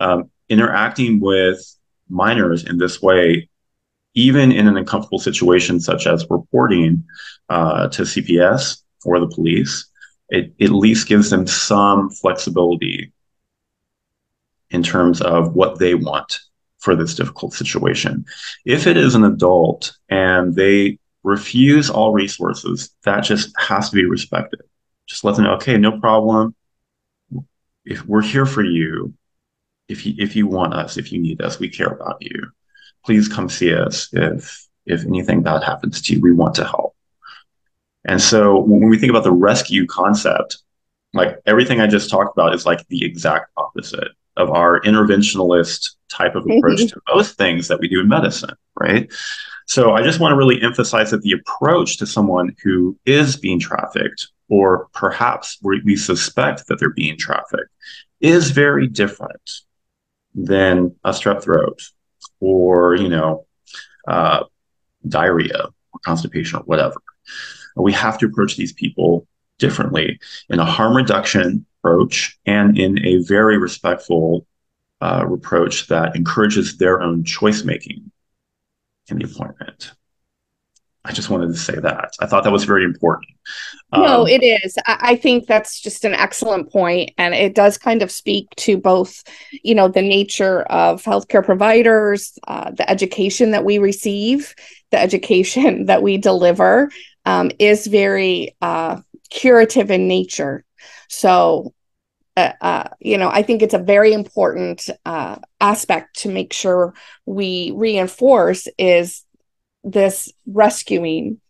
Um, 0.00 0.30
interacting 0.48 1.20
with 1.20 1.64
minors 2.08 2.64
in 2.64 2.78
this 2.78 3.00
way, 3.00 3.48
even 4.14 4.50
in 4.50 4.66
an 4.66 4.76
uncomfortable 4.76 5.20
situation 5.20 5.80
such 5.80 6.08
as 6.08 6.26
reporting 6.28 7.04
uh, 7.48 7.86
to 7.88 8.02
CPS 8.02 8.82
or 9.04 9.20
the 9.20 9.28
police, 9.28 9.86
it, 10.30 10.52
it 10.58 10.66
at 10.66 10.72
least 10.72 11.06
gives 11.06 11.30
them 11.30 11.46
some 11.46 12.10
flexibility 12.10 13.12
in 14.70 14.82
terms 14.82 15.20
of 15.20 15.54
what 15.54 15.78
they 15.78 15.94
want 15.94 16.40
for 16.78 16.96
this 16.96 17.14
difficult 17.14 17.52
situation. 17.52 18.24
If 18.64 18.88
it 18.88 18.96
is 18.96 19.14
an 19.14 19.24
adult 19.24 19.96
and 20.08 20.56
they 20.56 20.98
refuse 21.28 21.90
all 21.90 22.12
resources, 22.12 22.94
that 23.04 23.20
just 23.20 23.52
has 23.58 23.90
to 23.90 23.96
be 23.96 24.04
respected. 24.04 24.60
Just 25.06 25.24
let 25.24 25.36
them 25.36 25.44
know, 25.44 25.54
okay, 25.54 25.76
no 25.76 26.00
problem. 26.00 26.54
If 27.84 28.04
we're 28.06 28.22
here 28.22 28.46
for 28.46 28.64
you, 28.64 29.14
if 29.88 30.04
you 30.04 30.14
if 30.18 30.36
you 30.36 30.46
want 30.46 30.74
us, 30.74 30.96
if 30.96 31.12
you 31.12 31.18
need 31.18 31.40
us, 31.40 31.58
we 31.58 31.68
care 31.68 31.88
about 31.88 32.18
you. 32.20 32.50
Please 33.04 33.28
come 33.28 33.48
see 33.48 33.74
us 33.74 34.08
if 34.12 34.66
if 34.84 35.04
anything 35.06 35.42
bad 35.42 35.62
happens 35.62 36.02
to 36.02 36.14
you. 36.14 36.20
We 36.20 36.32
want 36.32 36.54
to 36.56 36.64
help. 36.64 36.94
And 38.04 38.20
so 38.20 38.60
when 38.60 38.88
we 38.88 38.98
think 38.98 39.10
about 39.10 39.24
the 39.24 39.32
rescue 39.32 39.86
concept, 39.86 40.58
like 41.14 41.38
everything 41.46 41.80
I 41.80 41.86
just 41.86 42.10
talked 42.10 42.36
about 42.36 42.54
is 42.54 42.66
like 42.66 42.86
the 42.88 43.04
exact 43.04 43.50
opposite 43.56 44.08
of 44.36 44.50
our 44.50 44.80
interventionalist 44.80 45.96
type 46.08 46.34
of 46.36 46.44
approach 46.44 46.86
to 46.88 47.00
most 47.12 47.36
things 47.36 47.68
that 47.68 47.80
we 47.80 47.88
do 47.88 48.00
in 48.00 48.08
medicine, 48.08 48.54
right? 48.78 49.10
So 49.68 49.92
I 49.92 50.02
just 50.02 50.18
want 50.18 50.32
to 50.32 50.36
really 50.36 50.62
emphasize 50.62 51.10
that 51.10 51.20
the 51.20 51.32
approach 51.32 51.98
to 51.98 52.06
someone 52.06 52.56
who 52.64 52.98
is 53.04 53.36
being 53.36 53.60
trafficked, 53.60 54.28
or 54.48 54.88
perhaps 54.94 55.58
we 55.62 55.94
suspect 55.94 56.66
that 56.66 56.80
they're 56.80 56.94
being 56.94 57.18
trafficked, 57.18 57.70
is 58.22 58.50
very 58.50 58.86
different 58.86 59.50
than 60.34 60.96
a 61.04 61.10
strep 61.10 61.42
throat 61.42 61.82
or, 62.40 62.94
you 62.94 63.10
know, 63.10 63.46
uh, 64.06 64.44
diarrhea 65.06 65.68
or 65.92 66.00
constipation 66.02 66.60
or 66.60 66.62
whatever. 66.62 66.96
We 67.76 67.92
have 67.92 68.16
to 68.18 68.26
approach 68.26 68.56
these 68.56 68.72
people 68.72 69.26
differently 69.58 70.18
in 70.48 70.60
a 70.60 70.64
harm 70.64 70.96
reduction 70.96 71.66
approach 71.80 72.38
and 72.46 72.78
in 72.78 73.04
a 73.04 73.22
very 73.24 73.58
respectful 73.58 74.46
uh, 75.02 75.26
approach 75.30 75.88
that 75.88 76.16
encourages 76.16 76.78
their 76.78 77.02
own 77.02 77.22
choice 77.22 77.64
making 77.64 78.10
in 79.10 79.18
the 79.18 79.24
appointment. 79.24 79.92
I 81.04 81.12
just 81.12 81.30
wanted 81.30 81.48
to 81.48 81.56
say 81.56 81.74
that. 81.74 82.12
I 82.20 82.26
thought 82.26 82.44
that 82.44 82.52
was 82.52 82.64
very 82.64 82.84
important. 82.84 83.30
No, 83.92 84.22
um, 84.22 84.28
it 84.28 84.42
is. 84.42 84.76
I 84.86 85.16
think 85.16 85.46
that's 85.46 85.80
just 85.80 86.04
an 86.04 86.12
excellent 86.12 86.70
point, 86.70 87.12
and 87.16 87.34
it 87.34 87.54
does 87.54 87.78
kind 87.78 88.02
of 88.02 88.10
speak 88.10 88.48
to 88.56 88.76
both, 88.76 89.22
you 89.62 89.74
know, 89.74 89.88
the 89.88 90.02
nature 90.02 90.62
of 90.62 91.02
healthcare 91.02 91.44
providers, 91.44 92.38
uh, 92.46 92.72
the 92.72 92.88
education 92.90 93.52
that 93.52 93.64
we 93.64 93.78
receive, 93.78 94.54
the 94.90 95.00
education 95.00 95.86
that 95.86 96.02
we 96.02 96.18
deliver 96.18 96.90
um, 97.24 97.50
is 97.58 97.86
very 97.86 98.54
uh, 98.60 99.00
curative 99.30 99.90
in 99.90 100.08
nature. 100.08 100.64
So, 101.08 101.72
uh, 102.38 102.52
uh, 102.60 102.88
you 103.00 103.18
know, 103.18 103.28
I 103.28 103.42
think 103.42 103.62
it's 103.62 103.74
a 103.74 103.78
very 103.78 104.12
important 104.12 104.88
uh, 105.04 105.36
aspect 105.60 106.20
to 106.20 106.28
make 106.28 106.52
sure 106.52 106.94
we 107.26 107.72
reinforce 107.74 108.68
is 108.78 109.24
this 109.84 110.32
rescuing 110.46 111.40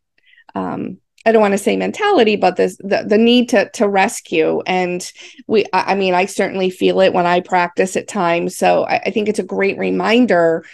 um, 0.55 0.99
I 1.27 1.33
don't 1.33 1.43
want 1.43 1.53
to 1.53 1.59
say 1.59 1.77
mentality, 1.77 2.37
but 2.37 2.57
this 2.57 2.77
the, 2.79 3.05
the 3.07 3.19
need 3.19 3.51
to 3.51 3.69
to 3.75 3.87
rescue. 3.87 4.63
And 4.67 5.11
we 5.47 5.67
I 5.75 5.95
mean, 5.95 6.15
I 6.15 6.25
certainly 6.25 6.71
feel 6.71 7.01
it 7.01 7.13
when 7.13 7.27
I 7.27 7.41
practice 7.41 7.97
at 7.97 8.09
times. 8.09 8.57
So 8.57 8.85
I, 8.85 8.97
I, 9.07 9.11
think 9.11 9.29
it's 9.29 9.39
a 9.39 9.45
great 9.45 9.77
reminder 9.77 10.65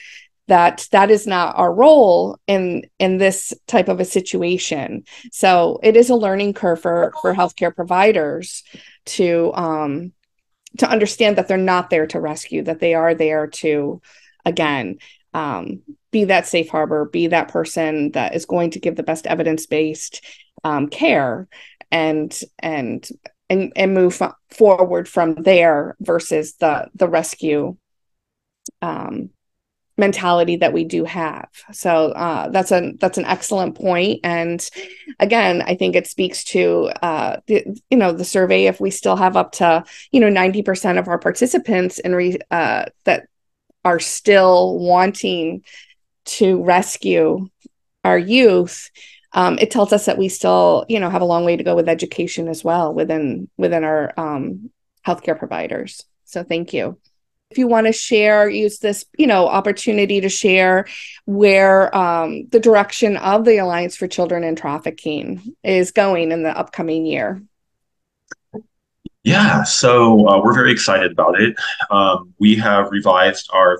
that 0.47 0.87
that 0.93 1.11
is 1.11 1.27
not 1.27 1.57
our 1.57 1.75
role 1.75 2.39
in 2.47 2.85
in 3.01 3.19
this 3.19 3.53
type 3.67 3.89
of 3.89 3.99
a 3.99 4.05
situation. 4.05 5.05
So 5.33 5.81
it 5.83 5.97
is 5.97 6.09
a 6.09 6.15
learning 6.15 6.53
curve 6.55 6.81
for 6.81 7.13
for 7.21 7.35
healthcare 7.35 7.75
providers 7.75 8.63
to 9.07 9.53
um 9.55 10.13
to 10.79 10.89
understand 10.89 11.37
that 11.37 11.47
they're 11.47 11.57
not 11.57 11.91
there 11.91 12.07
to 12.09 12.21
rescue, 12.21 12.63
that 12.63 12.81
they 12.81 12.95
are 12.95 13.15
there 13.15 13.47
to 13.47 14.01
again 14.45 14.99
um, 15.33 15.83
be 16.11 16.25
that 16.25 16.47
safe 16.47 16.69
harbor, 16.69 17.05
be 17.07 17.29
that 17.29 17.49
person 17.49 18.13
that 18.13 18.35
is 18.35 18.47
going 18.47 18.71
to 18.71 18.81
give 18.81 18.97
the 18.97 19.03
best 19.03 19.27
evidence 19.27 19.67
based 19.67 20.25
um, 20.63 20.89
care, 20.89 21.49
and 21.91 22.39
and 22.59 23.09
and 23.51 23.73
and 23.77 23.95
move 23.95 24.21
forward 24.51 25.09
from 25.09 25.35
there 25.35 25.97
versus 26.01 26.55
the 26.57 26.89
the 26.95 27.09
rescue 27.09 27.77
um, 28.81 29.31
mentality 29.97 30.57
that 30.57 30.73
we 30.73 30.85
do 30.85 31.05
have. 31.05 31.49
So 31.73 32.09
uh, 32.13 32.49
that's 32.49 32.73
a 32.73 32.93
that's 33.01 33.19
an 33.19 33.25
excellent 33.25 33.77
point. 33.77 34.21
And 34.25 34.69
again, 35.21 35.63
I 35.63 35.77
think 35.77 35.95
it 35.95 36.07
speaks 36.07 36.45
to 36.45 36.91
uh, 37.03 37.41
the, 37.47 37.65
you 37.91 37.97
know 37.97 38.13
the 38.13 38.25
survey. 38.25 38.67
If 38.67 38.81
we 38.81 38.91
still 38.91 39.17
have 39.17 39.37
up 39.37 39.53
to 39.53 39.85
you 40.11 40.21
know 40.21 40.29
ninety 40.29 40.63
percent 40.63 40.99
of 40.99 41.09
our 41.09 41.19
participants 41.19 41.99
in 41.99 42.15
re, 42.15 42.39
uh, 42.51 42.87
that 43.05 43.29
are 43.85 44.01
still 44.01 44.79
wanting 44.79 45.63
to 46.25 46.63
rescue 46.65 47.49
our 48.03 48.19
youth 48.19 48.91
um, 49.35 49.59
it 49.59 49.71
tells 49.71 49.93
us 49.93 50.07
that 50.07 50.17
we 50.17 50.29
still 50.29 50.87
you 50.89 50.99
know 50.99 51.11
have 51.11 51.23
a 51.23 51.27
long 51.27 51.45
way 51.45 51.57
to 51.57 51.65
go 51.65 51.75
with 51.75 51.89
education 51.89 52.49
as 52.49 52.65
well 52.65 52.95
within 52.95 53.49
within 53.59 53.85
our 53.85 54.13
um, 54.17 54.71
healthcare 55.07 55.39
providers 55.39 56.05
so 56.25 56.43
thank 56.43 56.73
you 56.73 56.99
if 57.55 57.59
you 57.59 57.69
want 57.69 57.87
to 57.87 57.93
share 57.93 58.49
use 58.49 58.81
this 58.81 59.05
you 59.17 59.29
know 59.29 59.47
opportunity 59.47 60.21
to 60.21 60.29
share 60.29 60.87
where 61.25 61.97
um, 61.97 62.49
the 62.49 62.59
direction 62.59 63.17
of 63.17 63.45
the 63.45 63.59
alliance 63.59 63.95
for 63.95 64.09
children 64.09 64.43
and 64.43 64.59
trafficking 64.59 65.55
is 65.63 65.93
going 65.93 66.33
in 66.33 66.43
the 66.43 66.59
upcoming 66.59 67.07
year 67.07 67.41
yeah, 69.23 69.65
so 69.65 70.29
uh, 70.29 70.43
we're 70.45 70.53
very 70.53 70.71
excited 70.71 71.11
about 71.11 71.41
it. 71.41 71.57
Um, 71.91 72.35
we 72.39 72.57
have 72.57 72.91
revised 72.91 73.49
our 73.55 73.79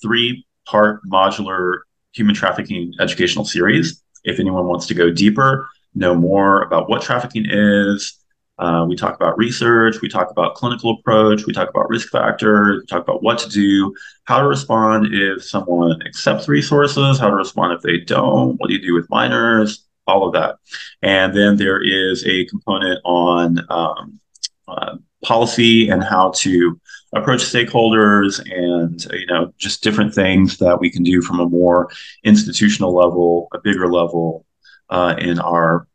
three 0.00 0.46
part 0.64 1.00
modular 1.06 1.80
human 2.14 2.34
trafficking 2.34 2.94
educational 2.98 3.44
series. 3.44 4.02
If 4.24 4.40
anyone 4.40 4.66
wants 4.66 4.86
to 4.86 4.94
go 4.94 5.10
deeper, 5.10 5.68
know 5.94 6.14
more 6.14 6.62
about 6.62 6.88
what 6.88 7.02
trafficking 7.02 7.44
is, 7.46 8.15
uh, 8.58 8.86
we 8.88 8.96
talk 8.96 9.14
about 9.14 9.36
research, 9.36 10.00
we 10.00 10.08
talk 10.08 10.30
about 10.30 10.54
clinical 10.54 10.92
approach, 10.92 11.46
we 11.46 11.52
talk 11.52 11.68
about 11.68 11.88
risk 11.88 12.08
factors, 12.08 12.80
we 12.80 12.86
talk 12.86 13.02
about 13.02 13.22
what 13.22 13.38
to 13.38 13.48
do, 13.48 13.94
how 14.24 14.40
to 14.40 14.46
respond 14.46 15.08
if 15.12 15.44
someone 15.44 16.00
accepts 16.06 16.48
resources, 16.48 17.18
how 17.18 17.28
to 17.28 17.36
respond 17.36 17.72
if 17.72 17.82
they 17.82 17.98
don't, 17.98 18.56
what 18.58 18.68
do 18.68 18.74
you 18.74 18.80
do 18.80 18.94
with 18.94 19.10
minors, 19.10 19.84
all 20.06 20.26
of 20.26 20.32
that. 20.32 20.56
And 21.02 21.36
then 21.36 21.56
there 21.56 21.82
is 21.82 22.24
a 22.26 22.46
component 22.46 23.00
on 23.04 23.58
um, 23.68 24.20
uh, 24.68 24.96
policy 25.22 25.88
and 25.88 26.02
how 26.02 26.30
to 26.36 26.80
approach 27.14 27.40
stakeholders 27.40 28.40
and 28.52 29.06
you 29.12 29.26
know 29.26 29.52
just 29.58 29.82
different 29.82 30.14
things 30.14 30.58
that 30.58 30.78
we 30.80 30.90
can 30.90 31.02
do 31.02 31.22
from 31.22 31.40
a 31.40 31.48
more 31.48 31.90
institutional 32.24 32.94
level 32.94 33.48
a 33.54 33.58
bigger 33.58 33.90
level 33.90 34.44
uh, 34.90 35.14
in 35.18 35.38
our 35.38 35.88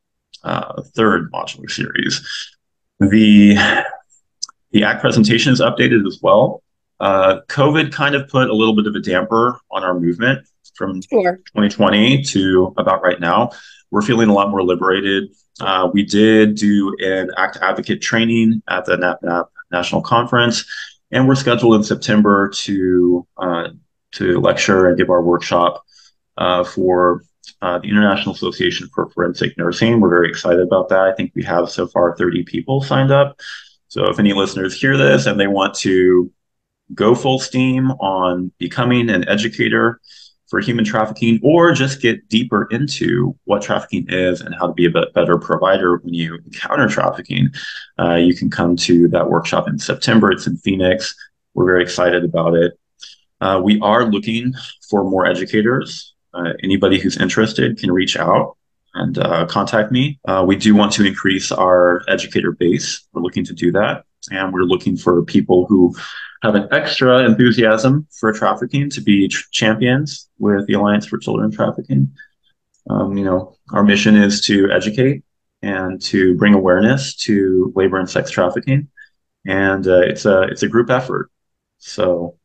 uh, 0.43 0.81
third 0.95 1.31
modular 1.31 1.69
series 1.69 2.21
the 3.09 3.55
the 4.71 4.83
act 4.83 5.01
presentation 5.01 5.51
is 5.51 5.59
updated 5.59 6.07
as 6.07 6.19
well 6.21 6.63
uh, 6.99 7.41
covid 7.47 7.91
kind 7.91 8.15
of 8.15 8.27
put 8.29 8.49
a 8.49 8.53
little 8.53 8.75
bit 8.75 8.87
of 8.87 8.95
a 8.95 8.99
damper 8.99 9.59
on 9.71 9.83
our 9.83 9.99
movement 9.99 10.45
from 10.75 11.01
sure. 11.01 11.37
2020 11.47 12.23
to 12.23 12.73
about 12.77 13.03
right 13.03 13.19
now. 13.19 13.51
We're 13.91 14.01
feeling 14.01 14.29
a 14.29 14.33
lot 14.33 14.49
more 14.49 14.63
liberated. 14.63 15.35
Uh, 15.59 15.89
we 15.93 16.03
did 16.03 16.55
do 16.55 16.95
an 16.99 17.29
ACT 17.37 17.57
advocate 17.61 18.01
training 18.01 18.63
at 18.67 18.85
the 18.85 18.95
NAPNAP 18.95 19.47
National 19.71 20.01
Conference, 20.01 20.65
and 21.11 21.27
we're 21.27 21.35
scheduled 21.35 21.75
in 21.75 21.83
September 21.83 22.49
to 22.49 23.27
uh, 23.37 23.67
to 24.13 24.39
lecture 24.39 24.87
and 24.87 24.97
give 24.97 25.09
our 25.09 25.21
workshop 25.21 25.83
uh, 26.37 26.63
for 26.63 27.23
uh, 27.61 27.79
the 27.79 27.89
International 27.89 28.33
Association 28.33 28.89
for 28.93 29.09
Forensic 29.09 29.57
Nursing. 29.57 29.99
We're 29.99 30.09
very 30.09 30.29
excited 30.29 30.61
about 30.61 30.89
that. 30.89 31.01
I 31.01 31.13
think 31.13 31.31
we 31.35 31.43
have 31.43 31.69
so 31.69 31.87
far 31.87 32.15
30 32.15 32.43
people 32.43 32.81
signed 32.81 33.11
up. 33.11 33.39
So 33.87 34.05
if 34.09 34.19
any 34.19 34.33
listeners 34.33 34.79
hear 34.79 34.97
this 34.97 35.25
and 35.25 35.39
they 35.39 35.47
want 35.47 35.73
to 35.79 36.31
go 36.93 37.15
full 37.15 37.39
steam 37.39 37.91
on 37.91 38.51
becoming 38.57 39.09
an 39.09 39.27
educator 39.27 39.99
for 40.51 40.59
human 40.59 40.83
trafficking 40.83 41.39
or 41.43 41.71
just 41.71 42.01
get 42.01 42.27
deeper 42.27 42.67
into 42.71 43.33
what 43.45 43.61
trafficking 43.61 44.05
is 44.09 44.41
and 44.41 44.53
how 44.53 44.67
to 44.67 44.73
be 44.73 44.85
a 44.85 44.89
better 44.89 45.37
provider 45.37 45.97
when 45.97 46.13
you 46.13 46.35
encounter 46.45 46.89
trafficking, 46.89 47.49
uh, 47.99 48.15
you 48.15 48.35
can 48.35 48.49
come 48.49 48.75
to 48.75 49.07
that 49.07 49.29
workshop 49.29 49.67
in 49.69 49.79
September. 49.79 50.29
It's 50.29 50.47
in 50.47 50.57
Phoenix. 50.57 51.15
We're 51.53 51.65
very 51.65 51.83
excited 51.83 52.25
about 52.25 52.55
it. 52.55 52.73
Uh, 53.39 53.61
we 53.63 53.79
are 53.79 54.05
looking 54.05 54.53
for 54.89 55.03
more 55.03 55.25
educators. 55.25 56.13
Uh, 56.33 56.53
anybody 56.63 56.99
who's 56.99 57.17
interested 57.17 57.77
can 57.77 57.91
reach 57.91 58.17
out 58.17 58.57
and 58.93 59.17
uh, 59.17 59.45
contact 59.45 59.91
me. 59.91 60.19
Uh, 60.27 60.43
we 60.45 60.55
do 60.55 60.75
want 60.75 60.91
to 60.93 61.05
increase 61.05 61.51
our 61.51 62.03
educator 62.07 62.51
base. 62.51 63.07
We're 63.13 63.21
looking 63.21 63.45
to 63.45 63.53
do 63.53 63.71
that. 63.73 64.05
And 64.29 64.53
we're 64.53 64.63
looking 64.63 64.97
for 64.97 65.23
people 65.23 65.65
who 65.65 65.95
have 66.43 66.55
an 66.55 66.67
extra 66.71 67.19
enthusiasm 67.23 68.07
for 68.19 68.31
trafficking 68.33 68.89
to 68.91 69.01
be 69.01 69.27
tr- 69.27 69.47
champions 69.51 70.29
with 70.39 70.67
the 70.67 70.73
Alliance 70.73 71.05
for 71.05 71.17
Children 71.17 71.51
Trafficking. 71.51 72.11
Um, 72.89 73.17
you 73.17 73.23
know, 73.23 73.55
our 73.71 73.83
mission 73.83 74.15
is 74.15 74.41
to 74.41 74.71
educate 74.71 75.23
and 75.61 76.01
to 76.01 76.35
bring 76.37 76.53
awareness 76.53 77.15
to 77.15 77.71
labor 77.75 77.97
and 77.97 78.09
sex 78.09 78.31
trafficking, 78.31 78.87
and 79.45 79.87
uh, 79.87 79.99
it's 79.99 80.25
a 80.25 80.43
it's 80.43 80.63
a 80.63 80.67
group 80.67 80.89
effort. 80.89 81.29
So, 81.77 82.37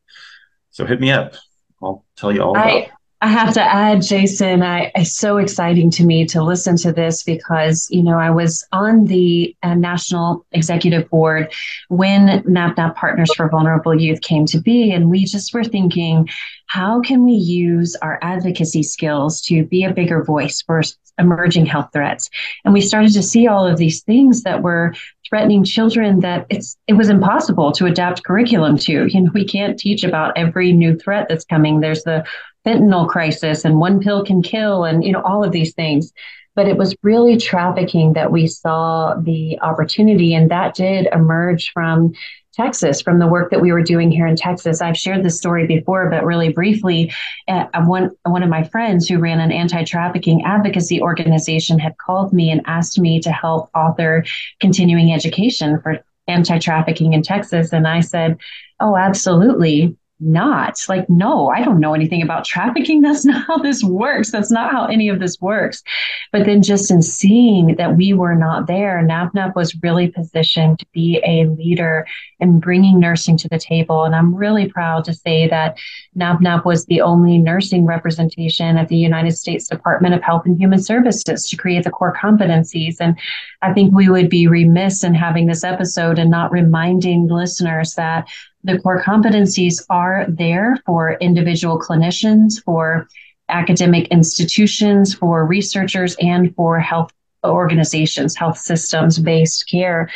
so 0.69 0.85
hit 0.85 1.01
me 1.01 1.11
up. 1.11 1.33
I'll 1.81 2.05
tell 2.15 2.31
you 2.31 2.41
all 2.41 2.51
about. 2.51 2.67
I, 2.67 2.91
I 3.19 3.29
have 3.29 3.51
to 3.55 3.63
add, 3.63 4.03
Jason, 4.03 4.61
I, 4.61 4.91
it's 4.93 5.15
so 5.15 5.37
exciting 5.37 5.89
to 5.91 6.05
me 6.05 6.27
to 6.27 6.43
listen 6.43 6.77
to 6.77 6.91
this 6.91 7.23
because, 7.23 7.87
you 7.89 8.03
know, 8.03 8.19
I 8.19 8.29
was 8.29 8.63
on 8.71 9.05
the 9.05 9.55
uh, 9.63 9.73
National 9.73 10.45
Executive 10.51 11.09
Board 11.09 11.51
when 11.89 12.43
NAPNAP 12.43 12.93
Partners 12.93 13.33
for 13.33 13.49
Vulnerable 13.49 13.99
Youth 13.99 14.21
came 14.21 14.45
to 14.47 14.61
be. 14.61 14.91
And 14.91 15.09
we 15.09 15.25
just 15.25 15.51
were 15.51 15.63
thinking, 15.63 16.29
how 16.67 17.01
can 17.01 17.23
we 17.23 17.31
use 17.31 17.95
our 18.03 18.19
advocacy 18.21 18.83
skills 18.83 19.41
to 19.43 19.65
be 19.65 19.83
a 19.83 19.93
bigger 19.93 20.23
voice 20.23 20.61
for 20.61 20.83
emerging 21.17 21.65
health 21.65 21.89
threats? 21.93 22.29
And 22.65 22.73
we 22.73 22.81
started 22.81 23.13
to 23.13 23.23
see 23.23 23.47
all 23.47 23.65
of 23.65 23.79
these 23.79 24.03
things 24.03 24.43
that 24.43 24.61
were 24.61 24.93
threatening 25.27 25.63
children 25.63 26.19
that 26.19 26.45
it's 26.49 26.77
it 26.87 26.93
was 26.93 27.09
impossible 27.09 27.71
to 27.73 27.85
adapt 27.85 28.23
curriculum 28.23 28.77
to. 28.77 29.07
You 29.07 29.21
know, 29.21 29.31
we 29.33 29.43
can't 29.43 29.79
teach 29.79 30.03
about 30.03 30.37
every 30.37 30.71
new 30.71 30.95
threat 30.95 31.27
that's 31.27 31.45
coming. 31.45 31.79
There's 31.79 32.03
the 32.03 32.23
fentanyl 32.67 33.07
crisis 33.07 33.63
and 33.63 33.79
one 33.79 33.99
pill 33.99 34.25
can 34.25 34.41
kill 34.41 34.83
and 34.83 35.03
you 35.03 35.11
know 35.11 35.21
all 35.21 35.43
of 35.43 35.51
these 35.51 35.73
things 35.73 36.11
but 36.55 36.67
it 36.67 36.75
was 36.75 36.95
really 37.03 37.37
trafficking 37.37 38.13
that 38.13 38.31
we 38.31 38.47
saw 38.47 39.13
the 39.21 39.59
opportunity 39.61 40.33
and 40.33 40.49
that 40.49 40.73
did 40.73 41.07
emerge 41.13 41.71
from 41.71 42.13
Texas 42.57 43.03
from 43.03 43.19
the 43.19 43.27
work 43.27 43.51
that 43.51 43.61
we 43.61 43.71
were 43.71 43.83
doing 43.83 44.11
here 44.11 44.25
in 44.25 44.35
Texas. 44.35 44.81
I've 44.81 44.97
shared 44.97 45.23
this 45.23 45.37
story 45.37 45.67
before, 45.67 46.09
but 46.09 46.25
really 46.25 46.49
briefly, 46.49 47.13
uh, 47.47 47.67
one 47.85 48.09
one 48.23 48.41
of 48.41 48.49
my 48.49 48.63
friends 48.63 49.07
who 49.07 49.19
ran 49.19 49.39
an 49.39 49.51
anti-trafficking 49.51 50.43
advocacy 50.43 50.99
organization 50.99 51.77
had 51.77 51.95
called 51.99 52.33
me 52.33 52.49
and 52.49 52.61
asked 52.65 52.99
me 52.99 53.19
to 53.21 53.31
help 53.31 53.69
author 53.75 54.25
continuing 54.59 55.13
education 55.13 55.79
for 55.81 55.99
anti-trafficking 56.27 57.13
in 57.13 57.21
Texas, 57.21 57.71
and 57.71 57.87
I 57.87 57.99
said, 57.99 58.37
"Oh, 58.79 58.97
absolutely." 58.97 59.95
Not 60.19 60.79
like 60.89 61.07
no 61.09 61.49
i 61.49 61.63
don't 61.63 61.79
know 61.79 61.93
anything 61.93 62.21
about 62.21 62.45
trafficking. 62.45 63.01
That's 63.07 63.25
not 63.25 63.45
how 63.45 63.57
this 63.57 63.83
works. 63.83 64.31
That's 64.31 64.51
not 64.51 64.71
how 64.71 64.85
any 64.85 65.09
of 65.09 65.19
this 65.19 65.39
works. 65.39 65.83
But 66.31 66.45
then 66.45 66.61
just 66.61 66.89
in 66.89 67.01
seeing 67.01 67.75
that 67.75 67.95
we 67.95 68.13
were 68.13 68.35
not 68.35 68.67
there 68.67 69.03
napnap 69.03 69.55
was 69.55 69.75
really 69.83 70.07
positioned 70.07 70.79
to 70.79 70.85
be 70.91 71.21
a 71.25 71.45
leader 71.45 72.07
in 72.39 72.59
bringing 72.59 72.99
nursing 72.99 73.37
to 73.37 73.49
the 73.49 73.59
table. 73.59 74.03
And 74.03 74.15
i'm 74.15 74.33
really 74.33 74.67
proud 74.67 75.05
to 75.05 75.13
say 75.13 75.47
that 75.47 75.77
napnap 76.17 76.65
was 76.65 76.85
the 76.85 77.01
only 77.01 77.37
nursing 77.37 77.85
representation 77.85 78.77
at 78.77 78.87
the 78.87 78.97
united 78.97 79.37
states 79.37 79.67
department 79.67 80.15
of 80.15 80.23
health 80.23 80.43
and 80.45 80.59
human 80.59 80.81
services 80.81 81.45
to 81.45 81.57
create 81.57 81.83
the 81.83 81.91
core 81.91 82.15
competencies. 82.15 82.95
And 82.99 83.17
i 83.61 83.71
think 83.73 83.93
we 83.93 84.09
would 84.09 84.29
be 84.29 84.47
remiss 84.47 85.03
in 85.03 85.13
having 85.13 85.45
this 85.45 85.63
episode 85.63 86.17
and 86.17 86.31
not 86.31 86.51
reminding 86.51 87.27
listeners 87.27 87.93
that 87.93 88.27
the 88.67 88.79
core 88.79 89.01
competencies 89.01 89.83
are 89.89 90.25
there 90.27 90.77
for 90.85 91.13
individual 91.13 91.79
clinicians, 91.79 92.61
for 92.63 93.07
academic 93.49 94.09
institutions, 94.09 95.13
for 95.13 95.45
researchers, 95.45 96.15
and 96.21 96.53
for 96.55 96.79
health 96.79 97.11
organizations, 97.45 98.35
health 98.35 98.57
systems 98.57 99.19
based 99.19 99.69
care. 99.69 100.09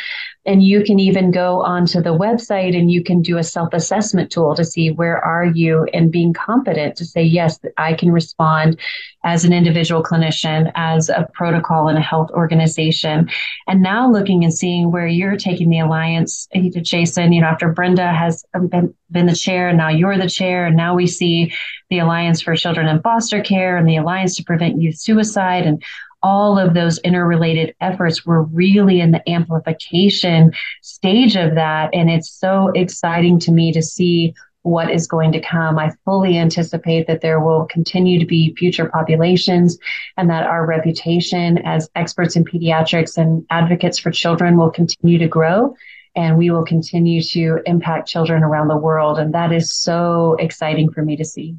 And 0.44 0.62
you 0.62 0.82
can 0.82 0.98
even 0.98 1.30
go 1.30 1.62
onto 1.62 2.02
the 2.02 2.16
website 2.16 2.76
and 2.76 2.90
you 2.90 3.04
can 3.04 3.22
do 3.22 3.38
a 3.38 3.44
self 3.44 3.72
assessment 3.72 4.30
tool 4.32 4.54
to 4.56 4.64
see 4.64 4.90
where 4.90 5.18
are 5.24 5.44
you 5.44 5.84
and 5.92 6.10
being 6.10 6.32
competent 6.32 6.96
to 6.96 7.04
say, 7.04 7.22
yes, 7.22 7.60
I 7.78 7.94
can 7.94 8.10
respond 8.10 8.80
as 9.24 9.44
an 9.44 9.52
individual 9.52 10.02
clinician, 10.02 10.72
as 10.74 11.08
a 11.08 11.28
protocol 11.32 11.88
in 11.88 11.96
a 11.96 12.00
health 12.00 12.30
organization. 12.32 13.30
And 13.68 13.82
now 13.82 14.10
looking 14.10 14.42
and 14.42 14.52
seeing 14.52 14.90
where 14.90 15.06
you're 15.06 15.36
taking 15.36 15.70
the 15.70 15.78
alliance, 15.78 16.48
Jason, 16.82 17.32
you 17.32 17.40
know, 17.40 17.46
after 17.46 17.72
Brenda 17.72 18.12
has 18.12 18.44
been, 18.68 18.92
been 19.12 19.26
the 19.26 19.36
chair, 19.36 19.68
and 19.68 19.78
now 19.78 19.90
you're 19.90 20.18
the 20.18 20.28
chair, 20.28 20.66
and 20.66 20.76
now 20.76 20.96
we 20.96 21.06
see 21.06 21.52
the 21.88 22.00
Alliance 22.00 22.40
for 22.40 22.56
Children 22.56 22.88
in 22.88 23.02
Foster 23.02 23.42
Care 23.42 23.76
and 23.76 23.86
the 23.86 23.96
Alliance 23.96 24.34
to 24.36 24.44
Prevent 24.44 24.80
Youth 24.80 24.96
Suicide 24.96 25.66
and 25.66 25.82
all 26.22 26.58
of 26.58 26.74
those 26.74 26.98
interrelated 26.98 27.74
efforts 27.80 28.24
were 28.24 28.42
really 28.44 29.00
in 29.00 29.10
the 29.10 29.28
amplification 29.28 30.52
stage 30.82 31.36
of 31.36 31.54
that. 31.54 31.90
And 31.92 32.10
it's 32.10 32.30
so 32.30 32.68
exciting 32.74 33.38
to 33.40 33.52
me 33.52 33.72
to 33.72 33.82
see 33.82 34.34
what 34.62 34.90
is 34.90 35.08
going 35.08 35.32
to 35.32 35.40
come. 35.40 35.78
I 35.78 35.90
fully 36.04 36.38
anticipate 36.38 37.06
that 37.08 37.20
there 37.20 37.40
will 37.40 37.66
continue 37.66 38.18
to 38.20 38.26
be 38.26 38.54
future 38.54 38.88
populations 38.88 39.76
and 40.16 40.30
that 40.30 40.46
our 40.46 40.64
reputation 40.64 41.58
as 41.58 41.90
experts 41.96 42.36
in 42.36 42.44
pediatrics 42.44 43.18
and 43.18 43.44
advocates 43.50 43.98
for 43.98 44.10
children 44.10 44.56
will 44.56 44.70
continue 44.70 45.18
to 45.18 45.26
grow 45.26 45.74
and 46.14 46.36
we 46.36 46.50
will 46.50 46.64
continue 46.64 47.22
to 47.22 47.58
impact 47.66 48.08
children 48.08 48.42
around 48.42 48.68
the 48.68 48.76
world. 48.76 49.18
And 49.18 49.34
that 49.34 49.52
is 49.52 49.72
so 49.72 50.36
exciting 50.38 50.92
for 50.92 51.02
me 51.02 51.16
to 51.16 51.24
see. 51.24 51.56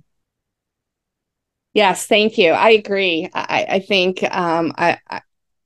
Yes, 1.74 2.06
thank 2.06 2.38
you. 2.38 2.52
I 2.52 2.70
agree. 2.72 3.30
I, 3.34 3.66
I 3.70 3.80
think 3.80 4.24
um, 4.24 4.74
I, 4.78 5.00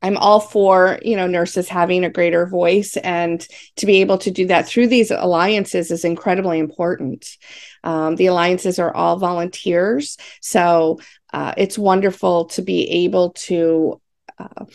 I'm 0.01 0.15
all 0.17 0.39
for 0.39 0.99
you 1.03 1.17
know 1.17 1.27
nurses 1.27 1.67
having 1.67 2.05
a 2.05 2.09
greater 2.09 2.45
voice 2.45 2.95
and 2.97 3.45
to 3.77 3.85
be 3.85 4.01
able 4.01 4.17
to 4.19 4.31
do 4.31 4.47
that 4.47 4.67
through 4.67 4.87
these 4.87 5.11
alliances 5.11 5.91
is 5.91 6.05
incredibly 6.05 6.59
important. 6.59 7.37
Um, 7.83 8.15
the 8.15 8.27
alliances 8.27 8.79
are 8.79 8.93
all 8.95 9.17
volunteers, 9.17 10.17
so 10.41 10.99
uh, 11.33 11.53
it's 11.57 11.77
wonderful 11.77 12.45
to 12.45 12.61
be 12.61 12.89
able 13.05 13.31
to. 13.47 13.99
Uh, 14.39 14.65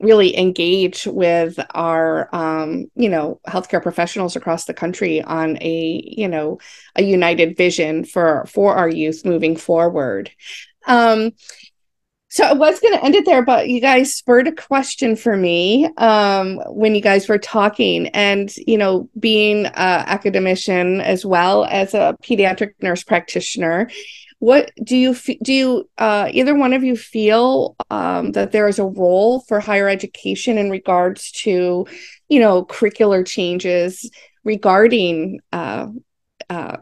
really 0.00 0.36
engage 0.36 1.06
with 1.06 1.58
our 1.74 2.28
um, 2.34 2.86
you 2.94 3.08
know 3.08 3.40
healthcare 3.46 3.82
professionals 3.82 4.36
across 4.36 4.64
the 4.64 4.74
country 4.74 5.22
on 5.22 5.56
a 5.60 6.02
you 6.06 6.28
know 6.28 6.58
a 6.96 7.02
united 7.02 7.56
vision 7.56 8.04
for 8.04 8.46
for 8.46 8.74
our 8.74 8.88
youth 8.88 9.24
moving 9.24 9.56
forward. 9.56 10.30
Um, 10.86 11.32
so 12.28 12.44
I 12.44 12.52
was 12.52 12.80
going 12.80 12.92
to 12.92 13.02
end 13.02 13.14
it 13.14 13.24
there, 13.24 13.42
but 13.42 13.70
you 13.70 13.80
guys 13.80 14.14
spurred 14.14 14.46
a 14.46 14.52
question 14.52 15.16
for 15.16 15.36
me 15.36 15.88
um, 15.96 16.60
when 16.66 16.94
you 16.94 17.00
guys 17.00 17.28
were 17.28 17.38
talking, 17.38 18.08
and 18.08 18.54
you 18.58 18.76
know, 18.76 19.08
being 19.18 19.64
an 19.64 19.72
academician 20.06 21.00
as 21.00 21.24
well 21.24 21.64
as 21.64 21.94
a 21.94 22.14
pediatric 22.22 22.74
nurse 22.82 23.02
practitioner, 23.04 23.88
what 24.38 24.70
do 24.82 24.96
you 24.96 25.14
do? 25.14 25.52
You 25.52 25.90
uh, 25.98 26.28
either 26.30 26.54
one 26.54 26.72
of 26.72 26.84
you 26.84 26.96
feel 26.96 27.76
um, 27.90 28.32
that 28.32 28.52
there 28.52 28.68
is 28.68 28.78
a 28.78 28.84
role 28.84 29.40
for 29.40 29.60
higher 29.60 29.88
education 29.88 30.58
in 30.58 30.70
regards 30.70 31.32
to, 31.42 31.86
you 32.28 32.40
know, 32.40 32.64
curricular 32.64 33.26
changes 33.26 34.10
regarding 34.44 35.40
uh, 35.52 35.88
uh, 36.50 36.76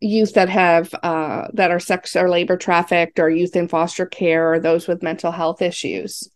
youth 0.00 0.34
that 0.34 0.48
have 0.48 0.92
uh, 1.02 1.48
that 1.54 1.70
are 1.70 1.80
sex 1.80 2.16
or 2.16 2.28
labor 2.28 2.56
trafficked 2.56 3.20
or 3.20 3.30
youth 3.30 3.54
in 3.54 3.68
foster 3.68 4.06
care 4.06 4.52
or 4.52 4.58
those 4.58 4.88
with 4.88 5.02
mental 5.02 5.30
health 5.30 5.62
issues 5.62 6.28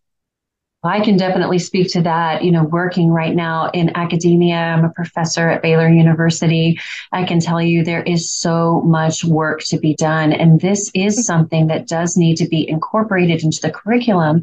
I 0.87 1.01
can 1.01 1.17
definitely 1.17 1.59
speak 1.59 1.91
to 1.93 2.03
that. 2.03 2.45
You 2.45 2.53
know, 2.53 2.65
working 2.65 3.11
right 3.11 3.35
now 3.35 3.71
in 3.71 3.97
academia, 3.97 4.57
I'm 4.57 4.85
a 4.85 4.91
professor 4.91 5.49
at 5.49 5.63
Baylor 5.63 5.89
University. 5.89 6.79
I 7.13 7.25
can 7.25 7.41
tell 7.41 7.61
you 7.61 7.83
there 7.83 8.03
is 8.03 8.31
so 8.31 8.83
much 8.83 9.25
work 9.25 9.61
to 9.65 9.79
be 9.79 9.95
done. 9.95 10.33
And 10.33 10.61
this 10.61 10.91
is 10.95 11.27
something 11.27 11.67
that 11.69 11.89
does 11.89 12.17
need 12.17 12.37
to 12.37 12.49
be 12.49 12.69
incorporated 12.69 13.43
into 13.43 13.61
the 13.61 13.71
curriculum. 13.71 14.43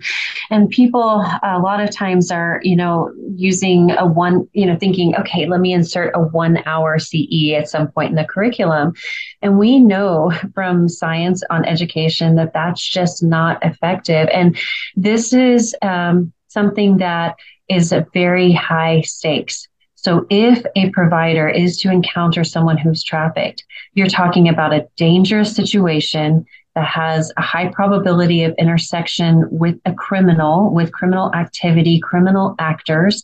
And 0.49 0.69
people, 0.69 1.25
a 1.43 1.59
lot 1.59 1.81
of 1.81 1.91
times, 1.91 2.31
are, 2.31 2.59
you 2.63 2.75
know, 2.75 3.11
using 3.35 3.91
a 3.91 4.05
one, 4.05 4.47
you 4.53 4.65
know, 4.65 4.77
thinking, 4.77 5.15
okay, 5.15 5.45
let 5.45 5.61
me 5.61 5.73
insert 5.73 6.13
a 6.15 6.19
one 6.19 6.61
hour 6.65 6.99
CE 6.99 7.53
at 7.55 7.69
some 7.69 7.87
point 7.89 8.09
in 8.09 8.15
the 8.15 8.25
curriculum. 8.25 8.93
And 9.41 9.57
we 9.57 9.79
know 9.79 10.31
from 10.53 10.89
science 10.89 11.43
on 11.49 11.65
education 11.65 12.35
that 12.35 12.53
that's 12.53 12.85
just 12.85 13.23
not 13.23 13.63
effective. 13.63 14.29
And 14.33 14.57
this 14.95 15.33
is, 15.33 15.75
um, 15.81 16.32
something 16.53 16.97
that 16.97 17.35
is 17.69 17.91
a 17.91 18.05
very 18.13 18.51
high 18.51 19.01
stakes. 19.01 19.67
So 19.95 20.25
if 20.29 20.65
a 20.75 20.89
provider 20.89 21.47
is 21.47 21.77
to 21.79 21.91
encounter 21.91 22.43
someone 22.43 22.77
who's 22.77 23.03
trafficked, 23.03 23.63
you're 23.93 24.07
talking 24.07 24.49
about 24.49 24.73
a 24.73 24.87
dangerous 24.97 25.55
situation 25.55 26.45
that 26.75 26.85
has 26.85 27.31
a 27.37 27.41
high 27.41 27.69
probability 27.69 28.43
of 28.43 28.55
intersection 28.57 29.45
with 29.49 29.79
a 29.85 29.93
criminal, 29.93 30.73
with 30.73 30.91
criminal 30.91 31.33
activity, 31.33 31.99
criminal 31.99 32.55
actors. 32.59 33.23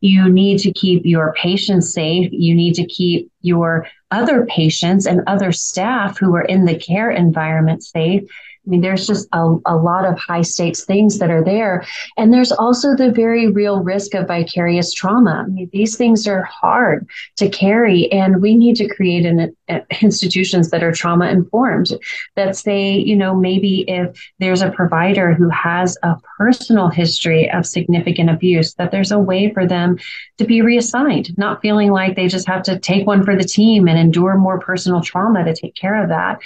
You 0.00 0.28
need 0.28 0.58
to 0.60 0.72
keep 0.72 1.06
your 1.06 1.32
patients 1.34 1.92
safe. 1.92 2.28
You 2.32 2.54
need 2.54 2.74
to 2.74 2.86
keep 2.86 3.30
your 3.40 3.86
other 4.10 4.46
patients 4.46 5.06
and 5.06 5.22
other 5.26 5.52
staff 5.52 6.18
who 6.18 6.34
are 6.34 6.42
in 6.42 6.64
the 6.64 6.76
care 6.76 7.10
environment 7.10 7.84
safe. 7.84 8.22
I 8.68 8.70
mean, 8.70 8.82
there's 8.82 9.06
just 9.06 9.26
a, 9.32 9.56
a 9.64 9.76
lot 9.76 10.04
of 10.04 10.18
high 10.18 10.42
stakes 10.42 10.84
things 10.84 11.18
that 11.20 11.30
are 11.30 11.42
there. 11.42 11.86
And 12.18 12.34
there's 12.34 12.52
also 12.52 12.94
the 12.94 13.10
very 13.10 13.50
real 13.50 13.82
risk 13.82 14.12
of 14.12 14.28
vicarious 14.28 14.92
trauma. 14.92 15.44
I 15.46 15.50
mean, 15.50 15.70
these 15.72 15.96
things 15.96 16.28
are 16.28 16.42
hard 16.42 17.08
to 17.36 17.48
carry, 17.48 18.12
and 18.12 18.42
we 18.42 18.54
need 18.54 18.76
to 18.76 18.86
create 18.86 19.24
an, 19.24 19.56
uh, 19.70 19.80
institutions 20.02 20.68
that 20.68 20.82
are 20.82 20.92
trauma 20.92 21.30
informed, 21.30 21.88
that 22.36 22.56
say, 22.56 22.92
you 22.92 23.16
know, 23.16 23.34
maybe 23.34 23.86
if 23.88 24.22
there's 24.38 24.60
a 24.60 24.70
provider 24.70 25.32
who 25.32 25.48
has 25.48 25.96
a 26.02 26.16
personal 26.36 26.88
history 26.88 27.50
of 27.50 27.64
significant 27.64 28.28
abuse, 28.28 28.74
that 28.74 28.90
there's 28.90 29.12
a 29.12 29.18
way 29.18 29.50
for 29.54 29.66
them 29.66 29.96
to 30.36 30.44
be 30.44 30.60
reassigned, 30.60 31.36
not 31.38 31.62
feeling 31.62 31.90
like 31.90 32.16
they 32.16 32.28
just 32.28 32.46
have 32.46 32.62
to 32.64 32.78
take 32.78 33.06
one 33.06 33.24
for 33.24 33.34
the 33.34 33.44
team 33.44 33.88
and 33.88 33.98
endure 33.98 34.36
more 34.36 34.60
personal 34.60 35.00
trauma 35.00 35.42
to 35.42 35.54
take 35.54 35.74
care 35.74 36.02
of 36.02 36.10
that. 36.10 36.38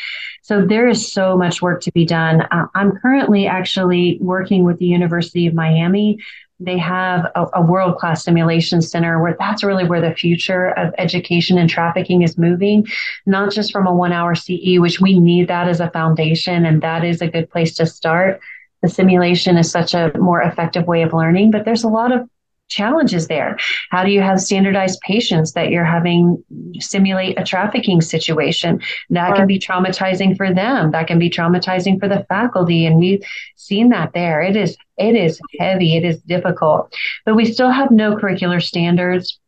So 0.43 0.65
there 0.65 0.89
is 0.89 1.13
so 1.13 1.37
much 1.37 1.61
work 1.63 1.81
to 1.83 1.93
be 1.93 2.05
done. 2.05 2.12
Uh, 2.13 2.67
I'm 2.75 2.93
currently 2.99 3.47
actually 3.47 4.19
working 4.21 4.65
with 4.65 4.79
the 4.79 4.87
University 4.87 5.47
of 5.47 5.55
Miami. 5.55 6.19
They 6.61 6.79
have 6.79 7.27
a, 7.35 7.47
a 7.55 7.63
world 7.63 7.97
class 7.99 8.25
simulation 8.25 8.83
center 8.83 9.21
where 9.21 9.37
that's 9.39 9.65
really 9.65 9.87
where 9.87 10.01
the 10.01 10.15
future 10.15 10.69
of 10.71 10.95
education 10.99 11.59
and 11.59 11.69
trafficking 11.69 12.23
is 12.23 12.39
moving, 12.39 12.87
not 13.27 13.53
just 13.53 13.73
from 13.73 13.87
a 13.87 13.95
one 13.95 14.13
hour 14.13 14.35
CE, 14.35 14.79
which 14.79 15.01
we 15.01 15.19
need 15.19 15.49
that 15.49 15.69
as 15.69 15.81
a 15.81 15.91
foundation, 15.91 16.65
and 16.65 16.83
that 16.83 17.05
is 17.05 17.21
a 17.21 17.29
good 17.29 17.51
place 17.51 17.75
to 17.75 17.87
start. 17.87 18.41
The 18.83 18.89
simulation 18.89 19.57
is 19.57 19.71
such 19.71 19.95
a 19.95 20.13
more 20.19 20.43
effective 20.43 20.87
way 20.87 21.03
of 21.03 21.13
learning, 21.13 21.51
but 21.51 21.65
there's 21.65 21.85
a 21.85 21.89
lot 21.89 22.13
of 22.13 22.29
challenges 22.73 23.29
there. 23.29 23.57
How 23.91 24.05
do 24.05 24.11
you 24.11 24.21
have 24.21 24.41
standardized 24.41 25.01
patients 25.01 25.53
that 25.53 25.71
you're 25.71 25.85
having 25.85 26.43
simulate 26.79 27.39
a 27.39 27.45
trafficking 27.45 28.01
situation? 28.01 28.81
That 29.11 29.37
can 29.37 29.47
be 29.47 29.59
traumatizing 29.59 30.37
for 30.37 30.53
them. 30.53 30.91
That 30.93 31.07
can 31.07 31.19
be 31.19 31.31
traumatizing 31.31 32.01
for 32.01 32.09
the 32.09 32.25
faculty. 32.29 32.87
And 32.87 32.99
we've 32.99 33.23
seen 33.57 33.91
that 33.91 34.13
there. 34.13 34.43
It 34.43 34.57
is 34.57 34.77
it 34.99 35.17
is 35.17 35.41
heavy, 35.59 35.97
it 35.97 36.05
is 36.05 36.21
difficult. 36.23 36.95
But 37.25 37.35
we 37.35 37.45
still 37.53 37.71
have 37.71 37.91
no 37.91 38.17
curricular 38.17 38.63
standards. 38.63 39.39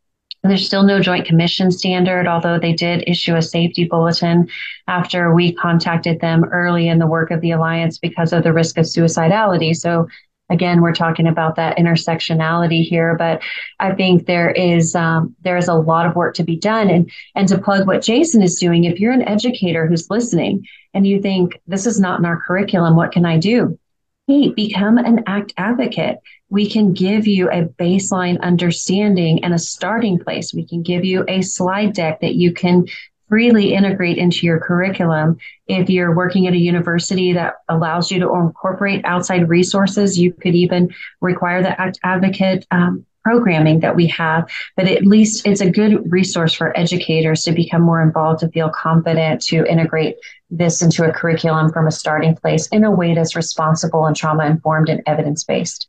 There's 0.43 0.66
still 0.66 0.83
no 0.83 1.01
joint 1.01 1.27
commission 1.27 1.70
standard, 1.70 2.27
although 2.27 2.59
they 2.59 2.75
did 2.75 3.05
issue 3.07 3.35
a 3.35 3.41
safety 3.41 3.85
bulletin 3.85 4.49
after 4.89 5.33
we 5.33 5.55
contacted 5.55 6.20
them 6.20 6.45
early 6.45 6.89
in 6.89 6.99
the 6.99 7.07
work 7.07 7.31
of 7.31 7.41
the 7.41 7.53
Alliance 7.53 7.99
because 7.99 8.33
of 8.33 8.43
the 8.43 8.53
risk 8.53 8.77
of 8.77 8.85
suicidality. 8.85 9.75
So 9.75 10.07
again 10.51 10.80
we're 10.80 10.95
talking 10.95 11.26
about 11.26 11.57
that 11.57 11.76
intersectionality 11.78 12.82
here 12.86 13.16
but 13.16 13.42
i 13.80 13.92
think 13.95 14.26
there 14.26 14.51
is 14.51 14.95
um, 14.95 15.34
there 15.42 15.57
is 15.57 15.68
a 15.68 15.74
lot 15.74 16.07
of 16.07 16.14
work 16.14 16.34
to 16.34 16.45
be 16.45 16.57
done. 16.57 16.90
And 16.90 17.11
and 17.34 17.49
to 17.49 17.59
plug 17.59 17.86
what 17.86 18.03
jason 18.03 18.42
is 18.42 18.59
doing 18.59 18.84
if 18.84 19.01
you're 19.01 19.12
an 19.12 19.26
educator 19.28 19.86
who's 19.86 20.11
listening 20.11 20.66
and 20.92 21.07
you 21.07 21.20
think 21.20 21.61
this 21.66 21.86
is 21.86 21.99
not 21.99 22.18
in 22.18 22.24
our 22.24 22.40
curriculum 22.40 22.97
what 22.97 23.12
can 23.12 23.24
i 23.24 23.38
do? 23.38 23.78
Hey 24.26 24.51
become 24.51 24.99
an 24.99 25.24
act 25.26 25.53
advocate. 25.57 26.18
We 26.51 26.70
can 26.70 26.92
give 26.92 27.26
you 27.26 27.51
a 27.51 27.64
baseline 27.64 28.40
understanding 28.40 29.42
and 29.45 29.53
a 29.53 29.59
starting 29.59 30.18
place. 30.18 30.55
We 30.55 30.66
can 30.66 30.82
give 30.82 31.05
you 31.05 31.24
a 31.26 31.42
slide 31.42 31.95
deck 31.95 32.20
that 32.20 32.34
you 32.34 32.53
can 32.53 32.86
freely 33.29 33.75
integrate 33.75 34.18
into 34.18 34.47
your 34.47 34.61
curriculum. 34.61 35.39
If 35.66 35.89
you're 35.89 36.14
working 36.14 36.47
at 36.47 36.53
a 36.53 36.59
university 36.59 37.33
that 37.33 37.55
allows 37.68 38.11
you 38.11 38.20
to 38.20 38.35
incorporate 38.35 39.05
outside 39.05 39.49
resources, 39.49 40.18
you 40.18 40.33
could 40.33 40.55
even 40.55 40.95
require 41.20 41.62
the 41.62 41.81
act 41.81 41.99
advocate 42.05 42.66
um, 42.70 43.07
programming 43.22 43.81
that 43.81 43.97
we 43.97 44.07
have. 44.09 44.49
But 44.77 44.87
at 44.87 45.07
least 45.07 45.47
it's 45.47 45.62
a 45.62 45.70
good 45.70 46.12
resource 46.12 46.53
for 46.55 46.77
educators 46.79 47.43
to 47.45 47.53
become 47.53 47.83
more 47.83 48.03
involved, 48.03 48.41
to 48.41 48.49
feel 48.51 48.68
confident 48.68 49.41
to 49.45 49.64
integrate 49.64 50.16
this 50.51 50.83
into 50.83 51.09
a 51.09 51.12
curriculum 51.12 51.72
from 51.72 51.87
a 51.87 51.91
starting 51.91 52.37
place 52.37 52.68
in 52.68 52.85
a 52.85 52.91
way 52.91 53.14
that's 53.14 53.35
responsible 53.35 54.07
and 54.07 54.14
trauma 54.14 54.45
informed 54.45 54.89
and 54.89 55.03
evidence 55.07 55.43
based. 55.43 55.89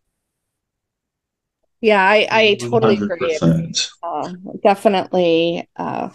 Yeah, 1.81 2.03
I, 2.03 2.27
I 2.31 2.55
totally 2.55 2.97
100%. 2.97 3.11
agree. 3.11 3.75
Uh, 4.01 4.33
definitely. 4.63 5.69
Uh, 5.75 6.09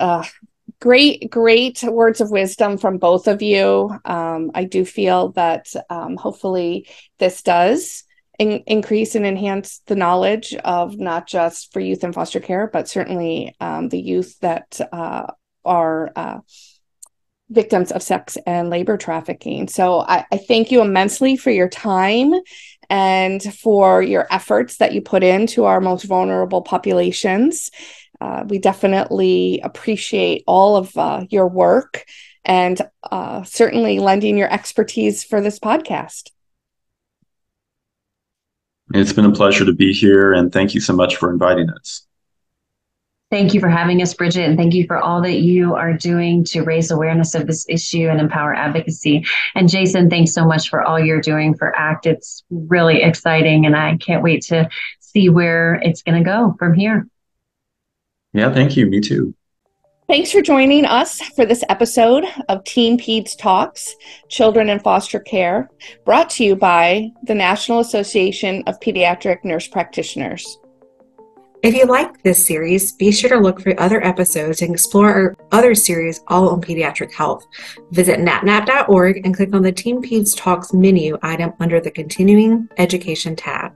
uh, 0.00 0.24
great, 0.80 1.30
great 1.30 1.82
words 1.82 2.20
of 2.20 2.30
wisdom 2.30 2.78
from 2.78 2.98
both 2.98 3.28
of 3.28 3.42
you. 3.42 3.90
Um, 4.04 4.50
I 4.54 4.64
do 4.64 4.84
feel 4.84 5.32
that 5.32 5.72
um, 5.90 6.16
hopefully 6.16 6.88
this 7.18 7.42
does 7.42 8.04
in- 8.38 8.62
increase 8.66 9.14
and 9.14 9.26
enhance 9.26 9.80
the 9.86 9.96
knowledge 9.96 10.54
of 10.54 10.98
not 10.98 11.26
just 11.26 11.72
for 11.72 11.80
youth 11.80 12.04
in 12.04 12.12
foster 12.12 12.40
care, 12.40 12.66
but 12.66 12.88
certainly 12.88 13.54
um, 13.60 13.88
the 13.88 14.00
youth 14.00 14.38
that 14.40 14.80
uh, 14.92 15.26
are. 15.64 16.10
Uh, 16.14 16.38
victims 17.48 17.92
of 17.92 18.02
sex 18.02 18.36
and 18.44 18.70
labor 18.70 18.96
trafficking. 18.96 19.68
So 19.68 20.00
I, 20.00 20.24
I, 20.32 20.36
thank 20.36 20.72
you 20.72 20.82
immensely 20.82 21.36
for 21.36 21.52
your 21.52 21.68
time 21.68 22.32
and 22.90 23.40
for 23.40 24.02
your 24.02 24.26
efforts 24.32 24.78
that 24.78 24.92
you 24.92 25.00
put 25.00 25.22
into 25.22 25.64
our 25.64 25.80
most 25.80 26.04
vulnerable 26.04 26.62
populations 26.62 27.70
uh, 28.20 28.44
we 28.48 28.58
definitely 28.58 29.60
appreciate 29.62 30.44
all 30.46 30.76
of 30.76 30.96
uh, 30.96 31.24
your 31.30 31.48
work 31.48 32.04
and 32.44 32.80
uh, 33.10 33.42
certainly 33.42 33.98
lending 33.98 34.36
your 34.36 34.52
expertise 34.52 35.24
for 35.24 35.40
this 35.40 35.58
podcast. 35.58 36.30
It's 38.94 39.12
been 39.12 39.24
a 39.24 39.32
pleasure 39.32 39.64
to 39.64 39.72
be 39.72 39.92
here, 39.92 40.32
and 40.32 40.52
thank 40.52 40.72
you 40.74 40.80
so 40.80 40.92
much 40.92 41.16
for 41.16 41.30
inviting 41.30 41.68
us. 41.70 42.06
Thank 43.28 43.54
you 43.54 43.58
for 43.58 43.68
having 43.68 44.00
us, 44.00 44.14
Brigit, 44.14 44.46
and 44.46 44.56
thank 44.56 44.72
you 44.72 44.86
for 44.86 44.98
all 44.98 45.20
that 45.22 45.40
you 45.40 45.74
are 45.74 45.92
doing 45.92 46.44
to 46.44 46.62
raise 46.62 46.92
awareness 46.92 47.34
of 47.34 47.48
this 47.48 47.66
issue 47.68 48.08
and 48.08 48.20
empower 48.20 48.54
advocacy. 48.54 49.26
And 49.56 49.68
Jason, 49.68 50.08
thanks 50.08 50.32
so 50.32 50.46
much 50.46 50.68
for 50.68 50.82
all 50.82 51.00
you're 51.00 51.20
doing 51.20 51.56
for 51.56 51.74
ACT. 51.76 52.06
It's 52.06 52.44
really 52.50 53.02
exciting, 53.02 53.66
and 53.66 53.74
I 53.74 53.96
can't 53.96 54.22
wait 54.22 54.42
to 54.44 54.68
see 55.00 55.28
where 55.28 55.74
it's 55.82 56.02
going 56.02 56.22
to 56.22 56.24
go 56.24 56.54
from 56.56 56.74
here. 56.74 57.08
Yeah, 58.36 58.52
thank 58.52 58.76
you. 58.76 58.86
Me 58.86 59.00
too. 59.00 59.34
Thanks 60.08 60.30
for 60.30 60.42
joining 60.42 60.84
us 60.84 61.20
for 61.20 61.46
this 61.46 61.64
episode 61.70 62.24
of 62.50 62.62
TeamPeds 62.64 63.36
Talks 63.38 63.96
Children 64.28 64.68
in 64.68 64.78
Foster 64.78 65.18
Care, 65.18 65.70
brought 66.04 66.28
to 66.30 66.44
you 66.44 66.54
by 66.54 67.10
the 67.24 67.34
National 67.34 67.80
Association 67.80 68.62
of 68.66 68.78
Pediatric 68.78 69.42
Nurse 69.42 69.66
Practitioners. 69.66 70.58
If 71.62 71.74
you 71.74 71.86
like 71.86 72.22
this 72.22 72.46
series, 72.46 72.92
be 72.92 73.10
sure 73.10 73.30
to 73.30 73.38
look 73.38 73.60
for 73.60 73.74
other 73.80 74.04
episodes 74.04 74.60
and 74.62 74.70
explore 74.70 75.12
our 75.12 75.36
other 75.50 75.74
series 75.74 76.20
all 76.28 76.50
on 76.50 76.60
pediatric 76.60 77.12
health. 77.12 77.44
Visit 77.90 78.20
napnap.org 78.20 79.22
and 79.24 79.34
click 79.34 79.54
on 79.54 79.62
the 79.62 79.72
TeamPeds 79.72 80.36
Talks 80.36 80.74
menu 80.74 81.18
item 81.22 81.54
under 81.58 81.80
the 81.80 81.90
Continuing 81.90 82.68
Education 82.76 83.34
tab. 83.34 83.72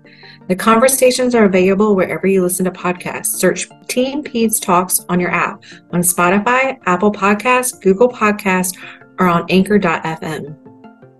The 0.49 0.57
conversations 0.57 1.35
are 1.35 1.45
available 1.45 1.95
wherever 1.95 2.27
you 2.27 2.43
listen 2.43 2.65
to 2.65 2.71
podcasts. 2.71 3.27
Search 3.27 3.69
TeamPeds 3.87 4.61
Talks 4.61 5.05
on 5.09 5.21
your 5.21 5.31
app 5.31 5.63
on 5.93 6.01
Spotify, 6.01 6.79
Apple 6.87 7.13
Podcasts, 7.13 7.81
Google 7.81 8.09
Podcasts, 8.09 8.77
or 9.19 9.29
on 9.29 9.47
anchor.fm. 9.49 10.57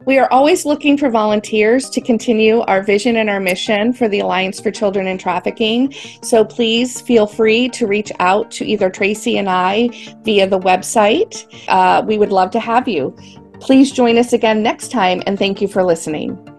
We 0.07 0.19
are 0.19 0.33
always 0.33 0.65
looking 0.65 0.97
for 0.97 1.11
volunteers 1.11 1.91
to 1.91 2.01
continue 2.01 2.61
our 2.63 2.83
vision 2.83 3.17
and 3.17 3.29
our 3.29 3.39
mission 3.39 3.93
for 3.93 4.09
the 4.09 4.21
Alliance 4.21 4.59
for 4.59 4.71
Children 4.71 5.07
in 5.07 5.19
Trafficking. 5.19 5.93
So 6.23 6.45
please 6.45 7.01
feel 7.03 7.27
free 7.27 7.69
to 7.69 7.87
reach 7.87 8.11
out 8.19 8.51
to 8.53 8.65
either 8.65 8.89
Tracy 8.89 9.39
and 9.39 9.49
I 9.49 9.91
via 10.25 10.49
the 10.49 10.59
website. 10.59 11.47
Uh, 11.69 12.03
we 12.05 12.17
would 12.17 12.33
love 12.33 12.51
to 12.53 12.61
have 12.61 12.89
you. 12.89 13.15
Please 13.61 13.93
join 13.93 14.17
us 14.17 14.33
again 14.33 14.63
next 14.63 14.91
time, 14.91 15.23
and 15.27 15.39
thank 15.39 15.61
you 15.61 15.69
for 15.69 15.85
listening. 15.85 16.50